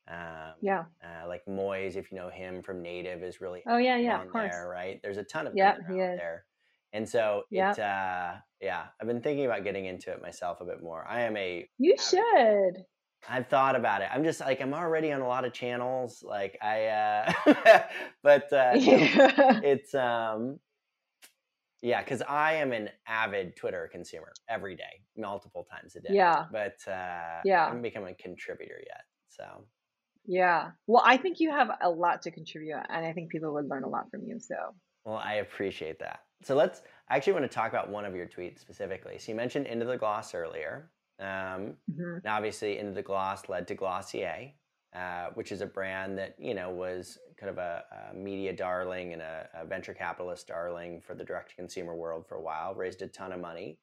Um, 0.09 0.53
yeah. 0.61 0.85
uh, 1.03 1.27
like 1.27 1.43
Moiz, 1.47 1.95
if 1.95 2.11
you 2.11 2.17
know 2.17 2.29
him 2.29 2.63
from 2.63 2.81
Native, 2.81 3.23
is 3.23 3.41
really 3.41 3.61
oh 3.67 3.77
yeah 3.77 3.97
yeah 3.97 4.21
of 4.21 4.29
course. 4.29 4.51
there, 4.51 4.69
right? 4.69 4.99
There's 5.03 5.17
a 5.17 5.23
ton 5.23 5.47
of 5.47 5.53
yeah, 5.55 5.75
yep 5.75 5.77
that 5.87 5.93
he 5.93 5.99
are 5.99 6.11
out 6.11 6.17
there, 6.17 6.45
and 6.93 7.07
so 7.07 7.43
yep 7.49 7.77
it, 7.77 7.79
uh, 7.79 8.35
yeah, 8.61 8.87
I've 8.99 9.07
been 9.07 9.21
thinking 9.21 9.45
about 9.45 9.63
getting 9.63 9.85
into 9.85 10.11
it 10.11 10.21
myself 10.21 10.61
a 10.61 10.65
bit 10.65 10.83
more. 10.83 11.05
I 11.07 11.21
am 11.21 11.35
a 11.37 11.69
you 11.77 11.95
avid 11.99 12.75
should 12.77 12.85
I've 13.29 13.47
thought 13.47 13.75
about 13.75 14.01
it. 14.01 14.09
I'm 14.11 14.23
just 14.23 14.39
like 14.39 14.61
I'm 14.61 14.73
already 14.73 15.11
on 15.11 15.21
a 15.21 15.27
lot 15.27 15.45
of 15.45 15.53
channels. 15.53 16.23
Like 16.23 16.57
I, 16.61 16.85
uh, 16.87 17.83
but 18.23 18.51
uh, 18.51 18.73
Yeah. 18.79 19.59
it's 19.63 19.93
um, 19.93 20.59
yeah, 21.81 22.03
because 22.03 22.21
I 22.21 22.53
am 22.53 22.71
an 22.73 22.89
avid 23.07 23.55
Twitter 23.55 23.89
consumer 23.91 24.31
every 24.47 24.75
day, 24.75 25.03
multiple 25.17 25.63
times 25.63 25.95
a 25.95 26.01
day. 26.01 26.09
Yeah. 26.13 26.45
But 26.51 26.77
uh, 26.87 26.91
yeah, 26.91 27.41
I 27.41 27.41
Yeah. 27.43 27.65
haven't 27.65 27.81
become 27.81 28.05
a 28.05 28.13
contributor 28.13 28.77
yet. 28.85 29.03
So 29.29 29.65
Yeah. 30.25 30.71
Well, 30.87 31.01
I 31.05 31.17
think 31.17 31.39
you 31.39 31.51
have 31.51 31.69
a 31.81 31.89
lot 31.89 32.21
to 32.23 32.31
contribute, 32.31 32.77
and 32.89 33.05
I 33.05 33.13
think 33.13 33.31
people 33.31 33.53
would 33.53 33.67
learn 33.67 33.83
a 33.83 33.89
lot 33.89 34.09
from 34.11 34.23
you. 34.23 34.39
So, 34.39 34.55
well, 35.05 35.17
I 35.17 35.35
appreciate 35.35 35.99
that. 35.99 36.19
So 36.43 36.55
let's. 36.55 36.81
I 37.09 37.17
actually 37.17 37.33
want 37.33 37.43
to 37.43 37.49
talk 37.49 37.69
about 37.69 37.89
one 37.89 38.05
of 38.05 38.15
your 38.15 38.25
tweets 38.27 38.59
specifically. 38.59 39.17
So 39.19 39.31
you 39.31 39.35
mentioned 39.35 39.67
into 39.67 39.85
the 39.85 39.97
gloss 39.97 40.33
earlier. 40.33 40.89
Um, 41.19 41.75
mhm. 41.91 42.23
Now, 42.23 42.35
obviously, 42.35 42.79
Into 42.79 42.93
the 42.93 43.03
Gloss 43.03 43.47
led 43.47 43.67
to 43.67 43.75
Glossier, 43.75 44.53
uh, 44.95 45.27
which 45.35 45.51
is 45.51 45.61
a 45.61 45.67
brand 45.67 46.17
that 46.17 46.35
you 46.39 46.53
know 46.55 46.71
was 46.71 47.19
kind 47.37 47.49
of 47.49 47.57
a, 47.59 47.83
a 48.11 48.15
media 48.15 48.53
darling 48.53 49.13
and 49.13 49.21
a, 49.21 49.47
a 49.53 49.65
venture 49.65 49.93
capitalist 49.93 50.47
darling 50.47 51.01
for 51.01 51.13
the 51.13 51.23
direct-to-consumer 51.23 51.95
world 51.95 52.25
for 52.27 52.35
a 52.35 52.41
while. 52.41 52.73
Raised 52.73 53.01
a 53.03 53.07
ton 53.07 53.31
of 53.31 53.39
money, 53.39 53.77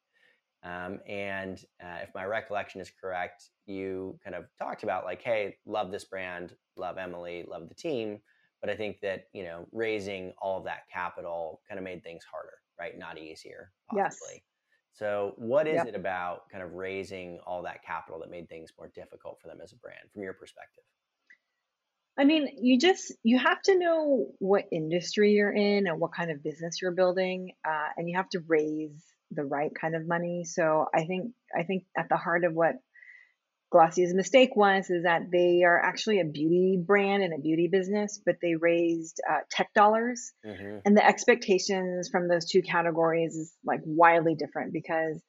um, 0.64 0.98
and 1.06 1.64
uh, 1.82 1.98
if 2.02 2.10
my 2.14 2.24
recollection 2.24 2.80
is 2.80 2.90
correct, 3.00 3.50
you 3.66 4.18
kind 4.24 4.34
of 4.34 4.46
talked 4.58 4.82
about 4.82 5.04
like, 5.04 5.22
"Hey, 5.22 5.56
love 5.64 5.92
this 5.92 6.04
brand, 6.04 6.54
love 6.76 6.98
Emily, 6.98 7.44
love 7.48 7.68
the 7.68 7.74
team," 7.74 8.20
but 8.60 8.70
I 8.70 8.76
think 8.76 9.00
that 9.00 9.24
you 9.32 9.44
know 9.44 9.66
raising 9.72 10.32
all 10.38 10.58
of 10.58 10.64
that 10.64 10.88
capital 10.92 11.62
kind 11.68 11.78
of 11.78 11.84
made 11.84 12.02
things 12.02 12.24
harder, 12.24 12.58
right? 12.78 12.96
Not 12.98 13.18
easier, 13.18 13.72
possibly. 13.88 14.34
yes. 14.34 14.40
So, 14.92 15.34
what 15.36 15.68
is 15.68 15.84
Yep. 15.84 15.84
it 15.84 15.94
about 15.94 16.48
kind 16.50 16.62
of 16.62 16.74
raising 16.74 17.38
all 17.46 17.62
that 17.62 17.84
capital 17.84 18.18
that 18.20 18.30
made 18.30 18.48
things 18.48 18.72
more 18.76 18.88
difficult 18.88 19.40
for 19.40 19.48
them 19.48 19.60
as 19.62 19.72
a 19.72 19.76
brand, 19.76 20.10
from 20.12 20.22
your 20.22 20.34
perspective? 20.34 20.84
I 22.16 22.24
mean, 22.24 22.48
you 22.60 22.78
just 22.78 23.12
you 23.22 23.38
have 23.38 23.62
to 23.62 23.78
know 23.78 24.32
what 24.40 24.66
industry 24.72 25.32
you're 25.32 25.52
in 25.52 25.86
and 25.86 26.00
what 26.00 26.12
kind 26.12 26.30
of 26.30 26.42
business 26.42 26.82
you're 26.82 26.90
building, 26.92 27.52
uh, 27.66 27.88
and 27.96 28.08
you 28.08 28.16
have 28.16 28.28
to 28.30 28.40
raise 28.40 29.04
the 29.30 29.44
right 29.44 29.70
kind 29.80 29.94
of 29.94 30.06
money. 30.06 30.44
So, 30.44 30.86
I 30.94 31.04
think 31.04 31.32
I 31.56 31.62
think 31.62 31.84
at 31.96 32.08
the 32.08 32.16
heart 32.16 32.44
of 32.44 32.54
what 32.54 32.76
Glossier's 33.70 34.14
mistake 34.14 34.56
was 34.56 34.88
is 34.88 35.02
that 35.02 35.30
they 35.30 35.62
are 35.64 35.78
actually 35.80 36.20
a 36.20 36.24
beauty 36.24 36.78
brand 36.82 37.22
and 37.22 37.34
a 37.34 37.38
beauty 37.38 37.68
business, 37.70 38.20
but 38.24 38.36
they 38.40 38.54
raised 38.54 39.20
uh, 39.30 39.40
tech 39.50 39.72
dollars. 39.74 40.32
Hmm 40.44 40.78
and 40.84 40.96
the 40.96 41.04
expectations 41.04 42.08
from 42.08 42.28
those 42.28 42.46
two 42.46 42.62
categories 42.62 43.34
is 43.34 43.52
like 43.64 43.80
wildly 43.84 44.34
different 44.34 44.72
because 44.72 45.20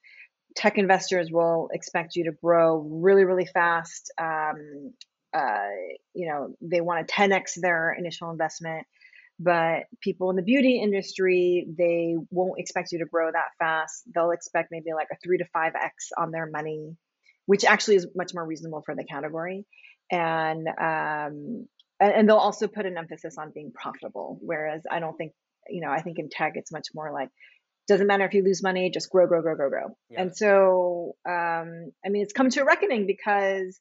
tech 0.56 0.78
investors 0.78 1.28
will 1.30 1.68
expect 1.72 2.16
you 2.16 2.24
to 2.24 2.32
grow 2.32 2.78
really 2.78 3.24
really 3.24 3.46
fast. 3.46 4.12
Um, 4.18 4.92
uh, 5.32 5.68
you 6.14 6.28
know 6.28 6.54
they 6.60 6.80
want 6.80 7.06
to 7.06 7.14
10x 7.14 7.60
their 7.60 7.94
initial 7.96 8.30
investment 8.30 8.86
but 9.38 9.84
people 10.00 10.28
in 10.30 10.36
the 10.36 10.42
beauty 10.42 10.80
industry 10.80 11.66
they 11.78 12.16
won't 12.30 12.58
expect 12.58 12.92
you 12.92 12.98
to 12.98 13.06
grow 13.06 13.30
that 13.32 13.52
fast. 13.58 14.02
They'll 14.14 14.32
expect 14.32 14.70
maybe 14.70 14.92
like 14.94 15.08
a 15.10 15.16
3 15.24 15.38
to 15.38 15.44
5x 15.44 15.72
on 16.18 16.30
their 16.30 16.46
money 16.46 16.96
which 17.46 17.64
actually 17.64 17.96
is 17.96 18.06
much 18.14 18.32
more 18.34 18.44
reasonable 18.44 18.82
for 18.82 18.94
the 18.94 19.04
category. 19.04 19.66
And 20.10 20.66
um, 20.68 21.66
and, 22.00 22.28
they'll 22.28 22.36
also 22.36 22.66
put 22.66 22.86
an 22.86 22.96
emphasis 22.96 23.36
on 23.38 23.52
being 23.54 23.72
profitable 23.72 24.38
whereas 24.40 24.82
i 24.90 25.00
don't 25.00 25.16
think 25.16 25.32
you 25.68 25.80
know 25.80 25.90
i 25.90 26.00
think 26.00 26.18
in 26.18 26.28
tech 26.28 26.52
it's 26.56 26.72
much 26.72 26.88
more 26.94 27.12
like 27.12 27.28
doesn't 27.88 28.06
matter 28.06 28.24
if 28.24 28.34
you 28.34 28.42
lose 28.42 28.62
money 28.62 28.90
just 28.90 29.10
grow 29.10 29.26
grow 29.26 29.42
grow 29.42 29.56
grow 29.56 29.68
grow. 29.68 29.96
Yeah. 30.10 30.22
and 30.22 30.36
so 30.36 31.16
um, 31.28 31.92
i 32.04 32.08
mean 32.08 32.22
it's 32.22 32.32
come 32.32 32.50
to 32.50 32.62
a 32.62 32.64
reckoning 32.64 33.06
because 33.06 33.78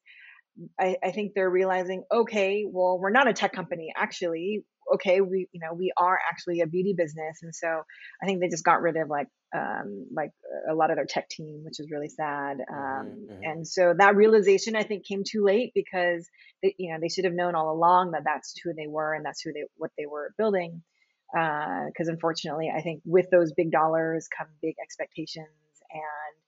I, 0.77 0.97
I 1.01 1.11
think 1.11 1.33
they're 1.33 1.49
realizing 1.49 2.03
okay 2.11 2.65
well 2.69 2.99
we're 2.99 3.11
not 3.11 3.29
a 3.29 3.33
tech 3.33 3.53
company 3.53 3.93
actually 3.95 4.65
okay, 4.95 5.21
we 5.21 5.47
you 5.51 5.59
know 5.59 5.73
we 5.73 5.91
are 5.97 6.17
actually 6.29 6.61
a 6.61 6.67
beauty 6.67 6.93
business, 6.95 7.39
and 7.41 7.53
so 7.53 7.81
I 8.21 8.25
think 8.25 8.39
they 8.39 8.49
just 8.49 8.63
got 8.63 8.81
rid 8.81 8.97
of 8.97 9.09
like 9.09 9.27
um, 9.55 10.07
like 10.11 10.31
a 10.69 10.73
lot 10.73 10.91
of 10.91 10.97
their 10.97 11.05
tech 11.05 11.29
team, 11.29 11.61
which 11.63 11.79
is 11.79 11.89
really 11.91 12.09
sad. 12.09 12.57
Um, 12.71 12.77
mm-hmm, 12.77 13.33
mm-hmm. 13.33 13.43
And 13.43 13.67
so 13.67 13.93
that 13.97 14.15
realization 14.15 14.75
I 14.75 14.83
think 14.83 15.05
came 15.05 15.23
too 15.23 15.43
late 15.43 15.71
because 15.73 16.27
they, 16.61 16.75
you 16.77 16.93
know 16.93 16.99
they 17.01 17.09
should 17.09 17.25
have 17.25 17.33
known 17.33 17.55
all 17.55 17.71
along 17.71 18.11
that 18.11 18.23
that's 18.25 18.53
who 18.63 18.73
they 18.73 18.87
were 18.87 19.13
and 19.13 19.25
that's 19.25 19.41
who 19.41 19.53
they 19.53 19.63
what 19.77 19.91
they 19.97 20.05
were 20.05 20.33
building. 20.37 20.83
Because 21.31 22.09
uh, 22.09 22.11
unfortunately, 22.11 22.71
I 22.75 22.81
think 22.81 23.01
with 23.05 23.29
those 23.29 23.53
big 23.53 23.71
dollars 23.71 24.27
come 24.35 24.47
big 24.61 24.75
expectations 24.81 25.47
and 25.91 26.39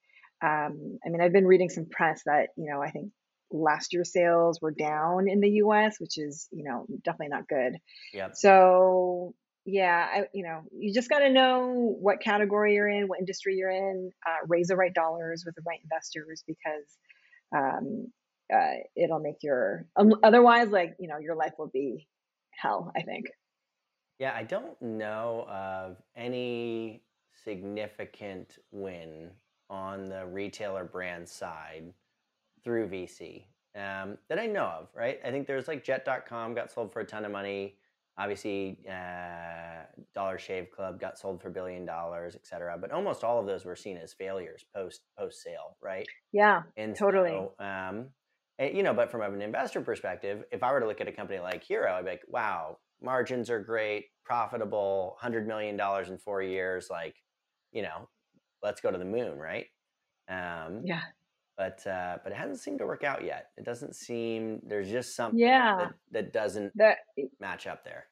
um, 0.43 0.99
I 1.05 1.09
mean, 1.09 1.21
I've 1.21 1.33
been 1.33 1.45
reading 1.45 1.69
some 1.69 1.85
press 1.85 2.23
that, 2.25 2.49
you 2.57 2.69
know, 2.71 2.81
I 2.81 2.89
think 2.89 3.11
last 3.51 3.93
year's 3.93 4.11
sales 4.11 4.59
were 4.61 4.71
down 4.71 5.29
in 5.29 5.39
the 5.39 5.49
US, 5.63 5.99
which 5.99 6.17
is, 6.17 6.47
you 6.51 6.63
know, 6.63 6.85
definitely 7.03 7.29
not 7.29 7.47
good. 7.47 7.77
Yeah. 8.13 8.29
So, 8.33 9.33
yeah, 9.65 10.07
I, 10.11 10.23
you 10.33 10.43
know, 10.43 10.61
you 10.71 10.93
just 10.93 11.09
got 11.09 11.19
to 11.19 11.29
know 11.29 11.95
what 11.99 12.21
category 12.21 12.75
you're 12.75 12.89
in, 12.89 13.07
what 13.07 13.19
industry 13.19 13.55
you're 13.55 13.69
in, 13.69 14.11
uh, 14.25 14.45
raise 14.47 14.67
the 14.67 14.75
right 14.75 14.93
dollars 14.93 15.43
with 15.45 15.55
the 15.55 15.61
right 15.67 15.79
investors 15.83 16.43
because 16.47 16.97
um, 17.55 18.07
uh, 18.53 18.81
it'll 18.95 19.19
make 19.19 19.43
your, 19.43 19.85
um, 19.95 20.13
otherwise, 20.23 20.69
like, 20.69 20.95
you 20.99 21.07
know, 21.07 21.17
your 21.19 21.35
life 21.35 21.53
will 21.57 21.69
be 21.71 22.07
hell, 22.51 22.91
I 22.95 23.01
think. 23.01 23.27
Yeah, 24.19 24.33
I 24.35 24.43
don't 24.43 24.79
know 24.81 25.45
of 25.49 25.97
any 26.15 27.03
significant 27.43 28.57
win 28.71 29.31
on 29.69 30.09
the 30.09 30.25
retailer 30.25 30.83
brand 30.83 31.27
side 31.27 31.93
through 32.64 32.89
VC 32.89 33.45
um, 33.76 34.18
that 34.30 34.39
I 34.39 34.47
know 34.47 34.66
of, 34.66 34.88
right? 34.95 35.20
I 35.26 35.32
think 35.32 35.47
there's 35.47 35.68
like 35.68 35.84
Jet.com 35.84 36.53
got 36.53 36.72
sold 36.72 36.91
for 36.91 36.99
a 36.99 37.05
ton 37.05 37.26
of 37.26 37.32
money. 37.32 37.76
Obviously, 38.18 38.78
uh, 38.89 39.86
Dollar 40.14 40.38
Shave 40.38 40.70
Club 40.70 40.99
got 40.99 41.18
sold 41.18 41.41
for 41.41 41.47
a 41.47 41.51
billion 41.51 41.86
dollars, 41.86 42.36
et 42.36 42.45
cetera. 42.45 42.78
But 42.78 42.91
almost 42.91 43.24
all 43.24 43.39
of 43.39 43.45
those 43.45 43.64
were 43.64 43.76
seen 43.76 43.97
as 43.97 44.14
failures 44.14 44.66
post 44.76 45.01
post 45.18 45.41
sale, 45.41 45.78
right? 45.82 46.05
Yeah, 46.34 46.64
and 46.76 46.95
totally. 46.95 47.30
So, 47.30 47.53
um, 47.59 48.07
and, 48.59 48.76
you 48.76 48.84
know, 48.84 48.93
but 48.93 49.09
from 49.09 49.22
an 49.22 49.41
investor 49.41 49.82
perspective, 49.82 50.43
if 50.51 50.62
I 50.62 50.72
were 50.74 50.82
to 50.82 50.88
look 50.88 51.01
at 51.01 51.07
a 51.07 51.12
company 51.12 51.39
like 51.39 51.64
Hero, 51.64 51.93
I'd 51.93 52.03
be 52.05 52.12
like, 52.12 52.24
wow, 52.28 52.78
margins 53.01 53.49
are 53.49 53.59
great, 53.59 54.05
profitable, 54.26 55.16
hundred 55.20 55.47
million 55.47 55.78
dollars 55.78 56.09
in 56.09 56.18
four 56.18 56.43
years, 56.43 56.89
like, 56.89 57.16
you 57.72 57.82
know, 57.82 58.09
let's 58.62 58.82
go 58.82 58.91
to 58.91 58.97
the 58.97 59.05
moon, 59.05 59.38
right? 59.38 59.66
Um, 60.30 60.82
yeah. 60.84 61.01
But 61.62 61.86
uh, 61.86 62.18
but 62.24 62.32
it 62.32 62.39
hasn't 62.39 62.59
seemed 62.59 62.80
to 62.80 62.88
work 62.88 63.03
out 63.03 63.24
yet. 63.24 63.49
It 63.55 63.66
doesn't 63.66 63.95
seem 63.95 64.62
there's 64.64 64.89
just 64.89 65.16
something 65.16 65.39
yeah. 65.39 65.76
that, 65.78 65.93
that 66.12 66.34
doesn't 66.34 66.72
that, 66.76 66.97
match 67.39 67.68
up 67.68 67.86
there. 67.86 68.07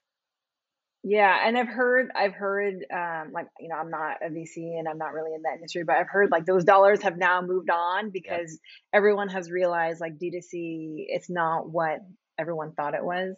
Yeah, 1.03 1.35
and 1.43 1.57
I've 1.57 1.67
heard 1.67 2.11
I've 2.15 2.35
heard 2.35 2.85
um, 2.93 3.31
like 3.33 3.47
you 3.59 3.69
know 3.69 3.75
I'm 3.75 3.89
not 3.89 4.17
a 4.23 4.29
VC 4.29 4.77
and 4.77 4.87
I'm 4.87 4.99
not 4.99 5.13
really 5.13 5.33
in 5.33 5.41
that 5.41 5.55
industry, 5.55 5.83
but 5.83 5.95
I've 5.95 6.09
heard 6.09 6.29
like 6.29 6.45
those 6.45 6.63
dollars 6.63 7.01
have 7.01 7.17
now 7.17 7.41
moved 7.41 7.71
on 7.71 8.11
because 8.11 8.51
yeah. 8.51 8.97
everyone 8.99 9.29
has 9.29 9.49
realized 9.49 9.99
like 9.99 10.19
D2C 10.19 11.05
it's 11.07 11.31
not 11.31 11.67
what 11.71 12.01
everyone 12.37 12.73
thought 12.73 12.93
it 12.93 13.03
was. 13.03 13.35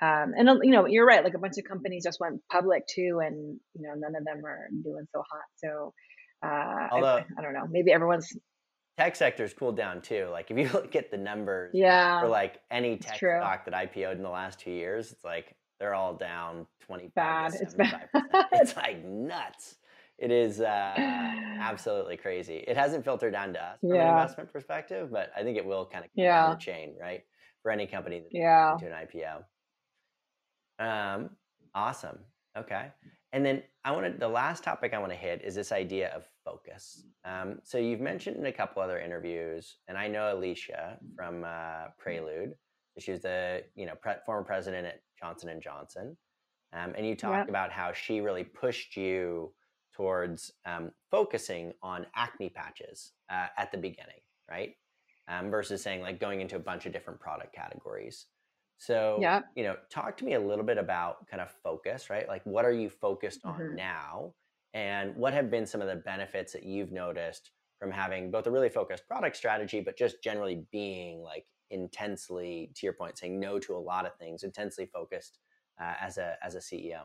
Um, 0.00 0.34
and 0.38 0.60
you 0.62 0.70
know 0.70 0.86
you're 0.86 1.04
right, 1.04 1.24
like 1.24 1.34
a 1.34 1.40
bunch 1.40 1.58
of 1.58 1.64
companies 1.64 2.04
just 2.04 2.20
went 2.20 2.42
public 2.48 2.86
too, 2.86 3.18
and 3.24 3.58
you 3.74 3.88
know 3.88 3.94
none 3.96 4.14
of 4.14 4.24
them 4.24 4.46
are 4.46 4.68
doing 4.84 5.08
so 5.12 5.24
hot. 5.28 5.48
So 5.56 5.94
uh, 6.46 6.88
Although, 6.92 7.16
I, 7.16 7.26
I, 7.36 7.42
don't 7.42 7.54
know. 7.54 7.66
Maybe 7.68 7.90
everyone's 7.90 8.32
tech 8.98 9.14
sector's 9.14 9.54
cooled 9.54 9.76
down 9.76 10.00
too. 10.00 10.28
Like 10.30 10.50
if 10.50 10.58
you 10.58 10.68
look 10.74 10.96
at 10.96 11.10
the 11.10 11.16
numbers 11.16 11.70
yeah, 11.72 12.20
for 12.20 12.28
like 12.28 12.60
any 12.70 12.96
tech 12.96 13.16
stock 13.16 13.64
that 13.64 13.74
IPO'd 13.74 14.16
in 14.16 14.22
the 14.22 14.28
last 14.28 14.58
two 14.58 14.72
years, 14.72 15.12
it's 15.12 15.24
like 15.24 15.54
they're 15.78 15.94
all 15.94 16.14
down 16.14 16.66
25 16.80 17.14
bad. 17.14 17.54
It's 17.60 17.74
bad. 17.74 18.08
it's 18.52 18.76
like 18.76 19.04
nuts. 19.04 19.76
It 20.18 20.32
is 20.32 20.60
uh, 20.60 20.94
absolutely 20.96 22.16
crazy. 22.16 22.64
It 22.66 22.76
hasn't 22.76 23.04
filtered 23.04 23.32
down 23.32 23.52
to 23.52 23.62
us 23.62 23.78
from 23.80 23.94
yeah. 23.94 24.10
an 24.10 24.22
investment 24.22 24.52
perspective, 24.52 25.10
but 25.12 25.30
I 25.36 25.42
think 25.42 25.56
it 25.56 25.64
will 25.64 25.86
kind 25.86 26.04
of 26.04 26.10
come 26.10 26.24
yeah. 26.24 26.46
down 26.46 26.50
the 26.50 26.56
chain, 26.56 26.94
right? 27.00 27.22
For 27.62 27.70
any 27.70 27.86
company 27.86 28.20
that's 28.20 28.34
yeah. 28.34 28.72
into 28.72 28.86
an 28.86 29.06
IPO. 29.06 29.44
Um, 30.84 31.30
awesome. 31.74 32.18
Okay. 32.56 32.86
And 33.32 33.44
then 33.44 33.62
I 33.84 33.92
wanted 33.92 34.18
the 34.18 34.28
last 34.28 34.64
topic 34.64 34.94
I 34.94 34.98
want 34.98 35.12
to 35.12 35.18
hit 35.18 35.42
is 35.44 35.54
this 35.54 35.70
idea 35.70 36.08
of 36.14 36.24
focus. 36.48 37.04
Um, 37.24 37.58
so 37.62 37.78
you've 37.78 38.00
mentioned 38.00 38.36
in 38.36 38.46
a 38.46 38.52
couple 38.52 38.82
other 38.82 38.98
interviews, 38.98 39.76
and 39.88 39.98
I 39.98 40.08
know 40.08 40.34
Alicia 40.34 40.98
from 41.16 41.44
uh, 41.44 41.88
Prelude. 41.98 42.54
She 42.98 43.12
was 43.12 43.20
the 43.20 43.62
you 43.74 43.86
know 43.86 43.94
pre- 44.00 44.14
former 44.26 44.44
president 44.44 44.86
at 44.86 45.00
Johnson 45.20 45.50
and 45.50 45.62
Johnson, 45.62 46.16
um, 46.72 46.94
and 46.96 47.06
you 47.06 47.14
talked 47.14 47.48
about 47.48 47.70
how 47.70 47.92
she 47.92 48.20
really 48.20 48.44
pushed 48.44 48.96
you 48.96 49.52
towards 49.94 50.52
um, 50.64 50.90
focusing 51.10 51.72
on 51.82 52.06
acne 52.14 52.48
patches 52.48 53.12
uh, 53.30 53.46
at 53.56 53.70
the 53.72 53.78
beginning, 53.78 54.20
right? 54.50 54.74
Um, 55.28 55.50
versus 55.50 55.82
saying 55.82 56.00
like 56.00 56.20
going 56.20 56.40
into 56.40 56.56
a 56.56 56.60
bunch 56.60 56.86
of 56.86 56.92
different 56.92 57.20
product 57.20 57.54
categories. 57.54 58.26
So, 58.78 59.18
yeah. 59.20 59.40
you 59.56 59.64
know, 59.64 59.76
talk 59.90 60.16
to 60.18 60.24
me 60.24 60.34
a 60.34 60.40
little 60.40 60.64
bit 60.64 60.78
about 60.78 61.26
kind 61.26 61.42
of 61.42 61.50
focus, 61.64 62.08
right? 62.10 62.28
Like, 62.28 62.42
what 62.44 62.64
are 62.64 62.72
you 62.72 62.88
focused 62.88 63.40
on 63.44 63.58
mm-hmm. 63.58 63.74
now? 63.74 64.34
And 64.74 65.16
what 65.16 65.32
have 65.32 65.50
been 65.50 65.66
some 65.66 65.80
of 65.80 65.88
the 65.88 65.96
benefits 65.96 66.52
that 66.52 66.64
you've 66.64 66.92
noticed 66.92 67.50
from 67.78 67.90
having 67.90 68.30
both 68.30 68.46
a 68.46 68.50
really 68.50 68.68
focused 68.68 69.06
product 69.06 69.36
strategy, 69.36 69.80
but 69.80 69.96
just 69.96 70.22
generally 70.22 70.66
being 70.72 71.22
like 71.22 71.46
intensely, 71.70 72.70
to 72.74 72.86
your 72.86 72.92
point, 72.92 73.18
saying 73.18 73.38
no 73.38 73.58
to 73.60 73.74
a 73.74 73.78
lot 73.78 74.06
of 74.06 74.16
things, 74.16 74.42
intensely 74.42 74.86
focused 74.86 75.38
uh, 75.80 75.94
as 76.00 76.18
a 76.18 76.36
as 76.42 76.54
a 76.54 76.58
CEO? 76.58 77.02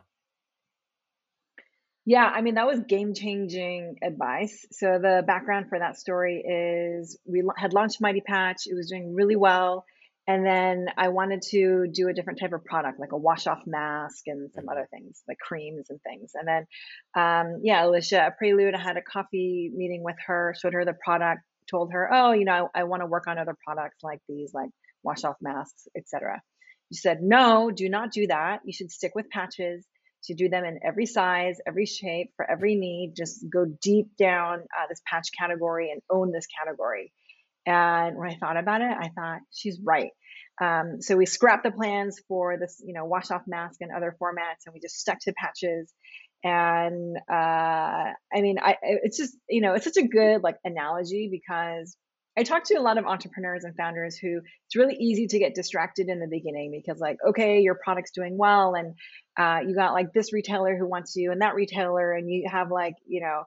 Yeah, 2.06 2.24
I 2.24 2.42
mean, 2.42 2.56
that 2.56 2.66
was 2.66 2.80
game 2.80 3.14
changing 3.14 3.96
advice. 4.02 4.66
So, 4.72 4.98
the 5.00 5.22
background 5.26 5.70
for 5.70 5.78
that 5.78 5.98
story 5.98 6.42
is 6.42 7.18
we 7.24 7.42
had 7.56 7.72
launched 7.72 8.00
Mighty 8.00 8.20
Patch, 8.20 8.66
it 8.66 8.74
was 8.74 8.90
doing 8.90 9.14
really 9.14 9.36
well. 9.36 9.86
And 10.26 10.46
then 10.46 10.86
I 10.96 11.08
wanted 11.08 11.42
to 11.50 11.86
do 11.86 12.08
a 12.08 12.14
different 12.14 12.40
type 12.40 12.54
of 12.54 12.64
product, 12.64 12.98
like 12.98 13.12
a 13.12 13.16
wash 13.16 13.46
off 13.46 13.60
mask 13.66 14.26
and 14.26 14.50
some 14.52 14.62
mm-hmm. 14.62 14.70
other 14.70 14.88
things, 14.90 15.22
like 15.28 15.38
creams 15.38 15.90
and 15.90 16.00
things. 16.02 16.32
And 16.34 16.48
then, 16.48 16.66
um, 17.14 17.60
yeah, 17.62 17.84
Alicia 17.84 18.22
at 18.22 18.38
Prelude, 18.38 18.74
I 18.74 18.82
had 18.82 18.96
a 18.96 19.02
coffee 19.02 19.70
meeting 19.74 20.02
with 20.02 20.16
her, 20.26 20.54
showed 20.58 20.72
her 20.72 20.84
the 20.84 20.94
product, 20.94 21.42
told 21.70 21.92
her, 21.92 22.08
oh, 22.12 22.32
you 22.32 22.46
know, 22.46 22.70
I, 22.74 22.80
I 22.80 22.84
want 22.84 23.02
to 23.02 23.06
work 23.06 23.26
on 23.26 23.38
other 23.38 23.56
products 23.64 24.02
like 24.02 24.20
these, 24.28 24.54
like 24.54 24.70
wash 25.02 25.24
off 25.24 25.36
masks, 25.42 25.88
etc. 25.94 26.40
She 26.90 26.98
said, 26.98 27.22
no, 27.22 27.70
do 27.70 27.88
not 27.90 28.10
do 28.10 28.26
that. 28.28 28.60
You 28.64 28.72
should 28.72 28.90
stick 28.90 29.14
with 29.14 29.28
patches. 29.30 29.86
To 30.28 30.34
do 30.34 30.48
them 30.48 30.64
in 30.64 30.80
every 30.82 31.04
size, 31.04 31.58
every 31.66 31.84
shape, 31.84 32.30
for 32.38 32.50
every 32.50 32.76
need. 32.76 33.12
Just 33.14 33.44
go 33.52 33.66
deep 33.82 34.16
down 34.16 34.60
uh, 34.60 34.86
this 34.88 35.02
patch 35.06 35.28
category 35.38 35.90
and 35.90 36.00
own 36.08 36.32
this 36.32 36.46
category. 36.46 37.12
And 37.66 38.16
when 38.16 38.30
I 38.30 38.36
thought 38.36 38.56
about 38.56 38.82
it, 38.82 38.90
I 38.90 39.10
thought 39.14 39.40
she's 39.50 39.80
right. 39.82 40.10
Um, 40.60 41.00
so 41.00 41.16
we 41.16 41.26
scrapped 41.26 41.64
the 41.64 41.70
plans 41.70 42.20
for 42.28 42.56
this, 42.58 42.80
you 42.84 42.94
know, 42.94 43.04
wash 43.04 43.30
off 43.30 43.42
mask 43.46 43.80
and 43.80 43.90
other 43.90 44.16
formats, 44.20 44.66
and 44.66 44.74
we 44.74 44.80
just 44.80 44.98
stuck 44.98 45.18
to 45.20 45.32
patches. 45.36 45.92
And 46.44 47.16
uh, 47.30 47.32
I 47.32 48.40
mean, 48.40 48.58
I 48.60 48.76
it's 48.82 49.16
just 49.16 49.36
you 49.48 49.62
know 49.62 49.74
it's 49.74 49.84
such 49.84 49.96
a 49.96 50.06
good 50.06 50.42
like 50.42 50.56
analogy 50.64 51.28
because 51.30 51.96
I 52.36 52.42
talk 52.42 52.64
to 52.64 52.74
a 52.74 52.82
lot 52.82 52.98
of 52.98 53.06
entrepreneurs 53.06 53.64
and 53.64 53.74
founders 53.76 54.16
who 54.16 54.40
it's 54.66 54.76
really 54.76 54.96
easy 54.96 55.26
to 55.28 55.38
get 55.38 55.54
distracted 55.54 56.08
in 56.08 56.20
the 56.20 56.28
beginning 56.28 56.70
because 56.70 57.00
like 57.00 57.16
okay 57.26 57.60
your 57.60 57.76
product's 57.82 58.10
doing 58.10 58.36
well 58.36 58.74
and 58.74 58.94
uh, 59.38 59.60
you 59.66 59.74
got 59.74 59.92
like 59.92 60.12
this 60.12 60.32
retailer 60.32 60.76
who 60.76 60.86
wants 60.86 61.16
you 61.16 61.32
and 61.32 61.40
that 61.40 61.54
retailer 61.54 62.12
and 62.12 62.30
you 62.30 62.48
have 62.50 62.70
like 62.70 62.94
you 63.06 63.20
know 63.20 63.44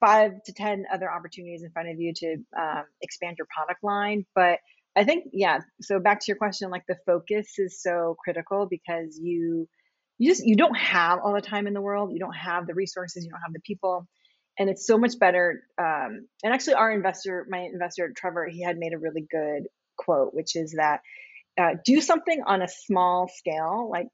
five 0.00 0.42
to 0.44 0.52
10 0.52 0.84
other 0.92 1.10
opportunities 1.10 1.62
in 1.62 1.70
front 1.70 1.88
of 1.88 1.98
you 1.98 2.12
to 2.14 2.36
um, 2.58 2.84
expand 3.02 3.36
your 3.38 3.46
product 3.54 3.82
line. 3.82 4.24
But 4.34 4.58
I 4.96 5.04
think, 5.04 5.26
yeah, 5.32 5.60
so 5.80 6.00
back 6.00 6.20
to 6.20 6.24
your 6.28 6.36
question, 6.36 6.70
like 6.70 6.84
the 6.88 6.96
focus 7.06 7.58
is 7.58 7.80
so 7.82 8.16
critical 8.22 8.66
because 8.68 9.18
you, 9.20 9.68
you 10.18 10.30
just, 10.30 10.44
you 10.44 10.56
don't 10.56 10.76
have 10.76 11.20
all 11.22 11.34
the 11.34 11.40
time 11.40 11.66
in 11.66 11.74
the 11.74 11.80
world. 11.80 12.12
You 12.12 12.18
don't 12.18 12.36
have 12.36 12.66
the 12.66 12.74
resources, 12.74 13.24
you 13.24 13.30
don't 13.30 13.40
have 13.40 13.52
the 13.52 13.60
people. 13.60 14.06
And 14.58 14.68
it's 14.68 14.86
so 14.86 14.98
much 14.98 15.18
better. 15.20 15.62
Um, 15.78 16.26
and 16.42 16.52
actually, 16.52 16.74
our 16.74 16.90
investor, 16.90 17.46
my 17.48 17.60
investor, 17.60 18.12
Trevor, 18.16 18.48
he 18.48 18.62
had 18.62 18.76
made 18.76 18.92
a 18.92 18.98
really 18.98 19.24
good 19.30 19.68
quote, 19.96 20.34
which 20.34 20.56
is 20.56 20.72
that 20.72 21.00
uh, 21.58 21.74
do 21.84 22.00
something 22.00 22.42
on 22.44 22.62
a 22.62 22.68
small 22.68 23.28
scale. 23.28 23.88
Like 23.90 24.08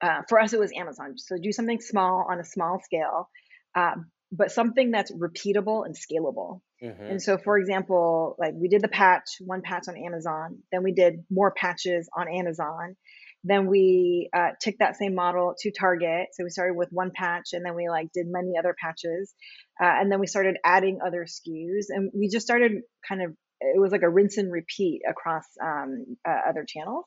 uh, 0.00 0.22
for 0.28 0.40
us, 0.40 0.52
it 0.52 0.60
was 0.60 0.72
Amazon. 0.76 1.14
So 1.16 1.36
do 1.38 1.52
something 1.52 1.80
small 1.80 2.26
on 2.28 2.40
a 2.40 2.44
small 2.44 2.80
scale, 2.84 3.30
uh, 3.74 3.94
but 4.30 4.50
something 4.50 4.90
that's 4.90 5.12
repeatable 5.12 5.86
and 5.86 5.96
scalable. 5.96 6.60
Mm-hmm. 6.82 7.02
And 7.02 7.22
so, 7.22 7.38
for 7.38 7.58
example, 7.58 8.36
like 8.38 8.54
we 8.54 8.68
did 8.68 8.82
the 8.82 8.88
patch, 8.88 9.36
one 9.40 9.62
patch 9.62 9.84
on 9.88 9.96
Amazon, 9.96 10.58
then 10.70 10.82
we 10.82 10.92
did 10.92 11.24
more 11.30 11.52
patches 11.52 12.08
on 12.16 12.28
Amazon. 12.28 12.96
Then 13.44 13.68
we 13.68 14.28
uh, 14.36 14.50
took 14.60 14.76
that 14.78 14.96
same 14.96 15.14
model 15.14 15.54
to 15.60 15.70
Target. 15.70 16.28
So 16.32 16.44
we 16.44 16.50
started 16.50 16.74
with 16.74 16.88
one 16.90 17.12
patch, 17.14 17.50
and 17.52 17.64
then 17.64 17.74
we 17.74 17.88
like 17.88 18.08
did 18.12 18.26
many 18.28 18.58
other 18.58 18.74
patches, 18.80 19.32
uh, 19.80 19.86
and 19.86 20.10
then 20.10 20.20
we 20.20 20.26
started 20.26 20.56
adding 20.64 20.98
other 21.04 21.24
SKUs, 21.24 21.86
and 21.88 22.10
we 22.12 22.28
just 22.28 22.44
started 22.44 22.82
kind 23.08 23.22
of 23.22 23.34
it 23.60 23.80
was 23.80 23.92
like 23.92 24.02
a 24.02 24.08
rinse 24.08 24.36
and 24.36 24.52
repeat 24.52 25.02
across 25.08 25.44
um, 25.62 26.16
uh, 26.26 26.48
other 26.48 26.64
channels. 26.66 27.06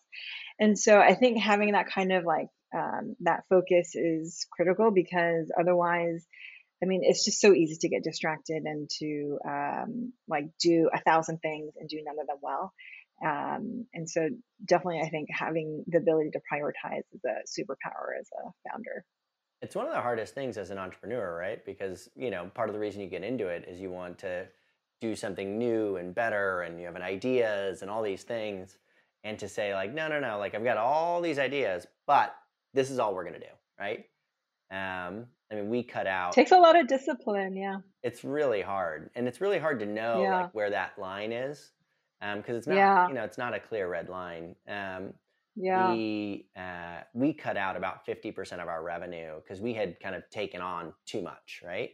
And 0.60 0.78
so 0.78 1.00
I 1.00 1.14
think 1.14 1.40
having 1.40 1.72
that 1.74 1.88
kind 1.88 2.12
of 2.12 2.26
like 2.26 2.48
um, 2.76 3.16
that 3.22 3.44
focus 3.50 3.96
is 3.96 4.46
critical 4.52 4.92
because 4.92 5.52
otherwise, 5.60 6.26
I 6.84 6.88
mean, 6.88 7.02
it's 7.04 7.24
just 7.24 7.40
so 7.40 7.54
easy 7.54 7.78
to 7.82 7.90
get 7.90 8.04
distracted 8.04 8.64
and 8.64 8.90
to 9.00 9.38
um, 9.48 10.14
like 10.28 10.46
do 10.60 10.90
a 10.94 11.00
thousand 11.00 11.40
things 11.40 11.74
and 11.80 11.88
do 11.88 12.02
none 12.04 12.20
of 12.20 12.28
them 12.28 12.38
well. 12.42 12.74
Um, 13.24 13.86
and 13.94 14.10
so, 14.10 14.30
definitely, 14.66 15.02
I 15.02 15.10
think 15.10 15.30
having 15.32 15.84
the 15.88 16.00
ability 16.00 16.32
to 16.32 16.40
prioritize 16.52 17.04
is 17.14 17.22
a 17.24 17.62
superpower 17.62 18.20
as 18.20 18.28
a 18.34 18.70
founder. 18.70 19.06
It's 19.62 19.76
one 19.76 19.86
of 19.86 19.94
the 19.94 20.02
hardest 20.02 20.34
things 20.34 20.58
as 20.58 20.72
an 20.72 20.80
entrepreneur, 20.80 21.38
right? 21.38 21.64
Because, 21.64 22.10
you 22.16 22.32
know, 22.32 22.50
part 22.56 22.70
of 22.70 22.74
the 22.74 22.80
reason 22.80 23.00
you 23.00 23.08
get 23.08 23.24
into 23.24 23.48
it 23.48 23.66
is 23.68 23.80
you 23.80 23.92
want 23.92 24.18
to 24.20 24.48
do 25.02 25.16
something 25.16 25.58
new 25.58 25.98
and 25.98 26.16
better 26.16 26.62
and 26.62 26.80
you 26.80 26.86
have 26.86 26.96
an 26.96 27.02
ideas 27.02 27.82
and 27.82 27.92
all 27.92 28.02
these 28.04 28.24
things 28.24 28.78
and 29.24 29.38
to 29.40 29.50
say 29.50 29.74
like 29.74 29.94
no 29.94 30.08
no 30.08 30.20
no 30.20 30.38
like 30.38 30.56
i've 30.56 30.64
got 30.64 30.78
all 30.78 31.22
these 31.22 31.40
ideas 31.40 31.88
but 32.08 32.36
this 32.74 32.90
is 32.90 33.00
all 33.00 33.14
we're 33.14 33.24
going 33.24 33.34
to 33.34 33.40
do 33.40 33.54
right 33.80 34.06
um 34.72 35.26
i 35.52 35.56
mean 35.56 35.70
we 35.70 35.84
cut 35.84 36.08
out 36.08 36.34
takes 36.34 36.52
a 36.52 36.58
lot 36.58 36.80
of 36.80 36.88
discipline 36.88 37.56
yeah 37.56 37.78
it's 38.04 38.24
really 38.24 38.62
hard 38.62 39.10
and 39.16 39.28
it's 39.28 39.42
really 39.42 39.60
hard 39.60 39.80
to 39.80 39.86
know 39.86 40.22
yeah. 40.24 40.42
like 40.42 40.54
where 40.54 40.70
that 40.70 40.98
line 40.98 41.32
is 41.32 41.72
um 42.22 42.38
because 42.38 42.58
it's 42.58 42.68
not 42.68 42.76
yeah. 42.76 43.08
you 43.08 43.14
know 43.14 43.24
it's 43.24 43.38
not 43.38 43.54
a 43.54 43.60
clear 43.60 43.90
red 43.90 44.10
line 44.10 44.56
um 44.68 45.14
yeah 45.56 45.92
we 45.92 46.48
uh 46.58 47.02
we 47.14 47.34
cut 47.34 47.58
out 47.58 47.76
about 47.76 48.06
50% 48.08 48.62
of 48.62 48.70
our 48.70 48.82
revenue 48.82 49.36
because 49.44 49.60
we 49.60 49.74
had 49.74 50.00
kind 50.00 50.16
of 50.16 50.24
taken 50.30 50.62
on 50.62 50.94
too 51.06 51.22
much 51.22 51.62
right 51.66 51.90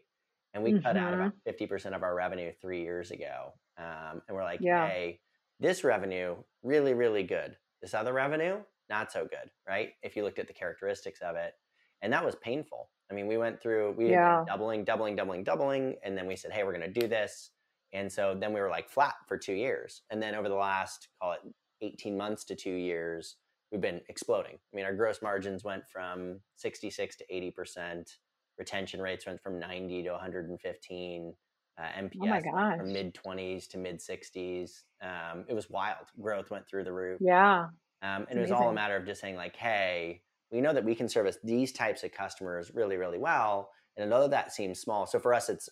and 0.53 0.63
we 0.63 0.73
mm-hmm. 0.73 0.83
cut 0.83 0.95
out 0.95 1.13
about 1.13 1.33
50% 1.47 1.67
mm-hmm. 1.67 1.93
of 1.93 2.03
our 2.03 2.15
revenue 2.15 2.51
three 2.61 2.81
years 2.81 3.09
ago 3.09 3.53
um 3.79 4.21
and 4.27 4.37
we're 4.37 4.43
like 4.43 4.59
yeah. 4.61 4.87
hey 4.87 5.19
this 5.59 5.83
revenue, 5.83 6.35
really, 6.63 6.93
really 6.93 7.23
good. 7.23 7.55
This 7.81 7.93
other 7.93 8.13
revenue, 8.13 8.57
not 8.89 9.11
so 9.11 9.21
good, 9.21 9.49
right? 9.67 9.89
If 10.03 10.15
you 10.15 10.23
looked 10.23 10.39
at 10.39 10.47
the 10.47 10.53
characteristics 10.53 11.19
of 11.21 11.35
it. 11.35 11.53
And 12.01 12.13
that 12.13 12.23
was 12.23 12.35
painful. 12.35 12.89
I 13.11 13.13
mean, 13.13 13.27
we 13.27 13.37
went 13.37 13.61
through, 13.61 13.93
we 13.97 14.09
yeah. 14.09 14.43
doubling, 14.45 14.83
doubling, 14.83 15.15
doubling, 15.15 15.43
doubling. 15.43 15.95
And 16.03 16.17
then 16.17 16.27
we 16.27 16.35
said, 16.35 16.51
hey, 16.51 16.63
we're 16.63 16.77
going 16.77 16.93
to 16.93 16.99
do 16.99 17.07
this. 17.07 17.51
And 17.93 18.11
so 18.11 18.35
then 18.39 18.53
we 18.53 18.59
were 18.59 18.69
like 18.69 18.89
flat 18.89 19.15
for 19.27 19.37
two 19.37 19.53
years. 19.53 20.01
And 20.09 20.21
then 20.21 20.35
over 20.35 20.49
the 20.49 20.55
last, 20.55 21.07
call 21.21 21.33
it 21.33 21.39
18 21.81 22.17
months 22.17 22.43
to 22.45 22.55
two 22.55 22.73
years, 22.73 23.37
we've 23.71 23.81
been 23.81 24.01
exploding. 24.09 24.55
I 24.55 24.75
mean, 24.75 24.85
our 24.85 24.93
gross 24.93 25.21
margins 25.21 25.63
went 25.63 25.83
from 25.87 26.39
66 26.57 27.15
to 27.17 27.25
80%. 27.31 28.09
Retention 28.57 29.01
rates 29.01 29.25
went 29.25 29.41
from 29.41 29.59
90 29.59 30.03
to 30.03 30.11
115 30.11 31.33
uh, 31.79 31.81
NPS 31.81 32.43
oh 32.47 32.77
from 32.77 32.91
mid 32.91 33.13
20s 33.13 33.67
to 33.69 33.77
mid 33.77 33.99
60s. 33.99 34.83
Um, 35.01 35.45
it 35.47 35.53
was 35.53 35.69
wild. 35.69 36.07
Growth 36.19 36.49
went 36.49 36.67
through 36.67 36.83
the 36.83 36.93
roof. 36.93 37.19
Yeah. 37.21 37.67
Um, 38.01 38.25
and 38.29 38.37
it 38.37 38.41
was 38.41 38.51
all 38.51 38.69
a 38.69 38.73
matter 38.73 38.95
of 38.95 39.05
just 39.05 39.21
saying, 39.21 39.35
like, 39.35 39.55
hey, 39.55 40.21
we 40.51 40.61
know 40.61 40.73
that 40.73 40.85
we 40.85 40.95
can 40.95 41.09
service 41.09 41.37
these 41.43 41.71
types 41.71 42.03
of 42.03 42.11
customers 42.11 42.71
really, 42.73 42.97
really 42.97 43.17
well. 43.17 43.71
And 43.97 44.13
although 44.13 44.27
that 44.27 44.53
seems 44.53 44.79
small, 44.79 45.05
so 45.05 45.19
for 45.19 45.33
us, 45.33 45.49
it's 45.49 45.69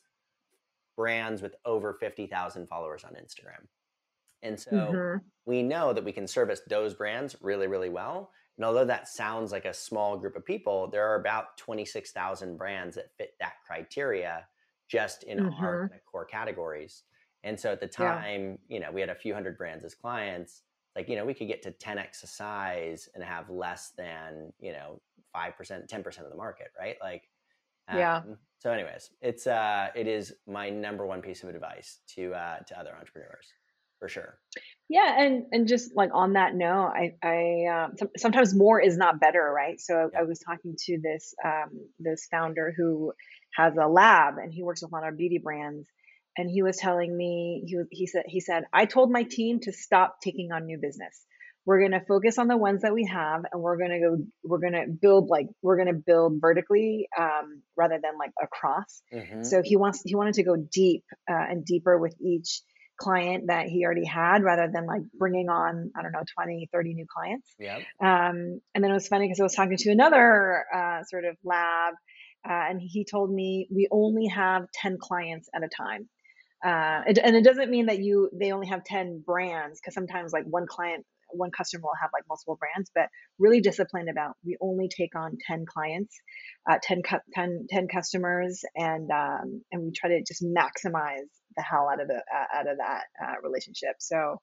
brands 0.96 1.42
with 1.42 1.56
over 1.66 1.94
50,000 1.94 2.68
followers 2.68 3.04
on 3.04 3.12
Instagram. 3.12 3.68
And 4.42 4.60
so 4.60 4.72
mm-hmm. 4.72 5.18
we 5.46 5.64
know 5.64 5.94
that 5.94 6.04
we 6.04 6.12
can 6.12 6.28
service 6.28 6.62
those 6.70 6.94
brands 6.94 7.36
really, 7.42 7.68
really 7.68 7.90
well. 7.90 8.32
And 8.58 8.66
although 8.66 8.86
that 8.86 9.08
sounds 9.08 9.52
like 9.52 9.66
a 9.66 9.74
small 9.74 10.18
group 10.18 10.36
of 10.36 10.46
people, 10.46 10.88
there 10.90 11.08
are 11.08 11.20
about 11.20 11.58
26,000 11.58 12.58
brands 12.58 12.96
that 12.96 13.12
fit 13.18 13.32
that 13.40 13.54
criteria 13.66 14.46
just 14.88 15.24
in 15.24 15.40
mm-hmm. 15.40 15.64
our 15.64 15.92
core 16.10 16.26
categories. 16.26 17.04
And 17.44 17.60
so 17.60 17.72
at 17.72 17.82
the 17.82 17.88
time, 17.88 18.58
yeah. 18.68 18.76
you 18.76 18.80
know, 18.80 18.92
we 18.92 19.02
had 19.02 19.10
a 19.10 19.16
few 19.16 19.34
hundred 19.34 19.58
brands 19.58 19.84
as 19.84 19.94
clients. 19.94 20.62
Like, 20.96 21.10
you 21.10 21.16
know, 21.16 21.26
we 21.26 21.34
could 21.34 21.48
get 21.48 21.62
to 21.64 21.72
10x 21.72 22.22
the 22.22 22.28
size 22.28 23.10
and 23.14 23.24
have 23.24 23.50
less 23.50 23.92
than, 23.98 24.54
you 24.60 24.72
know, 24.72 25.02
5%, 25.36 25.52
10% 25.88 26.24
of 26.24 26.30
the 26.30 26.38
market, 26.38 26.68
right? 26.80 26.96
Like, 27.02 27.24
um, 27.88 27.98
yeah. 27.98 28.22
So 28.60 28.72
anyways, 28.72 29.10
it's, 29.22 29.46
uh, 29.46 29.90
it 29.96 30.08
is 30.08 30.34
my 30.48 30.70
number 30.70 31.06
one 31.06 31.22
piece 31.22 31.44
of 31.44 31.50
advice 31.50 32.00
to, 32.16 32.34
uh, 32.34 32.60
to 32.60 32.80
other 32.80 32.96
entrepreneurs 32.98 33.48
for 34.00 34.10
sure. 34.10 34.38
Yeah, 34.90 35.16
and 35.20 35.46
and 35.52 35.68
just 35.68 35.96
like 35.96 36.12
on 36.14 36.34
that 36.34 36.54
note, 36.54 36.94
I 36.96 37.16
I 37.24 37.86
um, 37.86 37.96
sometimes 38.18 38.54
more 38.54 38.80
is 38.80 38.98
not 38.98 39.20
better, 39.20 39.52
right? 39.56 39.80
So 39.80 40.10
yeah. 40.14 40.20
I 40.20 40.24
was 40.24 40.40
talking 40.40 40.76
to 40.86 41.00
this 41.02 41.34
um, 41.44 41.70
this 42.00 42.28
founder 42.30 42.74
who 42.76 43.14
has 43.56 43.74
a 43.82 43.88
lab 43.88 44.36
and 44.38 44.54
he 44.54 44.64
works 44.64 44.82
with 44.82 44.92
a 44.92 44.96
lot 44.96 45.08
of 45.08 45.18
beauty 45.18 45.40
brands, 45.40 45.88
and 46.38 46.50
he 46.50 46.62
was 46.62 46.78
telling 46.78 47.16
me 47.16 47.64
he 47.66 47.78
he 47.92 48.08
said 48.08 48.24
he 48.28 48.40
said 48.40 48.64
I 48.74 48.86
told 48.86 49.12
my 49.12 49.24
team 49.24 49.60
to 49.62 49.72
stop 49.72 50.18
taking 50.22 50.52
on 50.52 50.66
new 50.66 50.78
business. 50.82 51.26
We're 51.66 51.82
gonna 51.82 52.04
focus 52.08 52.38
on 52.38 52.48
the 52.48 52.58
ones 52.58 52.84
that 52.84 52.94
we 52.94 53.06
have, 53.12 53.44
and 53.52 53.62
we're 53.62 53.78
gonna 53.78 54.00
go. 54.00 54.18
We're 54.44 54.60
gonna 54.60 54.86
build 54.88 55.30
like 55.30 55.48
we're 55.64 55.78
gonna 55.78 55.94
build 55.94 56.40
vertically 56.40 57.08
um, 57.20 57.64
rather 57.76 58.00
than 58.02 58.20
like 58.20 58.32
across. 58.42 59.02
Mm-hmm. 59.12 59.44
So 59.44 59.64
he 59.64 59.76
wants 59.76 60.02
he 60.06 60.16
wanted 60.16 60.36
to 60.36 60.44
go 60.44 60.56
deep 60.56 61.04
uh, 61.30 61.34
and 61.34 61.66
deeper 61.66 61.98
with 61.98 62.16
each 62.22 62.62
client 62.98 63.46
that 63.48 63.68
he 63.68 63.84
already 63.84 64.06
had 64.06 64.44
rather 64.44 64.70
than 64.72 64.86
like 64.86 65.02
bringing 65.18 65.50
on 65.50 65.92
i 65.98 66.02
don't 66.02 66.14
know 66.14 66.24
20 66.34 66.70
30 66.72 66.94
new 66.94 67.06
clients 67.14 67.54
yeah 67.60 67.80
um, 68.02 68.62
and 68.74 68.84
then 68.84 68.90
it 68.90 68.94
was 68.94 69.08
funny 69.08 69.26
because 69.26 69.40
i 69.40 69.44
was 69.44 69.54
talking 69.54 69.76
to 69.76 69.90
another 69.90 70.64
uh, 70.74 71.04
sort 71.04 71.26
of 71.26 71.36
lab 71.44 71.94
uh, 72.48 72.70
and 72.70 72.80
he 72.82 73.04
told 73.04 73.34
me 73.34 73.68
we 73.70 73.88
only 73.92 74.28
have 74.28 74.64
10 74.76 74.98
clients 74.98 75.50
at 75.54 75.62
a 75.62 75.68
time 75.68 76.08
uh, 76.64 77.02
it, 77.08 77.18
and 77.18 77.36
it 77.36 77.44
doesn't 77.44 77.70
mean 77.70 77.88
that 77.88 78.00
you 78.00 78.30
they 78.34 78.52
only 78.52 78.68
have 78.68 78.84
10 78.84 79.24
brands 79.26 79.80
because 79.80 79.94
sometimes 79.94 80.34
like 80.34 80.46
one 80.46 80.66
client 80.68 81.06
one 81.32 81.52
customer 81.52 81.82
will 81.84 81.92
have 82.00 82.12
like 82.14 82.24
multiple 82.30 82.58
brands 82.58 82.90
but 82.96 83.10
really 83.40 83.60
disciplined 83.60 84.10
about 84.10 84.36
we 84.46 84.56
only 84.62 84.88
take 84.88 85.16
on 85.16 85.38
10 85.48 85.66
clients 85.66 86.16
uh, 86.70 86.78
10, 86.82 87.02
10, 87.34 87.68
10 87.70 87.88
customers 87.88 88.64
and 88.76 89.10
um, 89.12 89.62
and 89.72 89.82
we 89.84 89.92
try 89.92 90.10
to 90.10 90.24
just 90.26 90.44
maximize 90.44 91.28
the 91.56 91.64
hell 91.64 91.90
out 91.92 92.02
of 92.02 92.08
the 92.08 92.16
uh, 92.16 92.60
out 92.60 92.70
of 92.70 92.78
that 92.78 93.04
uh, 93.22 93.34
relationship. 93.44 93.96
So 94.00 94.40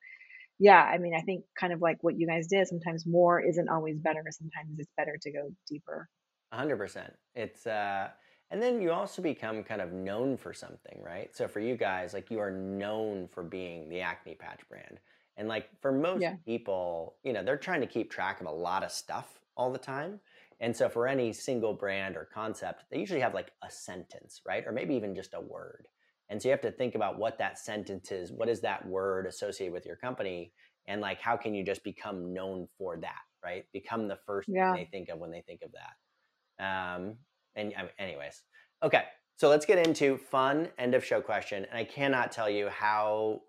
yeah, 0.58 0.82
I 0.82 0.98
mean, 0.98 1.14
I 1.16 1.22
think 1.22 1.44
kind 1.58 1.72
of 1.72 1.80
like 1.80 1.98
what 2.02 2.14
you 2.16 2.26
guys 2.26 2.46
did. 2.48 2.66
Sometimes 2.68 3.04
more 3.06 3.40
isn't 3.40 3.68
always 3.68 3.98
better. 3.98 4.22
Sometimes 4.30 4.78
it's 4.78 4.92
better 4.96 5.18
to 5.20 5.32
go 5.32 5.50
deeper. 5.68 6.08
hundred 6.52 6.76
percent. 6.76 7.12
It's 7.34 7.66
uh, 7.66 8.08
and 8.52 8.62
then 8.62 8.82
you 8.82 8.92
also 8.92 9.22
become 9.22 9.64
kind 9.64 9.80
of 9.80 9.92
known 9.92 10.36
for 10.36 10.52
something, 10.52 11.02
right? 11.02 11.34
So 11.34 11.48
for 11.48 11.60
you 11.60 11.76
guys, 11.76 12.12
like 12.12 12.30
you 12.30 12.38
are 12.38 12.50
known 12.50 13.26
for 13.26 13.42
being 13.42 13.88
the 13.88 14.02
acne 14.02 14.34
patch 14.34 14.60
brand, 14.68 15.00
and 15.36 15.48
like 15.48 15.68
for 15.80 15.90
most 15.90 16.20
yeah. 16.20 16.36
people, 16.44 17.16
you 17.24 17.32
know, 17.32 17.42
they're 17.42 17.56
trying 17.56 17.80
to 17.80 17.86
keep 17.86 18.10
track 18.10 18.40
of 18.40 18.46
a 18.46 18.52
lot 18.52 18.84
of 18.84 18.92
stuff 18.92 19.40
all 19.56 19.72
the 19.72 19.78
time. 19.78 20.20
And 20.60 20.76
so 20.76 20.88
for 20.88 21.08
any 21.08 21.32
single 21.32 21.72
brand 21.72 22.16
or 22.16 22.28
concept, 22.32 22.84
they 22.90 22.98
usually 22.98 23.20
have 23.20 23.34
like 23.34 23.50
a 23.64 23.70
sentence, 23.70 24.42
right? 24.46 24.64
Or 24.66 24.70
maybe 24.70 24.94
even 24.94 25.14
just 25.14 25.34
a 25.34 25.40
word. 25.40 25.88
And 26.28 26.40
so 26.40 26.48
you 26.48 26.52
have 26.52 26.60
to 26.60 26.70
think 26.70 26.94
about 26.94 27.18
what 27.18 27.38
that 27.38 27.58
sentence 27.58 28.12
is. 28.12 28.30
What 28.30 28.48
is 28.48 28.60
that 28.60 28.86
word 28.86 29.26
associated 29.26 29.72
with 29.72 29.86
your 29.86 29.96
company? 29.96 30.52
And 30.86 31.00
like, 31.00 31.20
how 31.20 31.36
can 31.36 31.54
you 31.54 31.64
just 31.64 31.82
become 31.82 32.32
known 32.32 32.68
for 32.78 32.96
that, 32.98 33.22
right? 33.44 33.64
Become 33.72 34.08
the 34.08 34.18
first 34.26 34.48
yeah. 34.48 34.72
thing 34.72 34.84
they 34.84 34.98
think 34.98 35.08
of 35.08 35.18
when 35.18 35.30
they 35.30 35.42
think 35.42 35.62
of 35.62 35.72
that. 35.72 36.94
Um, 36.94 37.16
and 37.56 37.72
anyways, 37.98 38.42
okay. 38.82 39.04
So 39.36 39.48
let's 39.48 39.66
get 39.66 39.84
into 39.84 40.16
fun 40.16 40.68
end 40.78 40.94
of 40.94 41.04
show 41.04 41.20
question. 41.20 41.64
And 41.64 41.78
I 41.78 41.84
cannot 41.84 42.32
tell 42.32 42.48
you 42.48 42.68
how 42.68 43.40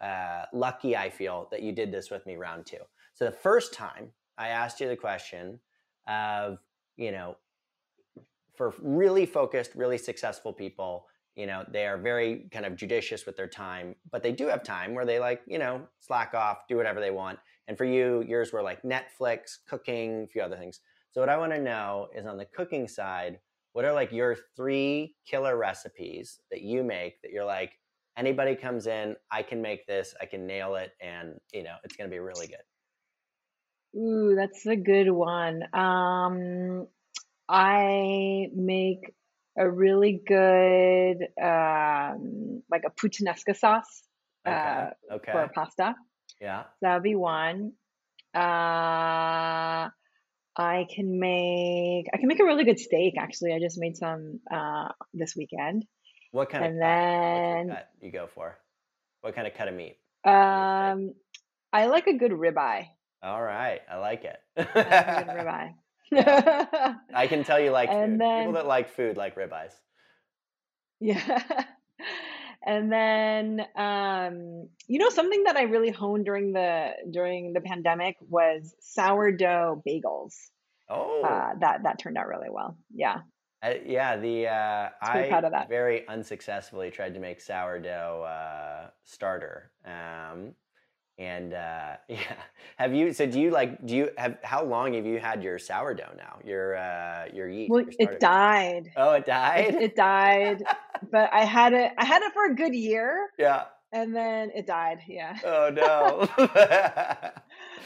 uh, 0.00 0.46
lucky 0.52 0.96
I 0.96 1.10
feel 1.10 1.48
that 1.50 1.62
you 1.62 1.72
did 1.72 1.92
this 1.92 2.10
with 2.10 2.26
me 2.26 2.36
round 2.36 2.66
two. 2.66 2.78
So 3.14 3.24
the 3.24 3.30
first 3.30 3.72
time 3.72 4.10
I 4.38 4.48
asked 4.48 4.80
you 4.80 4.88
the 4.88 4.96
question 4.96 5.60
of, 6.08 6.58
you 6.96 7.12
know, 7.12 7.36
for 8.56 8.74
really 8.80 9.26
focused, 9.26 9.74
really 9.74 9.98
successful 9.98 10.52
people, 10.52 11.06
you 11.34 11.46
know 11.46 11.64
they 11.70 11.86
are 11.86 11.96
very 11.96 12.46
kind 12.50 12.66
of 12.66 12.76
judicious 12.76 13.26
with 13.26 13.36
their 13.36 13.48
time 13.48 13.94
but 14.10 14.22
they 14.22 14.32
do 14.32 14.46
have 14.46 14.62
time 14.62 14.94
where 14.94 15.06
they 15.06 15.18
like 15.18 15.42
you 15.46 15.58
know 15.58 15.82
slack 15.98 16.34
off 16.34 16.66
do 16.68 16.76
whatever 16.76 17.00
they 17.00 17.10
want 17.10 17.38
and 17.68 17.78
for 17.78 17.84
you 17.84 18.24
yours 18.28 18.52
were 18.52 18.62
like 18.62 18.82
netflix 18.82 19.58
cooking 19.68 20.24
a 20.24 20.26
few 20.26 20.42
other 20.42 20.56
things 20.56 20.80
so 21.12 21.20
what 21.20 21.28
i 21.28 21.36
want 21.36 21.52
to 21.52 21.60
know 21.60 22.08
is 22.16 22.26
on 22.26 22.36
the 22.36 22.44
cooking 22.46 22.88
side 22.88 23.38
what 23.72 23.84
are 23.84 23.92
like 23.92 24.12
your 24.12 24.36
three 24.56 25.14
killer 25.26 25.56
recipes 25.56 26.40
that 26.50 26.62
you 26.62 26.82
make 26.82 27.20
that 27.22 27.30
you're 27.30 27.44
like 27.44 27.72
anybody 28.18 28.54
comes 28.54 28.86
in 28.86 29.14
i 29.30 29.42
can 29.42 29.62
make 29.62 29.86
this 29.86 30.14
i 30.20 30.26
can 30.26 30.46
nail 30.46 30.74
it 30.74 30.92
and 31.00 31.34
you 31.52 31.62
know 31.62 31.76
it's 31.84 31.96
going 31.96 32.08
to 32.08 32.14
be 32.14 32.18
really 32.18 32.46
good 32.46 33.98
ooh 33.98 34.34
that's 34.34 34.66
a 34.66 34.76
good 34.76 35.10
one 35.10 35.62
um 35.74 36.86
i 37.48 38.48
make 38.54 39.14
a 39.58 39.70
really 39.70 40.20
good 40.26 41.18
um, 41.42 42.62
like 42.70 42.82
a 42.86 42.90
puttanesca 42.90 43.56
sauce 43.56 44.02
okay. 44.46 44.56
uh, 44.56 45.14
okay. 45.14 45.32
for 45.32 45.50
pasta. 45.54 45.94
Yeah, 46.40 46.62
So 46.62 46.68
that 46.82 46.94
would 46.94 47.02
be 47.02 47.14
one. 47.14 47.72
Uh, 48.34 49.88
I 50.56 50.86
can 50.94 51.18
make 51.18 52.06
I 52.12 52.18
can 52.18 52.28
make 52.28 52.40
a 52.40 52.44
really 52.44 52.64
good 52.64 52.78
steak. 52.78 53.14
Actually, 53.18 53.54
I 53.54 53.58
just 53.58 53.78
made 53.78 53.96
some 53.96 54.40
uh, 54.50 54.88
this 55.14 55.34
weekend. 55.36 55.84
What 56.30 56.50
kind 56.50 56.64
and 56.64 56.74
of 56.74 56.80
then 56.80 57.68
cut? 57.76 57.88
you 58.00 58.10
go 58.10 58.26
for? 58.34 58.58
What 59.22 59.34
kind 59.34 59.46
of 59.46 59.54
cut 59.54 59.68
of 59.68 59.74
meat? 59.74 59.96
Um, 60.24 61.14
I 61.72 61.86
like 61.86 62.06
a 62.06 62.14
good 62.16 62.32
ribeye. 62.32 62.86
All 63.22 63.42
right, 63.42 63.80
I 63.90 63.96
like 63.98 64.24
it. 64.24 64.38
I 64.56 64.62
like 64.62 65.26
good 65.26 65.36
ribeye. 65.36 65.74
I 67.14 67.26
can 67.28 67.44
tell 67.44 67.58
you 67.60 67.70
like 67.70 67.88
And 67.88 68.12
food. 68.12 68.20
then- 68.20 68.38
People 68.40 68.52
that 68.54 68.66
like 68.66 68.94
food 68.94 69.16
like 69.16 69.36
ribeyes. 69.36 69.72
Yeah. 71.00 71.42
And 72.64 72.92
then 72.92 73.66
um, 73.76 74.68
you 74.86 74.98
know 74.98 75.10
something 75.10 75.44
that 75.44 75.56
I 75.56 75.62
really 75.62 75.90
honed 75.90 76.24
during 76.24 76.52
the 76.52 76.92
during 77.10 77.52
the 77.52 77.60
pandemic 77.60 78.16
was 78.28 78.74
sourdough 78.80 79.82
bagels. 79.86 80.34
Oh, 80.88 81.22
Uh, 81.22 81.54
that 81.60 81.82
that 81.84 81.98
turned 81.98 82.18
out 82.18 82.28
really 82.28 82.50
well. 82.50 82.76
Yeah. 82.94 83.20
I- 83.62 83.82
yeah. 83.86 84.16
The 84.16 84.48
uh, 84.48 84.88
I 85.00 85.28
proud 85.28 85.44
of 85.44 85.52
that. 85.52 85.68
very 85.68 86.06
unsuccessfully 86.08 86.90
tried 86.90 87.14
to 87.14 87.20
make 87.20 87.40
sourdough 87.40 88.22
uh, 88.24 88.90
starter. 89.04 89.70
Um, 89.84 90.54
and 91.22 91.54
uh, 91.54 91.96
yeah, 92.08 92.36
have 92.76 92.94
you? 92.94 93.12
So 93.12 93.26
do 93.26 93.40
you 93.40 93.50
like? 93.50 93.84
Do 93.86 93.96
you 93.96 94.10
have? 94.18 94.38
How 94.42 94.64
long 94.64 94.94
have 94.94 95.06
you 95.06 95.18
had 95.18 95.42
your 95.42 95.58
sourdough 95.58 96.14
now? 96.16 96.38
Your 96.44 96.76
uh, 96.76 97.26
your 97.32 97.48
yeast. 97.48 97.70
Well, 97.70 97.84
your 97.98 98.12
it 98.12 98.20
died. 98.20 98.90
Oh, 98.96 99.12
it 99.12 99.26
died. 99.26 99.74
It, 99.74 99.82
it 99.82 99.96
died, 99.96 100.62
but 101.10 101.32
I 101.32 101.44
had 101.44 101.72
it. 101.72 101.92
I 101.98 102.04
had 102.04 102.22
it 102.22 102.32
for 102.32 102.46
a 102.46 102.54
good 102.54 102.74
year, 102.74 103.28
yeah. 103.38 103.64
and 103.92 104.14
then 104.14 104.50
it 104.54 104.66
died. 104.66 104.98
Yeah. 105.08 105.38
Oh 105.44 105.70
no. 105.72 106.28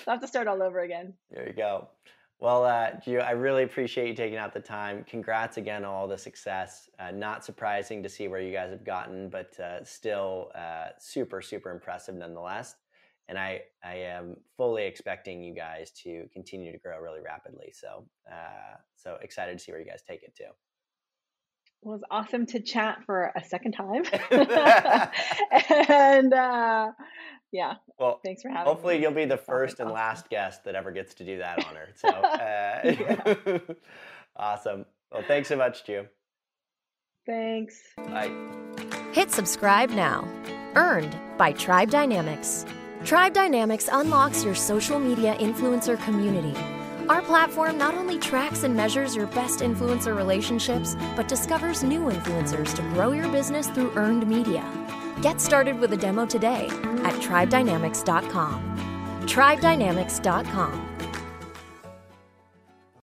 So 0.04 0.12
I 0.12 0.14
have 0.14 0.20
to 0.20 0.28
start 0.28 0.46
all 0.46 0.62
over 0.62 0.82
again. 0.82 1.14
There 1.32 1.48
you 1.48 1.52
go. 1.52 1.88
Well, 2.38 2.64
uh, 2.64 2.90
Ju, 3.02 3.18
I 3.18 3.30
really 3.30 3.64
appreciate 3.64 4.08
you 4.08 4.14
taking 4.14 4.36
out 4.36 4.52
the 4.52 4.60
time. 4.60 5.04
Congrats 5.08 5.56
again 5.56 5.84
on 5.84 5.92
all 5.92 6.06
the 6.06 6.18
success. 6.18 6.90
Uh, 6.98 7.10
not 7.10 7.44
surprising 7.44 8.02
to 8.02 8.08
see 8.08 8.28
where 8.28 8.40
you 8.40 8.52
guys 8.52 8.70
have 8.70 8.84
gotten, 8.84 9.30
but 9.30 9.58
uh, 9.58 9.82
still 9.82 10.52
uh, 10.54 10.90
super, 10.98 11.40
super 11.40 11.72
impressive 11.72 12.14
nonetheless. 12.14 12.76
And 13.28 13.36
I, 13.38 13.62
I 13.84 13.94
am 13.96 14.36
fully 14.56 14.84
expecting 14.84 15.42
you 15.42 15.54
guys 15.54 15.90
to 16.04 16.26
continue 16.32 16.70
to 16.72 16.78
grow 16.78 16.98
really 17.00 17.20
rapidly. 17.20 17.72
So, 17.72 18.04
uh, 18.30 18.76
so 18.94 19.16
excited 19.20 19.58
to 19.58 19.64
see 19.64 19.72
where 19.72 19.80
you 19.80 19.86
guys 19.86 20.02
take 20.06 20.22
it 20.22 20.34
too. 20.36 20.44
It 20.44 21.88
was 21.88 22.02
awesome 22.10 22.46
to 22.46 22.60
chat 22.60 22.98
for 23.04 23.32
a 23.36 23.44
second 23.44 23.72
time. 23.72 24.04
and 25.88 26.32
uh, 26.32 26.92
yeah, 27.52 27.74
Well, 27.98 28.20
thanks 28.24 28.42
for 28.42 28.48
having 28.48 28.64
me. 28.64 28.70
hopefully 28.70 28.96
me. 28.96 29.02
you'll 29.02 29.12
be 29.12 29.24
the 29.24 29.36
first 29.36 29.80
and 29.80 29.88
awesome. 29.88 29.94
last 29.94 30.30
guest 30.30 30.64
that 30.64 30.74
ever 30.74 30.90
gets 30.92 31.14
to 31.14 31.24
do 31.24 31.38
that 31.38 31.64
honor. 31.66 31.88
So, 31.96 32.08
uh, 33.68 33.74
awesome. 34.36 34.84
Well, 35.12 35.22
thanks 35.26 35.48
so 35.48 35.56
much, 35.56 35.84
Ju. 35.84 36.06
Thanks. 37.26 37.80
Bye. 37.96 38.30
Hit 39.12 39.30
subscribe 39.32 39.90
now. 39.90 40.26
Earned 40.74 41.16
by 41.38 41.52
Tribe 41.52 41.90
Dynamics. 41.90 42.64
Tribe 43.06 43.32
Dynamics 43.32 43.88
unlocks 43.92 44.42
your 44.42 44.56
social 44.56 44.98
media 44.98 45.36
influencer 45.36 45.96
community. 46.04 46.58
Our 47.08 47.22
platform 47.22 47.78
not 47.78 47.94
only 47.94 48.18
tracks 48.18 48.64
and 48.64 48.74
measures 48.74 49.14
your 49.14 49.28
best 49.28 49.60
influencer 49.60 50.16
relationships, 50.16 50.96
but 51.14 51.28
discovers 51.28 51.84
new 51.84 52.00
influencers 52.00 52.74
to 52.74 52.82
grow 52.94 53.12
your 53.12 53.28
business 53.28 53.68
through 53.68 53.92
earned 53.94 54.26
media. 54.26 54.64
Get 55.22 55.40
started 55.40 55.78
with 55.78 55.92
a 55.92 55.96
demo 55.96 56.26
today 56.26 56.66
at 57.04 57.14
tribedynamics.com. 57.22 59.20
Tribedynamics.com 59.22 60.95